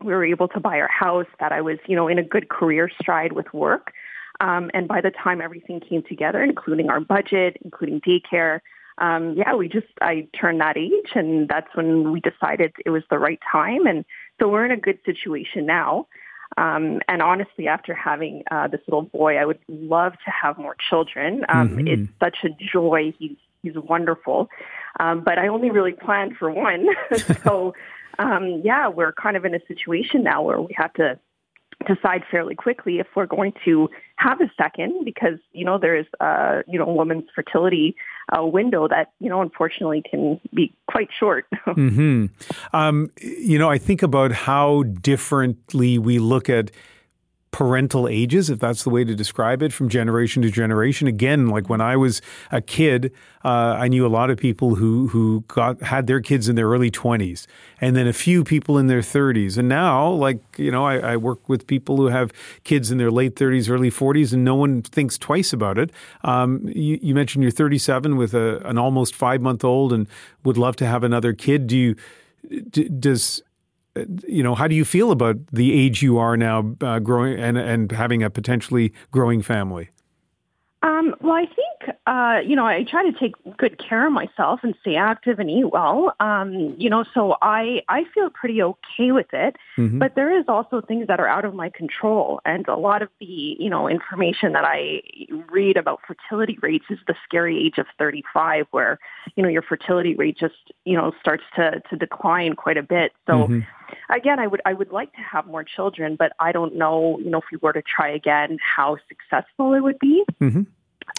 [0.00, 1.26] We were able to buy our house.
[1.40, 3.92] That I was, you know, in a good career stride with work.
[4.40, 8.60] Um, and by the time everything came together, including our budget, including daycare,
[8.98, 13.02] um, yeah, we just I turned that age, and that's when we decided it was
[13.10, 13.86] the right time.
[13.86, 14.04] And
[14.40, 16.06] so we're in a good situation now.
[16.56, 20.76] Um, and honestly, after having uh, this little boy, I would love to have more
[20.88, 21.44] children.
[21.48, 21.88] Um, Mhm.
[21.88, 23.12] It's such a joy.
[23.18, 24.48] He's he's wonderful,
[25.00, 26.86] um, but I only really planned for one.
[27.42, 27.74] so
[28.18, 31.18] um, yeah, we're kind of in a situation now where we have to
[31.86, 36.06] decide fairly quickly if we're going to have a second because you know there is
[36.20, 37.96] a you know woman's fertility
[38.36, 41.46] uh, window that you know unfortunately can be quite short.
[41.66, 42.26] mm-hmm.
[42.72, 46.70] um, you know, I think about how differently we look at
[47.54, 51.06] parental ages, if that's the way to describe it, from generation to generation.
[51.06, 52.20] Again, like when I was
[52.50, 53.12] a kid,
[53.44, 56.66] uh, I knew a lot of people who who got had their kids in their
[56.66, 57.46] early twenties,
[57.80, 59.56] and then a few people in their thirties.
[59.56, 62.32] And now, like you know, I, I, work with people who have
[62.64, 65.92] kids in their late thirties, early forties, and no one thinks twice about it.
[66.24, 70.08] Um, you, you, mentioned you're 37 with a, an almost five month old, and
[70.42, 71.68] would love to have another kid.
[71.68, 71.94] Do you?
[72.68, 73.44] D- does
[74.26, 77.56] you know, how do you feel about the age you are now, uh, growing and
[77.56, 79.90] and having a potentially growing family?
[80.82, 81.73] Um, well, I think
[82.06, 85.50] uh, you know I try to take good care of myself and stay active and
[85.50, 86.14] eat well.
[86.20, 89.56] Um, you know, so I I feel pretty okay with it.
[89.76, 89.98] Mm-hmm.
[89.98, 93.08] But there is also things that are out of my control, and a lot of
[93.20, 95.02] the you know information that I
[95.50, 98.98] read about fertility rates is the scary age of 35, where
[99.36, 103.12] you know your fertility rate just you know starts to to decline quite a bit.
[103.26, 103.32] So.
[103.32, 103.60] Mm-hmm
[104.10, 107.30] again, I would I would like to have more children, but I don't know, you
[107.30, 110.24] know, if we were to try again, how successful it would be.
[110.40, 110.62] Mm-hmm.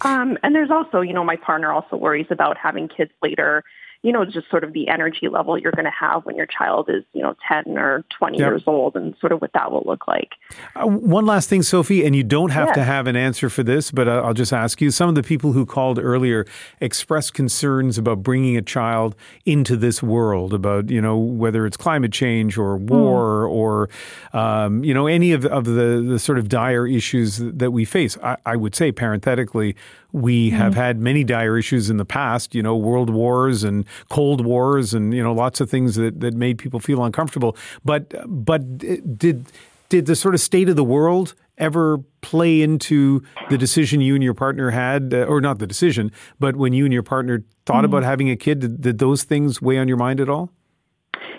[0.04, 3.64] Um, and there's also, you know, my partner also worries about having kids later
[4.06, 6.88] you know, just sort of the energy level you're going to have when your child
[6.88, 8.46] is, you know, 10 or 20 yep.
[8.46, 10.30] years old and sort of what that will look like.
[10.76, 13.90] Uh, one last thing, Sophie, and you don't have to have an answer for this,
[13.90, 14.92] but uh, I'll just ask you.
[14.92, 16.46] Some of the people who called earlier
[16.80, 22.12] expressed concerns about bringing a child into this world, about, you know, whether it's climate
[22.12, 22.86] change or hmm.
[22.86, 23.35] war mm.
[23.46, 23.88] Or,
[24.32, 28.16] um, you know, any of, of the, the sort of dire issues that we face.
[28.22, 29.76] I, I would say, parenthetically,
[30.12, 30.56] we mm-hmm.
[30.56, 34.94] have had many dire issues in the past, you know, world wars and cold wars
[34.94, 37.56] and, you know, lots of things that, that made people feel uncomfortable.
[37.84, 38.78] But, but
[39.18, 39.46] did,
[39.88, 44.22] did the sort of state of the world ever play into the decision you and
[44.22, 47.76] your partner had, uh, or not the decision, but when you and your partner thought
[47.76, 47.86] mm-hmm.
[47.86, 50.50] about having a kid, did, did those things weigh on your mind at all?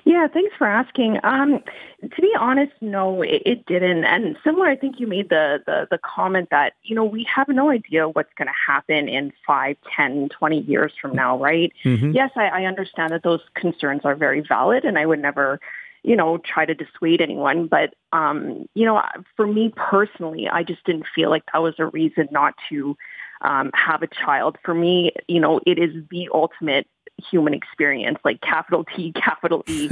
[0.05, 1.19] Yeah, thanks for asking.
[1.23, 1.63] Um,
[2.01, 4.05] to be honest, no, it, it, didn't.
[4.05, 7.47] And similar, I think you made the, the, the comment that, you know, we have
[7.49, 11.73] no idea what's going to happen in five, ten, twenty years from now, right?
[11.83, 12.11] Mm-hmm.
[12.11, 15.59] Yes, I, I understand that those concerns are very valid and I would never,
[16.03, 17.67] you know, try to dissuade anyone.
[17.67, 19.01] But, um, you know,
[19.35, 22.95] for me personally, I just didn't feel like that was a reason not to
[23.41, 24.57] um, have a child.
[24.63, 26.87] For me, you know, it is the ultimate
[27.17, 29.89] human experience, like capital T, capital E.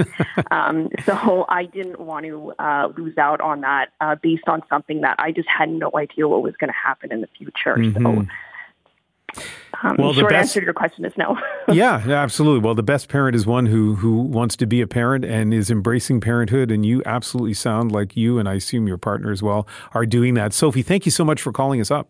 [0.51, 5.01] um, so I didn't want to uh, lose out on that uh, based on something
[5.01, 7.75] that I just had no idea what was going to happen in the future.
[7.75, 8.03] Mm-hmm.
[8.03, 8.27] So.
[9.83, 11.37] Um, well, the short best, answer to your question is no.
[11.73, 12.59] yeah, absolutely.
[12.59, 15.69] Well, the best parent is one who who wants to be a parent and is
[15.69, 19.67] embracing parenthood, and you absolutely sound like you, and I assume your partner as well,
[19.93, 20.53] are doing that.
[20.53, 22.07] Sophie, thank you so much for calling us up.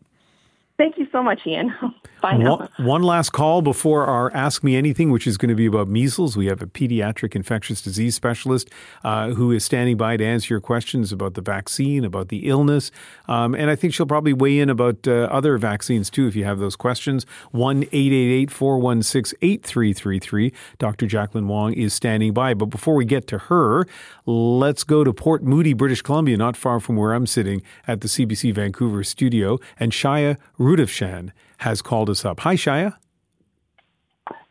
[0.78, 1.74] Thank you so much, Ian.
[2.22, 2.58] Bye now.
[2.58, 5.88] One, one, last call before our Ask Me Anything, which is going to be about
[5.88, 6.36] measles.
[6.36, 8.70] We have a pediatric infectious disease specialist
[9.04, 12.92] uh, who is standing by to answer your questions about the vaccine, about the illness.
[13.28, 16.44] Um, and I think she'll probably weigh in about uh, other vaccines too if you
[16.46, 17.26] have those questions.
[17.52, 20.54] 1 888 416 8333.
[20.78, 21.06] Dr.
[21.06, 22.54] Jacqueline Wong is standing by.
[22.54, 23.86] But before we get to her,
[24.26, 28.08] let's go to Port Moody, British Columbia, not far from where I'm sitting at the
[28.08, 29.60] CBC Vancouver studio.
[29.80, 32.40] And Shaya Rudavshan has called us up.
[32.40, 32.96] Hi, Shaya.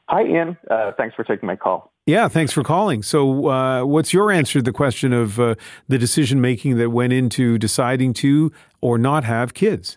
[0.08, 0.56] Hi, Ian.
[0.70, 1.90] Uh, thanks for taking my call.
[2.06, 3.02] Yeah, thanks for calling.
[3.02, 5.54] So, uh, what's your answer to the question of uh,
[5.88, 9.96] the decision making that went into deciding to or not have kids?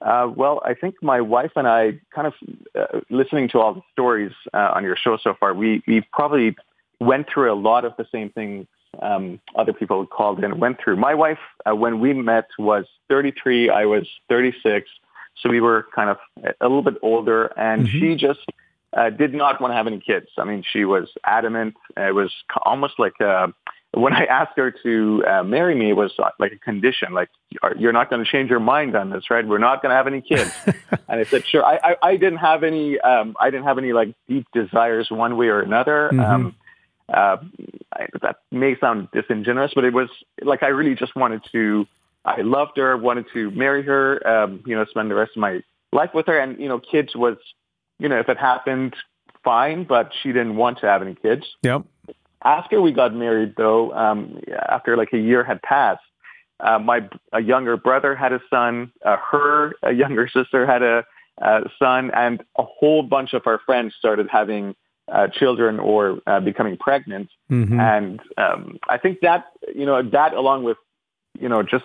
[0.00, 2.34] Uh, well, I think my wife and I, kind of
[2.78, 6.56] uh, listening to all the stories uh, on your show so far, we we probably
[7.00, 8.66] went through a lot of the same things
[9.02, 10.96] um, other people called in went through.
[10.96, 13.70] My wife, uh, when we met, was 33.
[13.70, 14.88] I was 36.
[15.42, 16.18] So we were kind of
[16.60, 17.98] a little bit older, and mm-hmm.
[17.98, 18.40] she just
[18.96, 20.28] uh, did not want to have any kids.
[20.38, 21.74] I mean, she was adamant.
[21.96, 22.32] It was
[22.64, 23.52] almost like a,
[23.92, 27.28] when I asked her to uh, marry me, it was like a condition, like
[27.78, 29.46] you're not going to change your mind on this, right?
[29.46, 30.50] We're not going to have any kids.
[31.08, 31.64] and I said, sure.
[31.64, 35.36] I, I, I didn't have any, um, I didn't have any like deep desires one
[35.36, 36.10] way or another.
[36.12, 36.20] Mm-hmm.
[36.20, 36.56] Um,
[37.12, 37.36] uh,
[37.92, 40.08] I, that may sound disingenuous, but it was
[40.42, 41.86] like I really just wanted to.
[42.24, 45.62] I loved her, wanted to marry her, um, you know, spend the rest of my
[45.92, 47.36] life with her, and you know, kids was,
[48.00, 48.96] you know, if it happened,
[49.44, 51.46] fine, but she didn't want to have any kids.
[51.62, 51.82] Yep.
[52.42, 56.02] After we got married, though, um, after like a year had passed,
[56.60, 61.04] uh, my a younger brother had a son, uh, her a younger sister had a,
[61.38, 64.74] a son, and a whole bunch of our friends started having
[65.10, 67.28] uh, children or uh, becoming pregnant.
[67.50, 67.78] Mm-hmm.
[67.78, 70.78] And um, I think that, you know, that along with,
[71.38, 71.84] you know, just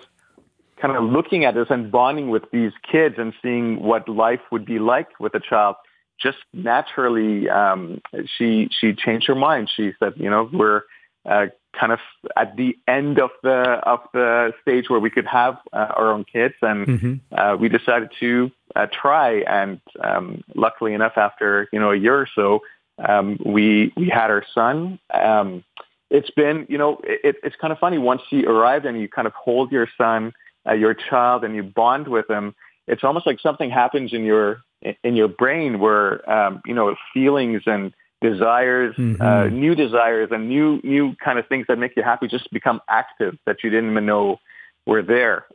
[0.80, 4.64] kind of looking at this and bonding with these kids and seeing what life would
[4.64, 5.76] be like with a child,
[6.20, 8.00] just naturally, um,
[8.36, 9.70] she, she changed her mind.
[9.74, 10.82] She said, you know, we're
[11.24, 11.46] uh,
[11.78, 12.00] kind of
[12.36, 16.24] at the end of the, of the stage where we could have uh, our own
[16.24, 16.54] kids.
[16.60, 17.14] And Mm-hmm.
[17.38, 19.40] uh, we decided to uh, try.
[19.42, 22.60] And um, luckily enough, after, you know, a year or so,
[23.06, 24.98] um, we we had our son.
[25.12, 25.64] Um,
[26.10, 29.26] it's been, you know, it, it's kind of funny once he arrived and you kind
[29.26, 30.34] of hold your son,
[30.68, 32.54] uh, your child, and you bond with him.
[32.86, 34.62] It's almost like something happens in your
[35.04, 39.22] in your brain where um, you know feelings and desires, Mm-hmm.
[39.22, 42.80] uh, new desires, and new new kind of things that make you happy just become
[42.88, 44.38] active that you didn't even know
[44.86, 45.46] were there.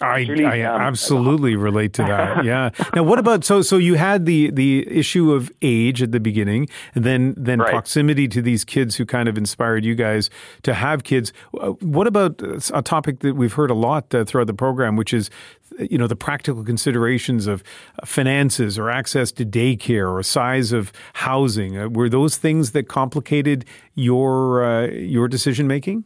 [0.00, 2.44] I, really, I um, absolutely relate to that.
[2.44, 2.70] Yeah.
[2.94, 6.68] Now, what about so so you had the the issue of age at the beginning,
[6.94, 10.28] and then then proximity to these kids who kind of inspired you guys
[10.62, 11.32] to have kids.
[11.58, 12.42] Uh, What about
[12.74, 15.30] a topic that we've heard a lot uh, throughout the program, which is
[15.78, 17.64] you know the practical considerations of
[18.04, 21.78] finances or access to daycare or size of housing?
[21.78, 23.64] Uh, were those things that complicated
[23.94, 26.04] your uh, your decision making?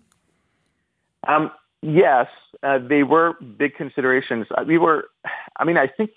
[1.26, 1.50] Um,
[1.82, 2.28] yes,
[2.62, 4.46] uh, they were big considerations.
[4.50, 5.08] Uh, We were,
[5.56, 6.10] I mean, I think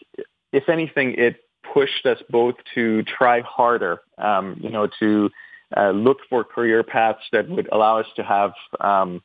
[0.51, 1.37] if anything, it
[1.73, 5.29] pushed us both to try harder, um, you know, to
[5.75, 9.21] uh, look for career paths that would allow us to have um,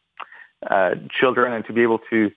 [0.69, 2.31] uh, children and to be able to,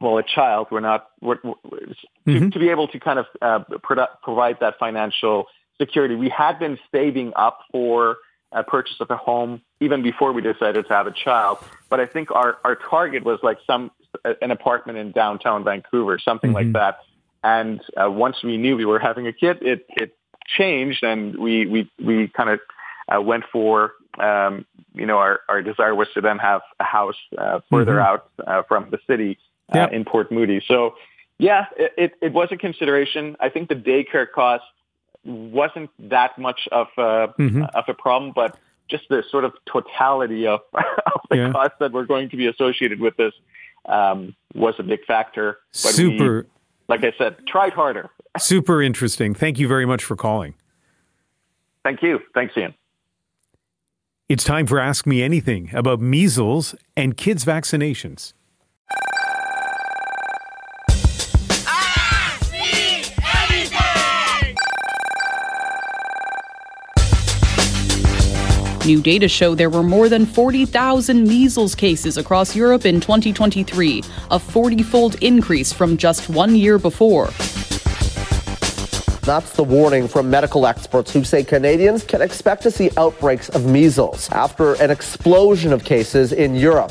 [0.00, 1.94] well, a child, we're not, we're, we're-
[2.26, 5.46] to, to be able to kind of uh, produ- provide that financial
[5.80, 6.14] security.
[6.14, 8.16] We had been saving up for
[8.52, 11.58] a purchase of a home even before we decided to have a child.
[11.88, 13.90] But I think our, our target was like some
[14.40, 17.00] an apartment in downtown Vancouver, something like that.
[17.44, 20.16] And uh, once we knew we were having a kid, it it
[20.46, 22.60] changed, and we we we kind of
[23.14, 24.64] uh, went for um,
[24.94, 28.06] you know our our desire was to then have a house uh, further Mhm.
[28.06, 29.38] out uh, from the city
[29.74, 29.92] uh, Yep.
[29.92, 30.62] in Port Moody.
[30.68, 30.94] So
[31.38, 33.36] yeah, it, it it was a consideration.
[33.40, 34.64] I think the daycare cost
[35.24, 37.68] wasn't that much of a Mhm.
[37.74, 38.56] of a problem, but
[38.88, 41.52] just the sort of totality of, of the Yeah.
[41.52, 43.32] costs that were going to be associated with this
[43.86, 45.58] um, was a big factor.
[45.82, 46.46] But we, Super.
[46.88, 48.10] like I said, tried harder.
[48.38, 49.34] Super interesting.
[49.34, 50.54] Thank you very much for calling.
[51.84, 52.20] Thank you.
[52.34, 52.74] Thanks, Ian.
[54.28, 58.32] It's time for Ask Me Anything about measles and kids' vaccinations.
[68.84, 74.02] New data show there were more than 40,000 measles cases across Europe in 2023,
[74.32, 77.26] a 40 fold increase from just one year before.
[79.24, 83.66] That's the warning from medical experts who say Canadians can expect to see outbreaks of
[83.66, 86.90] measles after an explosion of cases in Europe.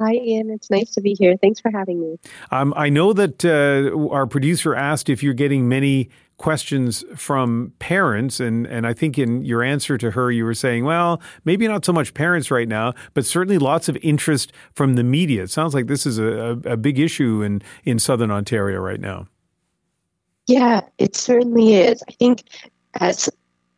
[0.00, 0.50] Hi, Ian.
[0.50, 1.36] It's nice to be here.
[1.36, 2.18] Thanks for having me.
[2.50, 6.08] Um, I know that uh, our producer asked if you're getting many
[6.38, 10.84] questions from parents, and, and I think in your answer to her, you were saying,
[10.84, 15.04] well, maybe not so much parents right now, but certainly lots of interest from the
[15.04, 15.44] media.
[15.44, 16.24] It sounds like this is a,
[16.64, 19.28] a, a big issue in, in Southern Ontario right now.
[20.48, 22.02] Yeah, it certainly is.
[22.08, 22.42] I think,
[22.94, 23.28] as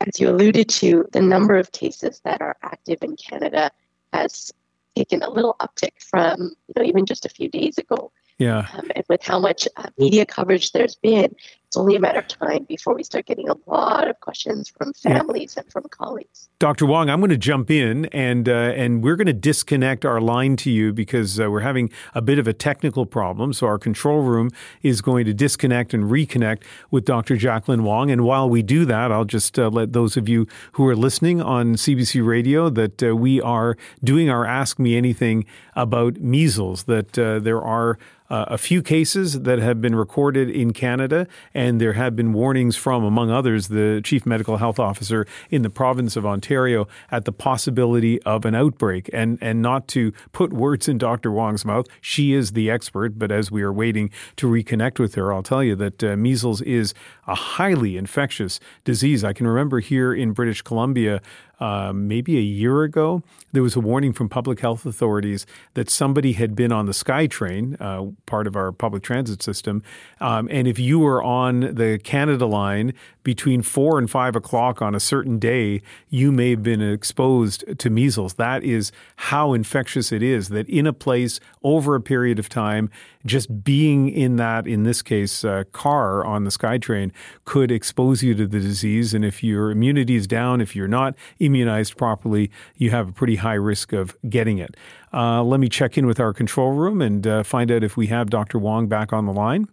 [0.06, 3.70] as you alluded to, the number of cases that are active in Canada
[4.12, 4.52] has
[4.96, 8.12] taken a little uptick from you know even just a few days ago.
[8.38, 8.68] Yeah.
[8.72, 11.34] Um, and with how much uh, media coverage there's been,
[11.74, 14.92] it's only a matter of time before we start getting a lot of questions from
[14.92, 15.62] families yeah.
[15.62, 16.48] and from colleagues.
[16.60, 16.86] Dr.
[16.86, 20.54] Wong, I'm going to jump in and uh, and we're going to disconnect our line
[20.58, 23.52] to you because uh, we're having a bit of a technical problem.
[23.52, 24.50] So our control room
[24.82, 27.36] is going to disconnect and reconnect with Dr.
[27.36, 28.08] Jacqueline Wong.
[28.08, 31.42] And while we do that, I'll just uh, let those of you who are listening
[31.42, 35.44] on CBC Radio that uh, we are doing our Ask Me Anything
[35.74, 36.84] about measles.
[36.84, 37.98] That uh, there are
[38.30, 42.76] uh, a few cases that have been recorded in Canada, and there have been warnings
[42.76, 47.32] from, among others, the chief medical health officer in the province of Ontario at the
[47.32, 49.10] possibility of an outbreak.
[49.12, 51.30] And and not to put words in Dr.
[51.30, 53.18] Wong's mouth, she is the expert.
[53.18, 56.62] But as we are waiting to reconnect with her, I'll tell you that uh, measles
[56.62, 56.94] is
[57.26, 59.22] a highly infectious disease.
[59.22, 61.20] I can remember here in British Columbia
[61.60, 63.22] uh, maybe a year ago,
[63.52, 67.80] there was a warning from public health authorities that somebody had been on the SkyTrain,
[67.80, 69.82] uh, part of our public transit system,
[70.20, 72.92] um, and if you were on the Canada line
[73.24, 77.90] between four and five o'clock on a certain day, you may have been exposed to
[77.90, 78.34] measles.
[78.34, 80.50] That is how infectious it is.
[80.50, 82.90] That in a place over a period of time,
[83.26, 87.10] just being in that, in this case, uh, car on the SkyTrain
[87.44, 89.14] could expose you to the disease.
[89.14, 93.36] And if your immunity is down, if you're not immunized properly, you have a pretty
[93.36, 94.76] high risk of getting it.
[95.12, 98.08] Uh, let me check in with our control room and uh, find out if we
[98.08, 98.58] have Dr.
[98.58, 99.68] Wong back on the line.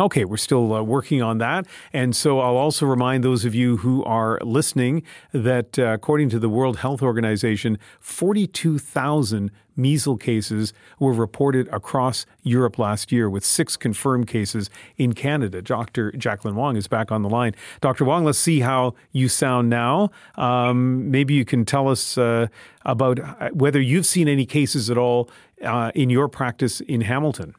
[0.00, 1.66] Okay, we're still uh, working on that.
[1.92, 5.02] And so I'll also remind those of you who are listening
[5.32, 12.78] that uh, according to the World Health Organization, 42,000 measles cases were reported across Europe
[12.78, 15.62] last year, with six confirmed cases in Canada.
[15.62, 16.12] Dr.
[16.12, 17.54] Jacqueline Wong is back on the line.
[17.80, 18.04] Dr.
[18.04, 20.10] Wong, let's see how you sound now.
[20.36, 22.48] Um, maybe you can tell us uh,
[22.84, 25.30] about uh, whether you've seen any cases at all
[25.64, 27.54] uh, in your practice in Hamilton.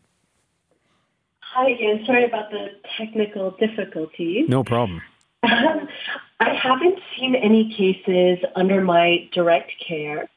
[1.61, 2.06] Hi again.
[2.06, 2.68] Sorry about the
[2.98, 4.48] technical difficulties.
[4.48, 5.02] No problem.
[5.44, 5.90] Um,
[6.40, 10.30] I haven't seen any cases under my direct care,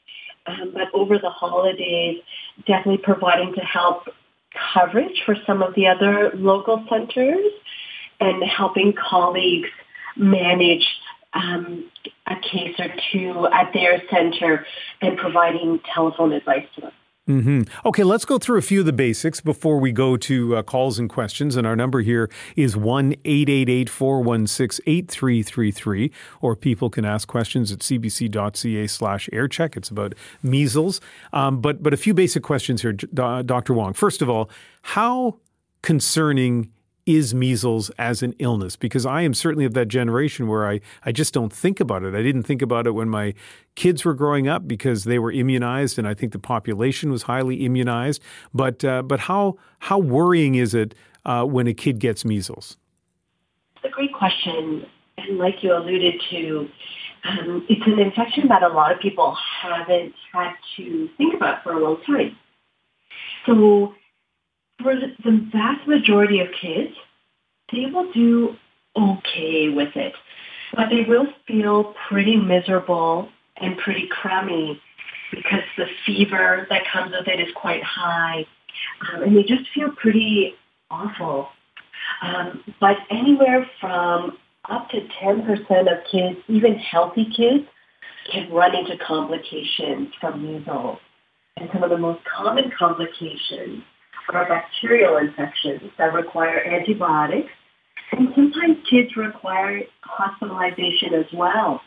[0.46, 2.18] um, but over the holidays,
[2.66, 4.08] definitely providing to help
[4.74, 7.52] coverage for some of the other local centers
[8.18, 9.68] and helping colleagues
[10.16, 10.88] manage
[11.34, 11.88] um,
[12.26, 14.66] a case or two at their center
[15.00, 16.92] and providing telephone advice to them.
[17.28, 17.62] Mm-hmm.
[17.86, 20.98] Okay, let's go through a few of the basics before we go to uh, calls
[20.98, 21.54] and questions.
[21.54, 27.78] And our number here is 1 888 416 8333, or people can ask questions at
[27.78, 29.76] cbc.ca slash aircheck.
[29.76, 31.00] It's about measles.
[31.32, 33.72] Um, but, but a few basic questions here, Dr.
[33.72, 33.92] Wong.
[33.92, 34.50] First of all,
[34.82, 35.38] how
[35.82, 36.72] concerning
[37.04, 41.12] is measles as an illness because I am certainly of that generation where I, I
[41.12, 42.14] just don't think about it.
[42.14, 43.34] I didn't think about it when my
[43.74, 47.64] kids were growing up because they were immunized and I think the population was highly
[47.64, 48.22] immunized.
[48.54, 52.76] But, uh, but how, how worrying is it uh, when a kid gets measles?
[53.76, 54.86] It's a great question.
[55.18, 56.68] And like you alluded to,
[57.24, 61.72] um, it's an infection that a lot of people haven't had to think about for
[61.72, 62.36] a long time.
[63.46, 63.94] So
[64.80, 66.94] for the vast majority of kids,
[67.72, 68.56] they will do
[68.96, 70.14] okay with it,
[70.74, 74.80] but they will feel pretty miserable and pretty crummy
[75.30, 78.44] because the fever that comes with it is quite high,
[79.12, 80.54] um, and they just feel pretty
[80.90, 81.48] awful.
[82.22, 84.38] Um, but anywhere from
[84.68, 87.64] up to 10% of kids, even healthy kids,
[88.30, 90.98] can run into complications from measles.
[91.56, 93.82] And some of the most common complications
[94.30, 97.50] are bacterial infections that require antibiotics.
[98.12, 101.80] And sometimes kids require hospitalization as well.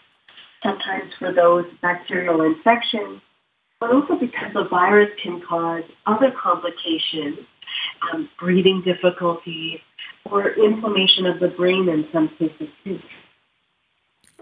[0.63, 3.21] Sometimes for those bacterial infections,
[3.79, 7.39] but also because the virus can cause other complications,
[8.11, 9.79] um, breathing difficulties,
[10.25, 12.99] or inflammation of the brain in some cases too.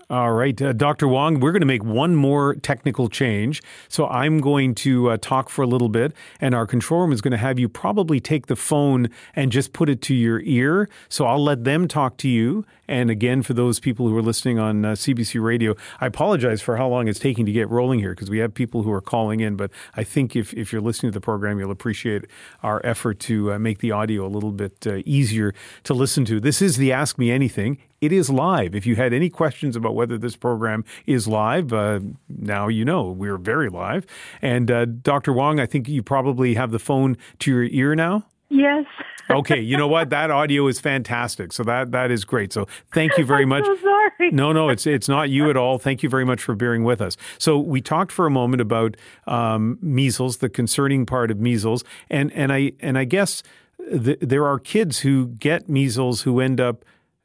[0.10, 1.08] All right, uh, Dr.
[1.08, 3.64] Wong, we're going to make one more technical change.
[3.88, 7.22] So I'm going to uh, talk for a little bit, and our control room is
[7.22, 10.90] going to have you probably take the phone and just put it to your ear.
[11.08, 12.66] So I'll let them talk to you.
[12.86, 16.76] And again, for those people who are listening on uh, CBC Radio, I apologize for
[16.76, 19.40] how long it's taking to get rolling here because we have people who are calling
[19.40, 19.56] in.
[19.56, 22.26] But I think if, if you're listening to the program, you'll appreciate
[22.62, 25.54] our effort to uh, make the audio a little bit uh, easier
[25.84, 26.42] to listen to.
[26.42, 27.78] This is the Ask Me Anything.
[28.04, 28.76] It is live.
[28.76, 33.10] If you had any questions about whether this program is live, uh, now you know
[33.10, 34.06] we're very live.
[34.42, 35.32] And uh, Dr.
[35.32, 38.26] Wong, I think you probably have the phone to your ear now.
[38.50, 38.84] Yes.
[39.30, 40.10] okay, you know what?
[40.10, 41.54] That audio is fantastic.
[41.54, 42.52] So that that is great.
[42.52, 43.64] So thank you very much.
[43.64, 44.32] so sorry.
[44.32, 45.80] No, no, it's it's not you at all.
[45.80, 47.16] Thank you very much for bearing with us.
[47.38, 48.98] So we talked for a moment about
[49.28, 53.44] um, measles, the concerning part of measles, and and I and I guess
[53.90, 56.84] th- there are kids who get measles who end up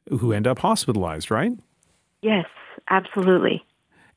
[0.09, 1.51] who end up hospitalized, right?
[2.21, 2.45] Yes,
[2.89, 3.63] absolutely.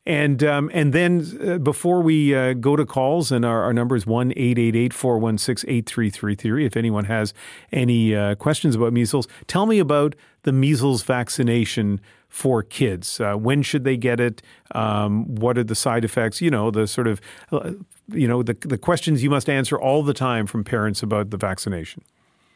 [0.05, 3.95] And um, and then uh, before we uh, go to calls, and our, our number
[3.95, 6.67] is 1 416 8333.
[6.67, 7.33] If anyone has
[7.71, 13.21] any uh, questions about measles, tell me about the measles vaccination for kids.
[13.21, 14.43] Uh, when should they get it?
[14.75, 16.41] Um, what are the side effects?
[16.41, 17.21] You know, the sort of,
[17.53, 17.73] uh,
[18.09, 21.37] you know, the, the questions you must answer all the time from parents about the
[21.37, 22.03] vaccination.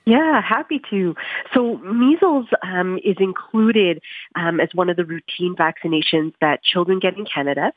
[0.07, 1.17] Yeah, happy to.
[1.53, 4.01] So measles um, is included
[4.37, 7.73] um, as one of the routine vaccinations that children get in Canada.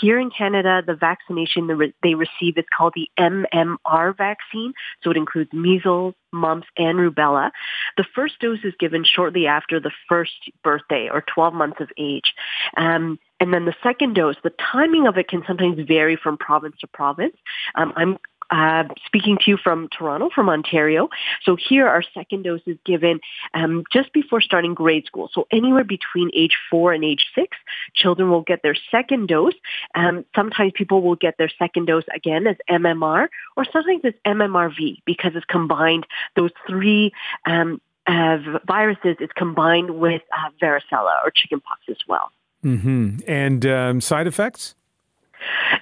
[0.00, 1.66] Here in Canada, the vaccination
[2.02, 4.72] they receive is called the MMR vaccine.
[5.02, 7.50] So it includes measles, mumps, and rubella.
[7.96, 12.34] The first dose is given shortly after the first birthday or 12 months of age.
[12.76, 16.76] Um, and then the second dose, the timing of it can sometimes vary from province
[16.80, 17.36] to province.
[17.74, 18.16] Um, I'm
[18.54, 21.08] uh, speaking to you from Toronto, from Ontario.
[21.42, 23.18] So here our second dose is given
[23.52, 25.28] um, just before starting grade school.
[25.32, 27.56] So anywhere between age four and age six,
[27.94, 29.54] children will get their second dose.
[29.96, 33.26] Um, sometimes people will get their second dose again as MMR,
[33.56, 36.06] or sometimes it's MMRV because it's combined
[36.36, 37.12] those three
[37.46, 42.30] um, uh, viruses is combined with uh, varicella or chickenpox as well.
[42.64, 43.18] Mm-hmm.
[43.26, 44.76] And um, side effects?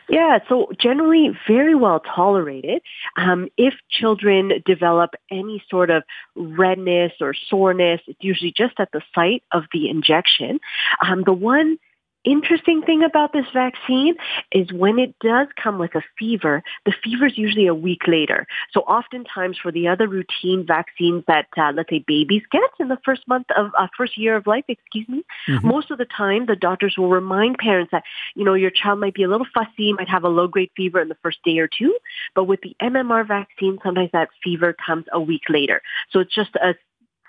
[0.09, 2.83] Yeah, so generally very well tolerated.
[3.17, 6.03] Um, if children develop any sort of
[6.35, 10.61] redness or soreness, it's usually just at the site of the injection.
[11.05, 11.79] Um, the one
[12.25, 14.15] interesting thing about this vaccine
[14.51, 18.47] is when it does come with a fever, the fever is usually a week later.
[18.73, 22.99] So oftentimes for the other routine vaccines that, uh, let's say babies get in the
[23.05, 25.67] first month of, uh, first year of life, excuse me, mm-hmm.
[25.67, 28.05] most of the time the doctors will remind parents that,
[28.35, 31.01] you know, your child might be a little fussy, might have a low grade fever
[31.01, 31.97] in the first day or two.
[32.35, 35.83] But with the MMR vaccine, sometimes that fever comes a week later.
[36.11, 36.75] So it's just a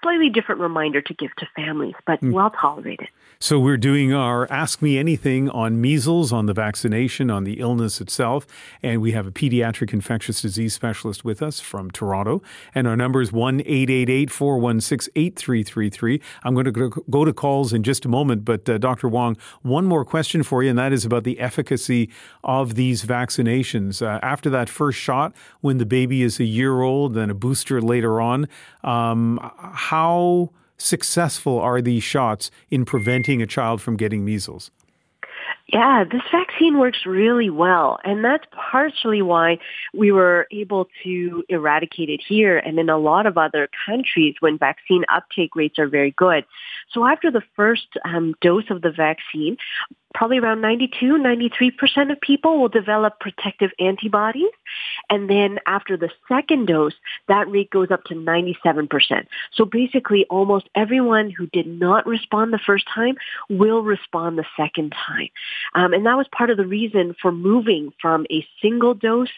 [0.03, 2.31] slightly different reminder to give to families, but mm.
[2.31, 3.07] well tolerated.
[3.43, 7.99] So we're doing our Ask Me Anything on measles, on the vaccination, on the illness
[7.99, 8.47] itself.
[8.81, 12.41] And we have a pediatric infectious disease specialist with us from Toronto.
[12.73, 16.21] And our number is 1-888-416-8333.
[16.45, 18.45] I'm going to go to calls in just a moment.
[18.45, 19.09] But uh, Dr.
[19.09, 22.09] Wong, one more question for you, and that is about the efficacy
[22.45, 24.01] of these vaccinations.
[24.01, 27.81] Uh, after that first shot, when the baby is a year old, then a booster
[27.81, 28.47] later on,
[28.85, 29.93] um, how
[30.78, 34.72] successful are these shots in preventing a child from getting measles?
[35.68, 37.98] Yeah, this vaccine works really well.
[38.03, 39.57] And that's partially why
[39.94, 44.57] we were able to eradicate it here and in a lot of other countries when
[44.57, 46.45] vaccine uptake rates are very good.
[46.91, 49.57] So after the first um, dose of the vaccine,
[50.14, 54.52] probably around 92, 93% of people will develop protective antibodies.
[55.10, 56.94] And then after the second dose,
[57.27, 59.26] that rate goes up to 97%.
[59.53, 63.15] So basically almost everyone who did not respond the first time
[63.49, 65.30] will respond the second time.
[65.76, 69.30] Um, and that was part of the reason for moving from a single dose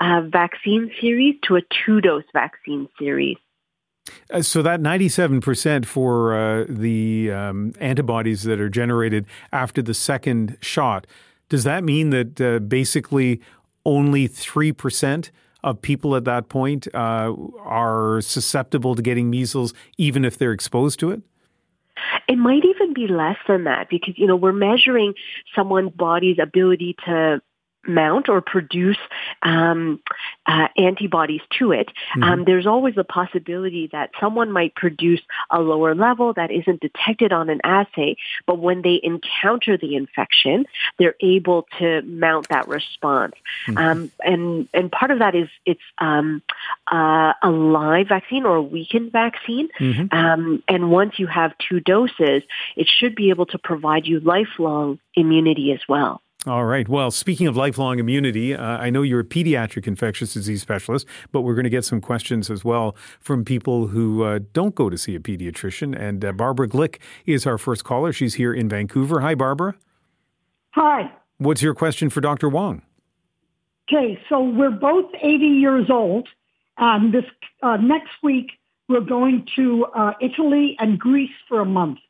[0.00, 3.36] uh, vaccine series to a two dose vaccine series.
[4.30, 10.56] Uh, so that 97% for uh, the um, antibodies that are generated after the second
[10.60, 11.06] shot,
[11.48, 13.40] does that mean that uh, basically
[13.86, 15.30] only 3%
[15.62, 20.98] of people at that point uh, are susceptible to getting measles even if they're exposed
[21.00, 21.22] to it?
[22.28, 25.14] It might even be less than that because, you know, we're measuring
[25.54, 27.40] someone's body's ability to
[27.86, 28.98] mount or produce
[29.42, 30.00] um,
[30.46, 32.22] uh, antibodies to it, mm-hmm.
[32.22, 35.20] um, there's always a possibility that someone might produce
[35.50, 38.16] a lower level that isn't detected on an assay,
[38.46, 40.66] but when they encounter the infection,
[40.98, 43.34] they're able to mount that response.
[43.66, 43.78] Mm-hmm.
[43.78, 46.42] Um, and and part of that is it's um,
[46.90, 50.14] uh, a live vaccine or a weakened vaccine, mm-hmm.
[50.14, 52.42] Um, and once you have two doses,
[52.76, 56.22] it should be able to provide you lifelong immunity as well.
[56.46, 56.86] All right.
[56.86, 61.40] Well, speaking of lifelong immunity, uh, I know you're a pediatric infectious disease specialist, but
[61.40, 64.98] we're going to get some questions as well from people who uh, don't go to
[64.98, 65.98] see a pediatrician.
[65.98, 68.12] And uh, Barbara Glick is our first caller.
[68.12, 69.20] She's here in Vancouver.
[69.20, 69.74] Hi, Barbara.
[70.72, 71.10] Hi.
[71.38, 72.50] What's your question for Dr.
[72.50, 72.82] Wong?
[73.88, 76.28] Okay, so we're both 80 years old.
[76.76, 77.24] Um, this
[77.62, 78.50] uh, next week,
[78.86, 82.00] we're going to uh, Italy and Greece for a month.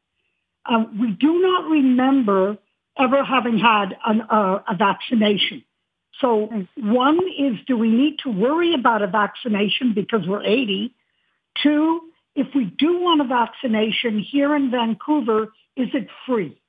[0.66, 2.58] Uh, we do not remember
[2.98, 5.64] ever having had an, uh, a vaccination.
[6.20, 10.94] So one is, do we need to worry about a vaccination because we're 80?
[11.62, 12.00] Two,
[12.36, 16.60] if we do want a vaccination here in Vancouver, is it free?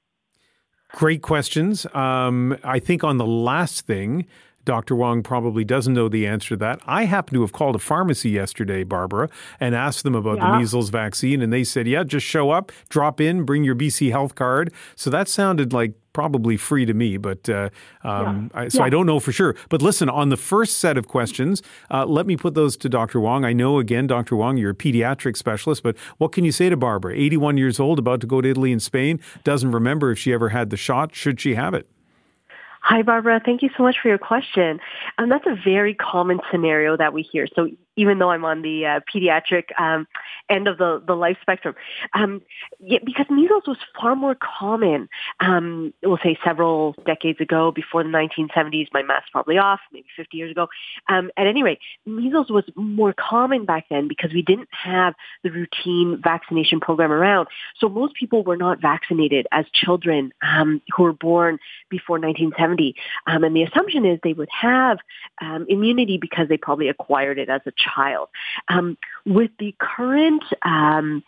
[0.94, 1.86] Great questions.
[1.94, 4.26] Um, I think on the last thing,
[4.64, 4.96] Dr.
[4.96, 6.82] Wong probably doesn't know the answer to that.
[6.86, 9.30] I happen to have called a pharmacy yesterday, Barbara,
[9.60, 10.52] and asked them about yeah.
[10.52, 14.10] the measles vaccine, and they said, yeah, just show up, drop in, bring your BC
[14.10, 14.74] health card.
[14.96, 17.70] So that sounded like probably free to me, but uh,
[18.06, 18.62] um, yeah.
[18.62, 18.86] I, so yeah.
[18.86, 19.54] I don't know for sure.
[19.68, 21.62] But listen, on the first set of questions,
[21.92, 23.20] uh, let me put those to Dr.
[23.20, 23.44] Wong.
[23.44, 24.38] I know, again, Dr.
[24.38, 27.14] Wong, you're a pediatric specialist, but what can you say to Barbara?
[27.14, 30.50] 81 years old, about to go to Italy and Spain, doesn't remember if she ever
[30.50, 31.14] had the shot.
[31.14, 31.86] Should she have it?
[32.80, 33.42] Hi, Barbara.
[33.44, 34.80] Thank you so much for your question.
[35.18, 37.46] And that's a very common scenario that we hear.
[37.54, 40.08] So even though I'm on the uh, pediatric um,
[40.50, 41.76] end of the, the life spectrum.
[42.14, 42.42] Um,
[42.80, 45.10] yeah, because measles was far more common,
[45.40, 48.88] um, we'll say several decades ago, before the 1970s.
[48.94, 50.68] My math's probably off, maybe 50 years ago.
[51.10, 55.14] Um, at any rate, measles was more common back then because we didn't have
[55.44, 57.48] the routine vaccination program around.
[57.80, 61.60] So most people were not vaccinated as children um, who were born
[61.90, 62.96] before 1970.
[63.28, 65.00] Um, and the assumption is they would have
[65.42, 68.30] um, immunity because they probably acquired it as a child.
[68.70, 71.24] Um, with the current um,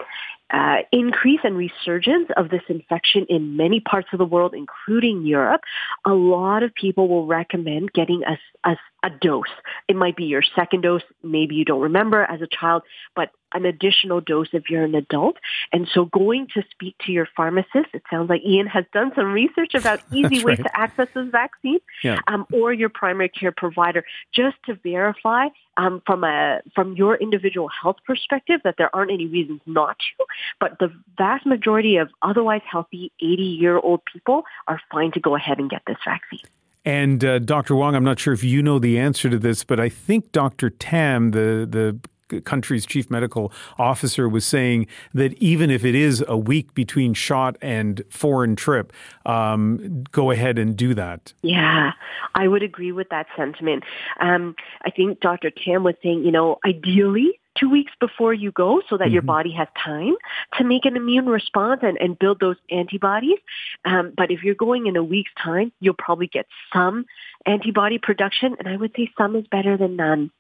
[0.50, 5.62] uh, increase and resurgence of this infection in many parts of the world, including Europe,
[6.06, 8.38] a lot of people will recommend getting a,
[8.70, 9.44] a, a dose.
[9.88, 11.02] It might be your second dose.
[11.22, 12.84] Maybe you don't remember as a child,
[13.16, 15.38] but an additional dose if you're an adult.
[15.72, 19.32] And so going to speak to your pharmacist, it sounds like Ian has done some
[19.32, 20.66] research about easy ways right.
[20.66, 22.20] to access this vaccine, yeah.
[22.28, 24.04] um, or your primary care provider,
[24.34, 25.48] just to verify
[25.78, 30.26] um, from a from your individual health perspective that there aren't any reasons not to.
[30.60, 35.36] But the vast majority of otherwise healthy 80 year old people are fine to go
[35.36, 36.40] ahead and get this vaccine.
[36.86, 37.76] And uh, Dr.
[37.76, 40.70] Wong, I'm not sure if you know the answer to this, but I think Dr.
[40.70, 46.38] Tam, the the country's chief medical officer was saying that even if it is a
[46.38, 48.94] week between shot and foreign trip,
[49.26, 51.34] um, go ahead and do that.
[51.42, 51.92] Yeah,
[52.36, 53.84] I would agree with that sentiment.
[54.20, 54.56] Um,
[54.86, 55.52] I think Dr.
[55.52, 59.14] Tam was saying, you know, ideally two weeks before you go so that mm-hmm.
[59.14, 60.16] your body has time
[60.58, 63.40] to make an immune response and, and build those antibodies.
[63.86, 67.06] Um, but if you're going in a week's time, you'll probably get some
[67.46, 70.32] antibody production, and I would say some is better than none.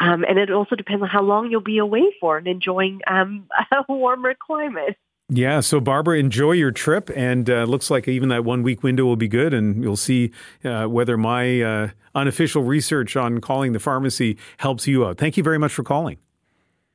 [0.00, 3.46] Um, and it also depends on how long you'll be away for and enjoying um,
[3.72, 4.96] a warmer climate.
[5.28, 9.04] Yeah, so Barbara, enjoy your trip, and uh, looks like even that one week window
[9.04, 10.30] will be good, and you'll see
[10.64, 15.18] uh, whether my uh, unofficial research on calling the pharmacy helps you out.
[15.18, 16.18] Thank you very much for calling.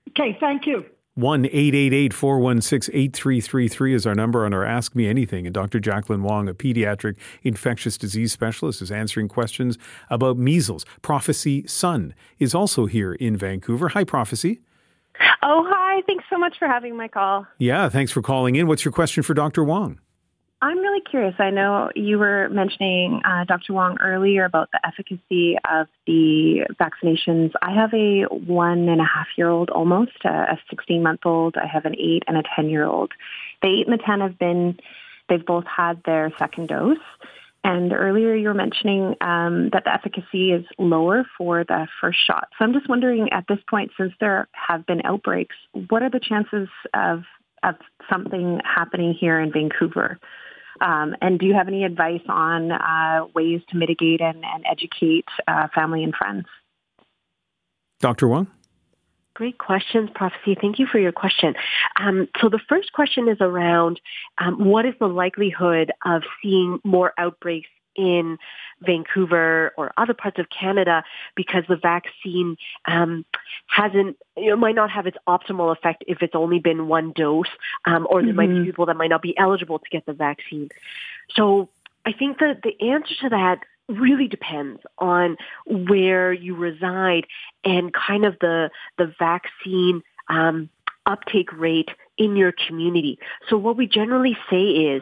[0.09, 0.85] Okay, thank you.
[1.15, 5.45] 1 888 416 8333 is our number on our Ask Me Anything.
[5.45, 5.79] And Dr.
[5.79, 9.77] Jacqueline Wong, a pediatric infectious disease specialist, is answering questions
[10.09, 10.85] about measles.
[11.01, 13.89] Prophecy Sun is also here in Vancouver.
[13.89, 14.61] Hi, Prophecy.
[15.43, 16.01] Oh, hi.
[16.07, 17.45] Thanks so much for having my call.
[17.57, 18.67] Yeah, thanks for calling in.
[18.67, 19.65] What's your question for Dr.
[19.65, 19.99] Wong?
[20.63, 21.33] I'm really curious.
[21.39, 23.73] I know you were mentioning, uh, Dr.
[23.73, 27.51] Wong, earlier about the efficacy of the vaccinations.
[27.63, 31.55] I have a one and a half year old almost, a 16 month old.
[31.57, 33.11] I have an eight and a 10 year old.
[33.63, 34.79] The eight and the 10 have been,
[35.29, 36.97] they've both had their second dose.
[37.63, 42.49] And earlier you were mentioning um, that the efficacy is lower for the first shot.
[42.57, 45.55] So I'm just wondering at this point, since there have been outbreaks,
[45.89, 47.23] what are the chances of
[47.63, 47.75] of
[48.09, 50.19] something happening here in Vancouver?
[50.81, 55.25] Um, and do you have any advice on uh, ways to mitigate and, and educate
[55.47, 56.47] uh, family and friends?
[57.99, 58.27] Dr.
[58.27, 58.47] Wong?
[59.33, 60.57] Great questions, Prophecy.
[60.59, 61.53] Thank you for your question.
[61.99, 64.01] Um, so the first question is around
[64.37, 68.37] um, what is the likelihood of seeing more outbreaks in
[68.81, 71.03] Vancouver or other parts of Canada
[71.35, 73.25] because the vaccine um,
[73.67, 77.47] hasn't, you know, might not have its optimal effect if it's only been one dose,
[77.85, 78.37] um, or there mm-hmm.
[78.37, 78.65] might be mm-hmm.
[78.65, 80.69] people that might not be eligible to get the vaccine.
[81.35, 81.69] So
[82.05, 87.27] I think that the answer to that really depends on where you reside
[87.63, 90.69] and kind of the the vaccine um,
[91.05, 93.19] uptake rate in your community.
[93.49, 95.01] So what we generally say is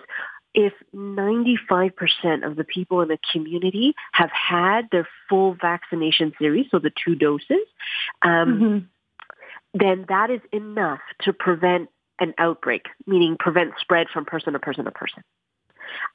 [0.54, 6.80] if 95% of the people in the community have had their full vaccination series, so
[6.80, 7.66] the two doses,
[8.22, 8.78] um, mm-hmm.
[9.74, 11.90] then that is enough to prevent
[12.20, 15.24] an outbreak, meaning prevent spread from person to person to person.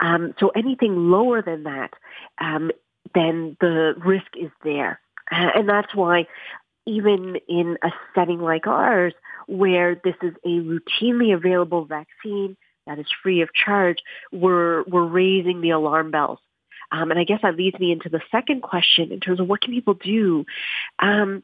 [0.01, 1.93] Um, so anything lower than that,
[2.39, 2.71] um,
[3.15, 5.01] then the risk is there.
[5.31, 6.27] Uh, and that's why
[6.87, 9.15] even in a setting like ours,
[9.47, 12.57] where this is a routinely available vaccine,
[12.87, 13.99] that is free of charge,
[14.33, 16.39] we're, we're raising the alarm bells.
[16.93, 19.61] Um, and I guess that leads me into the second question in terms of what
[19.61, 20.45] can people do.
[20.99, 21.43] Um,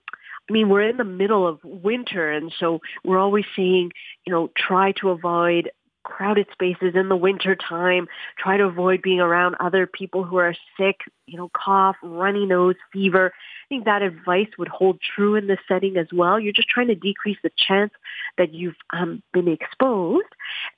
[0.49, 3.93] I mean, we're in the middle of winter, and so we're always saying,
[4.27, 5.71] you know, try to avoid
[6.03, 8.09] crowded spaces in the winter time.
[8.39, 12.77] Try to avoid being around other people who are sick, you know, cough, runny nose,
[12.93, 13.33] fever.
[13.35, 16.41] I think that advice would hold true in this setting as well.
[16.41, 17.93] You're just trying to decrease the chance
[18.39, 20.29] that you've um, been exposed.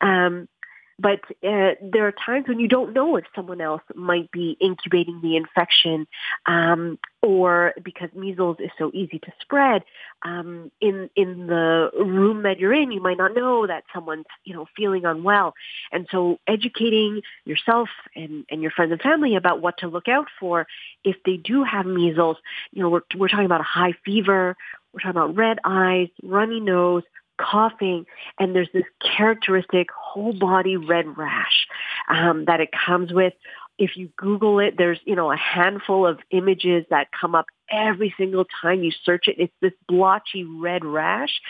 [0.00, 0.48] Um,
[0.98, 5.20] but uh, there are times when you don't know if someone else might be incubating
[5.22, 6.06] the infection,
[6.46, 9.82] um, or because measles is so easy to spread
[10.22, 14.54] um, in in the room that you're in, you might not know that someone's you
[14.54, 15.54] know feeling unwell,
[15.90, 20.28] and so educating yourself and and your friends and family about what to look out
[20.38, 20.66] for
[21.04, 22.36] if they do have measles.
[22.72, 24.56] You know, we're we're talking about a high fever.
[24.92, 27.02] We're talking about red eyes, runny nose,
[27.38, 28.06] coughing,
[28.38, 28.84] and there's this
[29.16, 31.66] characteristic whole body red rash
[32.08, 33.32] um, that it comes with.
[33.78, 38.14] If you Google it, there's you know a handful of images that come up every
[38.18, 39.36] single time you search it.
[39.38, 41.40] It's this blotchy red rash,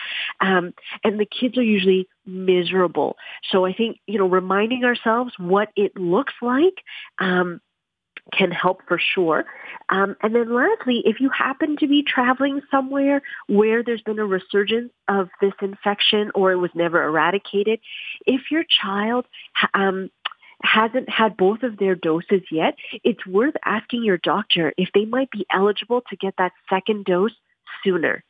[0.41, 0.73] um,
[1.03, 3.17] and the kids are usually miserable.
[3.51, 6.85] So I think you know reminding ourselves what it looks like.
[7.19, 7.61] Um,
[8.33, 9.45] can help for sure.
[9.89, 14.25] Um, and then lastly, if you happen to be traveling somewhere where there's been a
[14.25, 17.81] resurgence of this infection or it was never eradicated,
[18.27, 19.27] if your child
[19.75, 20.11] um,
[20.63, 25.31] hasn't had both of their doses yet, it's worth asking your doctor if they might
[25.31, 27.33] be eligible to get that second dose
[27.85, 28.25] sooner.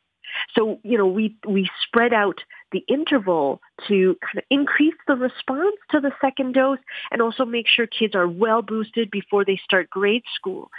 [0.55, 2.39] So, you know, we, we spread out
[2.71, 6.79] the interval to kind of increase the response to the second dose
[7.11, 10.69] and also make sure kids are well boosted before they start grade school.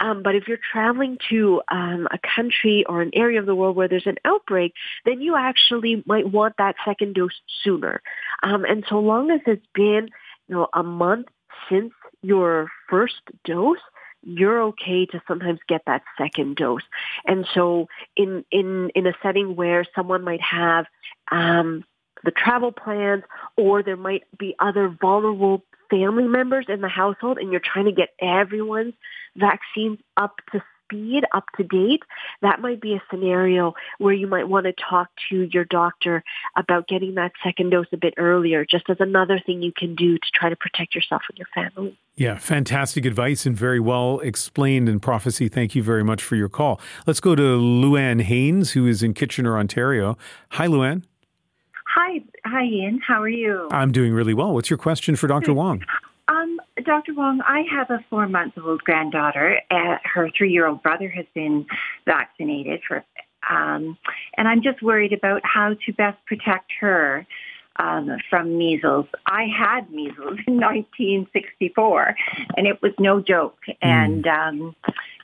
[0.00, 3.76] Um, but if you're traveling to um, a country or an area of the world
[3.76, 4.74] where there's an outbreak,
[5.04, 8.02] then you actually might want that second dose sooner.
[8.42, 10.08] Um, and so long as it's been,
[10.48, 11.26] you know, a month
[11.70, 11.92] since
[12.22, 13.78] your first dose,
[14.24, 16.82] you're okay to sometimes get that second dose.
[17.26, 20.86] And so in, in, in a setting where someone might have
[21.30, 21.84] um,
[22.24, 23.22] the travel plans
[23.56, 27.92] or there might be other vulnerable family members in the household and you're trying to
[27.92, 28.94] get everyone's
[29.36, 30.62] vaccines up to
[30.94, 32.02] speed, up to date,
[32.42, 36.22] that might be a scenario where you might want to talk to your doctor
[36.56, 40.16] about getting that second dose a bit earlier, just as another thing you can do
[40.18, 41.98] to try to protect yourself and your family.
[42.16, 45.48] Yeah, fantastic advice and very well explained in prophecy.
[45.48, 46.80] Thank you very much for your call.
[47.06, 50.16] Let's go to Luann Haynes, who is in Kitchener, Ontario.
[50.50, 51.02] Hi, Luann.
[51.96, 53.00] Hi, hi, Ian.
[53.06, 53.68] How are you?
[53.70, 54.52] I'm doing really well.
[54.52, 55.54] What's your question for Dr.
[55.54, 55.84] Wong?
[56.84, 57.14] Dr.
[57.14, 59.60] Wong, I have a four month old granddaughter.
[59.70, 61.66] Uh, her three year old brother has been
[62.06, 63.04] vaccinated for,
[63.48, 63.98] um,
[64.36, 67.26] and I'm just worried about how to best protect her
[67.76, 69.06] um, from measles.
[69.26, 72.16] I had measles in 1964,
[72.56, 73.58] and it was no joke.
[73.68, 73.76] Mm.
[73.82, 74.76] And um,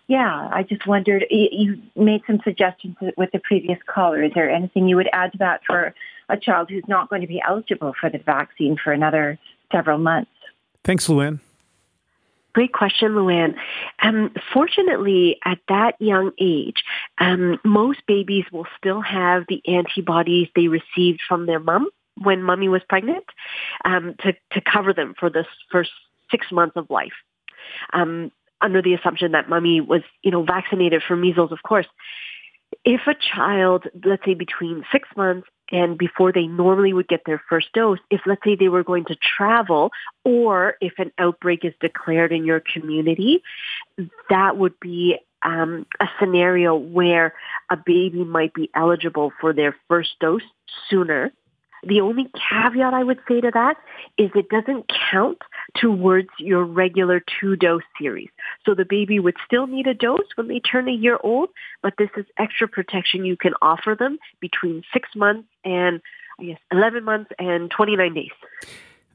[0.08, 1.24] yeah, I just wondered.
[1.30, 4.22] You made some suggestions with the previous caller.
[4.22, 5.94] Is there anything you would add to that for
[6.28, 9.38] a child who's not going to be eligible for the vaccine for another
[9.72, 10.30] several months?
[10.82, 11.40] Thanks, Luann.
[12.52, 13.54] Great question, Luann.
[14.02, 16.82] Um, fortunately, at that young age,
[17.18, 22.68] um, most babies will still have the antibodies they received from their mom when mommy
[22.68, 23.24] was pregnant
[23.84, 25.90] um, to, to cover them for the first
[26.30, 27.12] six months of life.
[27.92, 31.86] Um, under the assumption that mommy was, you know, vaccinated for measles, of course.
[32.84, 37.42] If a child, let's say between six months and before they normally would get their
[37.48, 39.90] first dose, if let's say they were going to travel
[40.24, 43.42] or if an outbreak is declared in your community,
[44.28, 47.34] that would be um, a scenario where
[47.70, 50.42] a baby might be eligible for their first dose
[50.88, 51.32] sooner
[51.82, 53.76] the only caveat I would say to that
[54.18, 55.38] is it doesn't count
[55.76, 58.28] towards your regular two dose series.
[58.66, 61.50] So the baby would still need a dose when they turn a year old,
[61.82, 66.00] but this is extra protection you can offer them between six months and
[66.38, 68.30] I guess 11 months and 29 days.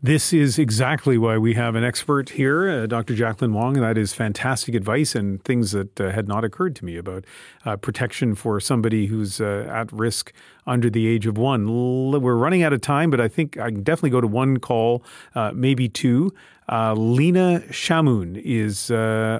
[0.06, 3.16] This is exactly why we have an expert here, uh, Dr.
[3.16, 3.74] Jacqueline Wong.
[3.74, 7.26] That is fantastic advice and things that uh, had not occurred to me about
[7.66, 10.32] uh, protection for somebody who's uh, at risk
[10.68, 11.68] under the age of one.
[11.68, 14.60] L- we're running out of time, but I think I can definitely go to one
[14.60, 15.04] call,
[15.34, 16.32] uh, maybe two.
[16.72, 18.92] Uh, Lena Shamoun is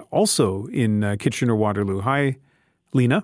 [0.10, 2.02] also in Kitchener Waterloo.
[2.02, 2.38] Hi,
[2.92, 3.24] Lena.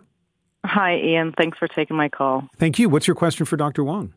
[0.64, 1.34] Hi, Ian.
[1.36, 2.48] Thanks for taking my call.
[2.58, 2.88] Thank you.
[2.88, 3.84] What's your question for Dr.
[3.84, 4.14] Wong?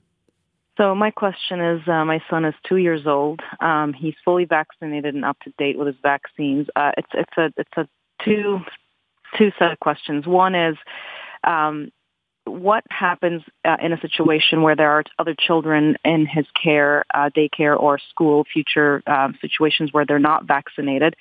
[0.77, 3.41] So my question is, uh, my son is two years old.
[3.61, 6.67] Um, he's fully vaccinated and up to date with his vaccines.
[6.75, 7.89] Uh, it's it's a it's a
[8.25, 8.61] two
[9.39, 10.27] two set of questions.
[10.27, 10.77] One is,
[11.45, 11.93] um,
[12.45, 17.31] what happens uh, in a situation where there are other children in his care, uh,
[17.37, 21.15] daycare or school, future um, situations where they're not vaccinated?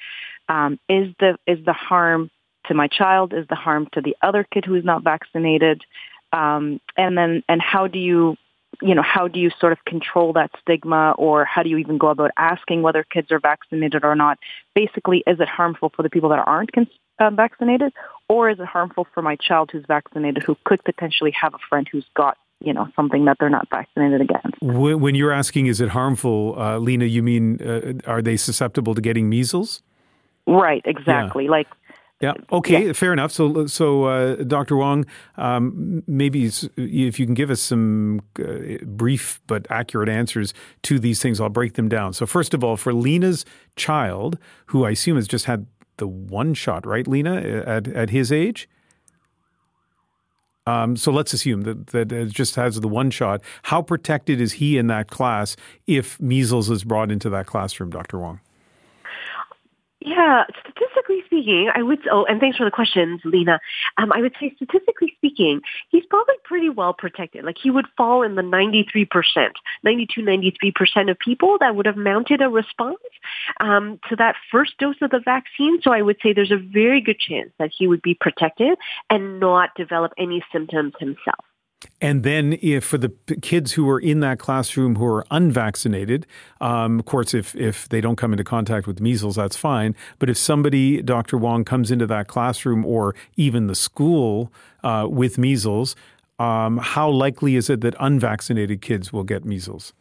[0.50, 2.30] Um, is the is the harm
[2.66, 3.34] to my child?
[3.34, 5.84] Is the harm to the other kid who is not vaccinated?
[6.34, 8.36] Um, and then, and how do you,
[8.84, 11.98] you know, how do you sort of control that stigma, or how do you even
[11.98, 14.38] go about asking whether kids are vaccinated or not?
[14.76, 16.88] Basically, is it harmful for the people that aren't cons-
[17.20, 17.94] uh, vaccinated,
[18.28, 21.88] or is it harmful for my child who's vaccinated who could potentially have a friend
[21.92, 24.62] who's got you know something that they're not vaccinated against.
[24.62, 27.06] When you're asking, is it harmful, uh, Lena?
[27.06, 29.82] You mean uh, are they susceptible to getting measles?
[30.48, 30.82] Right.
[30.86, 31.46] Exactly.
[31.46, 31.52] Yeah.
[31.52, 31.68] Like.
[32.24, 32.36] Yeah.
[32.54, 32.88] Okay.
[32.88, 32.94] Yeah.
[32.94, 33.34] Fair enough.
[33.34, 34.78] So, so uh, Dr.
[34.78, 35.06] Wong,
[35.36, 36.46] um, maybe
[36.78, 41.50] if you can give us some uh, brief but accurate answers to these things, I'll
[41.50, 42.14] break them down.
[42.14, 43.44] So, first of all, for Lena's
[43.76, 44.38] child,
[44.68, 45.68] who I assume has just had
[45.98, 48.70] the one shot, right, Lena, at at his age.
[50.66, 53.42] Um, so let's assume that, that it just has the one shot.
[53.64, 58.18] How protected is he in that class if measles is brought into that classroom, Dr.
[58.18, 58.40] Wong?
[60.06, 62.06] Yeah, statistically speaking, I would.
[62.12, 63.62] Oh, and thanks for the questions, Lena.
[63.98, 65.62] Um, I would say, statistically speaking,
[65.92, 67.46] he's probably pretty well protected.
[67.46, 69.08] Like he would fall in the 93%,
[69.84, 72.98] 92, 93% of people that would have mounted a response
[73.62, 75.80] um, to that first dose of the vaccine.
[75.82, 78.78] So I would say there's a very good chance that he would be protected
[79.10, 81.46] and not develop any symptoms himself.
[82.02, 83.10] And then, if for the
[83.42, 86.26] kids who are in that classroom who are unvaccinated,
[86.62, 89.96] um, of course, if if they don't come into contact with measles, that's fine.
[90.20, 91.38] But if somebody, Dr.
[91.38, 94.52] Wong, comes into that classroom or even the school
[94.84, 95.96] uh, with measles,
[96.40, 99.94] um, how likely is it that unvaccinated kids will get measles?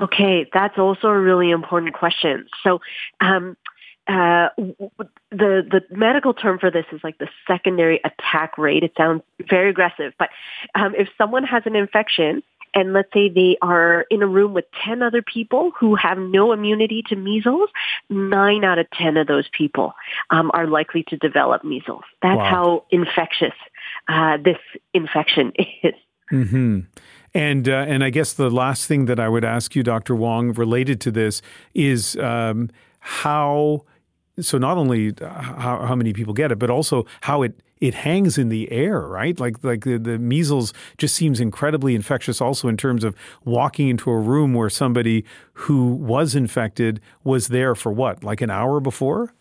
[0.00, 2.46] Okay, that's also a really important question.
[2.62, 2.80] So,
[3.20, 3.56] um,
[4.08, 4.48] uh,
[5.30, 8.82] the the medical term for this is like the secondary attack rate.
[8.82, 10.28] It sounds very aggressive, but
[10.74, 12.42] um, if someone has an infection
[12.76, 16.52] and let's say they are in a room with 10 other people who have no
[16.52, 17.70] immunity to measles,
[18.10, 19.94] nine out of 10 of those people
[20.30, 22.02] um, are likely to develop measles.
[22.20, 22.50] That's wow.
[22.50, 23.54] how infectious
[24.08, 24.58] uh, this
[24.92, 25.52] infection
[25.82, 25.94] is.
[26.30, 26.80] Mm-hmm.
[27.34, 30.14] And uh, and I guess the last thing that I would ask you, Dr.
[30.14, 31.42] Wong, related to this
[31.74, 32.70] is um,
[33.00, 33.84] how
[34.40, 37.92] so not only uh, how, how many people get it, but also how it it
[37.92, 39.38] hangs in the air, right?
[39.38, 42.40] Like like the, the measles just seems incredibly infectious.
[42.40, 43.14] Also in terms of
[43.44, 48.50] walking into a room where somebody who was infected was there for what, like an
[48.50, 49.32] hour before.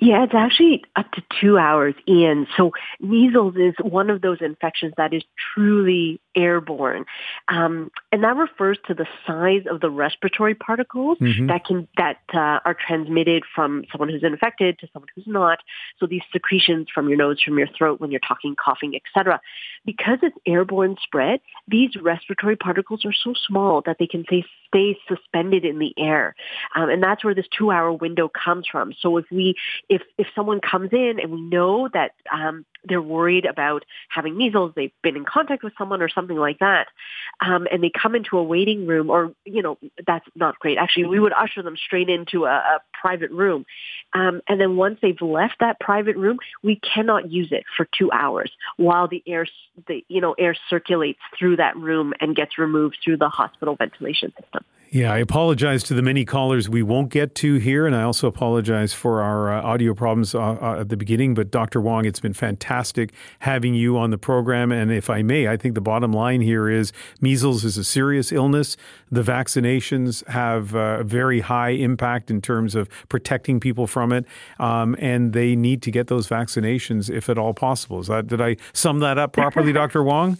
[0.00, 2.46] Yeah, it's actually up to two hours in.
[2.56, 5.22] So measles is one of those infections that is
[5.54, 7.04] truly airborne,
[7.48, 11.48] um, and that refers to the size of the respiratory particles mm-hmm.
[11.48, 15.58] that can that uh, are transmitted from someone who's infected to someone who's not.
[15.98, 19.38] So these secretions from your nose, from your throat, when you're talking, coughing, etc.
[19.84, 24.98] Because it's airborne spread, these respiratory particles are so small that they can stay, stay
[25.08, 26.34] suspended in the air,
[26.74, 28.94] um, and that's where this two-hour window comes from.
[28.98, 29.56] So if we
[29.90, 34.72] if if someone comes in and we know that um, they're worried about having measles,
[34.76, 36.86] they've been in contact with someone or something like that,
[37.44, 39.76] um, and they come into a waiting room, or you know,
[40.06, 40.78] that's not great.
[40.78, 43.66] Actually, we would usher them straight into a, a private room,
[44.12, 48.12] um, and then once they've left that private room, we cannot use it for two
[48.12, 49.46] hours while the air,
[49.88, 54.32] the you know, air circulates through that room and gets removed through the hospital ventilation
[54.40, 54.64] system.
[54.92, 58.26] Yeah, I apologize to the many callers we won't get to here, and I also
[58.26, 61.32] apologize for our uh, audio problems uh, uh, at the beginning.
[61.34, 61.80] But Dr.
[61.80, 64.72] Wong, it's been fantastic having you on the program.
[64.72, 68.32] And if I may, I think the bottom line here is measles is a serious
[68.32, 68.76] illness.
[69.12, 74.26] The vaccinations have uh, a very high impact in terms of protecting people from it,
[74.58, 78.00] um, and they need to get those vaccinations if at all possible.
[78.00, 80.02] Is that did I sum that up properly, Dr.
[80.02, 80.36] Wong?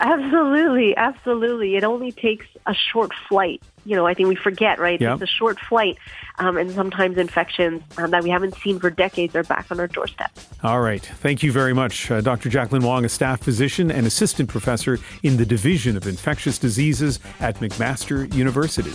[0.00, 1.76] Absolutely, absolutely.
[1.76, 5.00] It only takes a short flight you know, I think we forget, right?
[5.00, 5.14] Yep.
[5.14, 5.96] It's a short flight,
[6.38, 9.86] um, and sometimes infections um, that we haven't seen for decades are back on our
[9.86, 10.30] doorstep.
[10.62, 11.04] All right.
[11.04, 12.48] Thank you very much, uh, Dr.
[12.48, 17.56] Jacqueline Wong, a staff physician and assistant professor in the Division of Infectious Diseases at
[17.56, 18.92] McMaster University.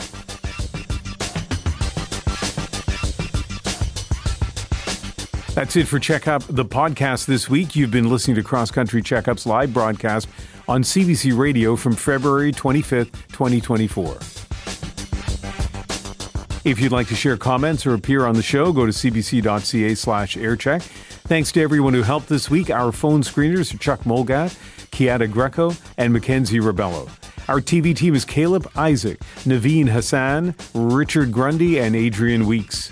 [5.54, 7.76] That's it for Checkup, the podcast this week.
[7.76, 10.30] You've been listening to Cross Country Checkup's live broadcast
[10.68, 14.41] on CBC Radio from February 25th, 2024.
[16.64, 20.38] If you'd like to share comments or appear on the show, go to cbc.ca slash
[20.38, 20.84] aircheck.
[21.24, 22.70] Thanks to everyone who helped this week.
[22.70, 24.56] Our phone screeners are Chuck Molgat,
[24.92, 27.10] Kiata Greco, and Mackenzie Ribello.
[27.50, 32.92] Our TV team is Caleb Isaac, Naveen Hassan, Richard Grundy, and Adrian Weeks.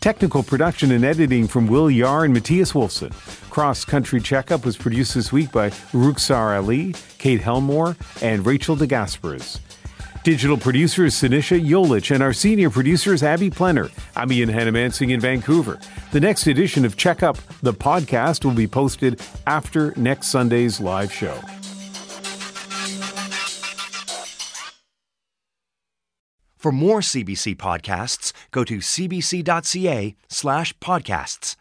[0.00, 3.12] Technical production and editing from Will Yar and Matthias Wolfson.
[3.48, 9.60] Cross Country Checkup was produced this week by Ruxar Ali, Kate Helmore, and Rachel DeGasperis.
[10.26, 13.92] Digital producers Sinisha Yolich and our senior producer is Abby Plenner.
[14.16, 15.78] I'm Ian Hanomansing in Vancouver.
[16.10, 21.12] The next edition of Check Up, the podcast, will be posted after next Sunday's live
[21.12, 21.36] show.
[26.56, 31.56] For more CBC podcasts, go to cbc.ca slash podcasts.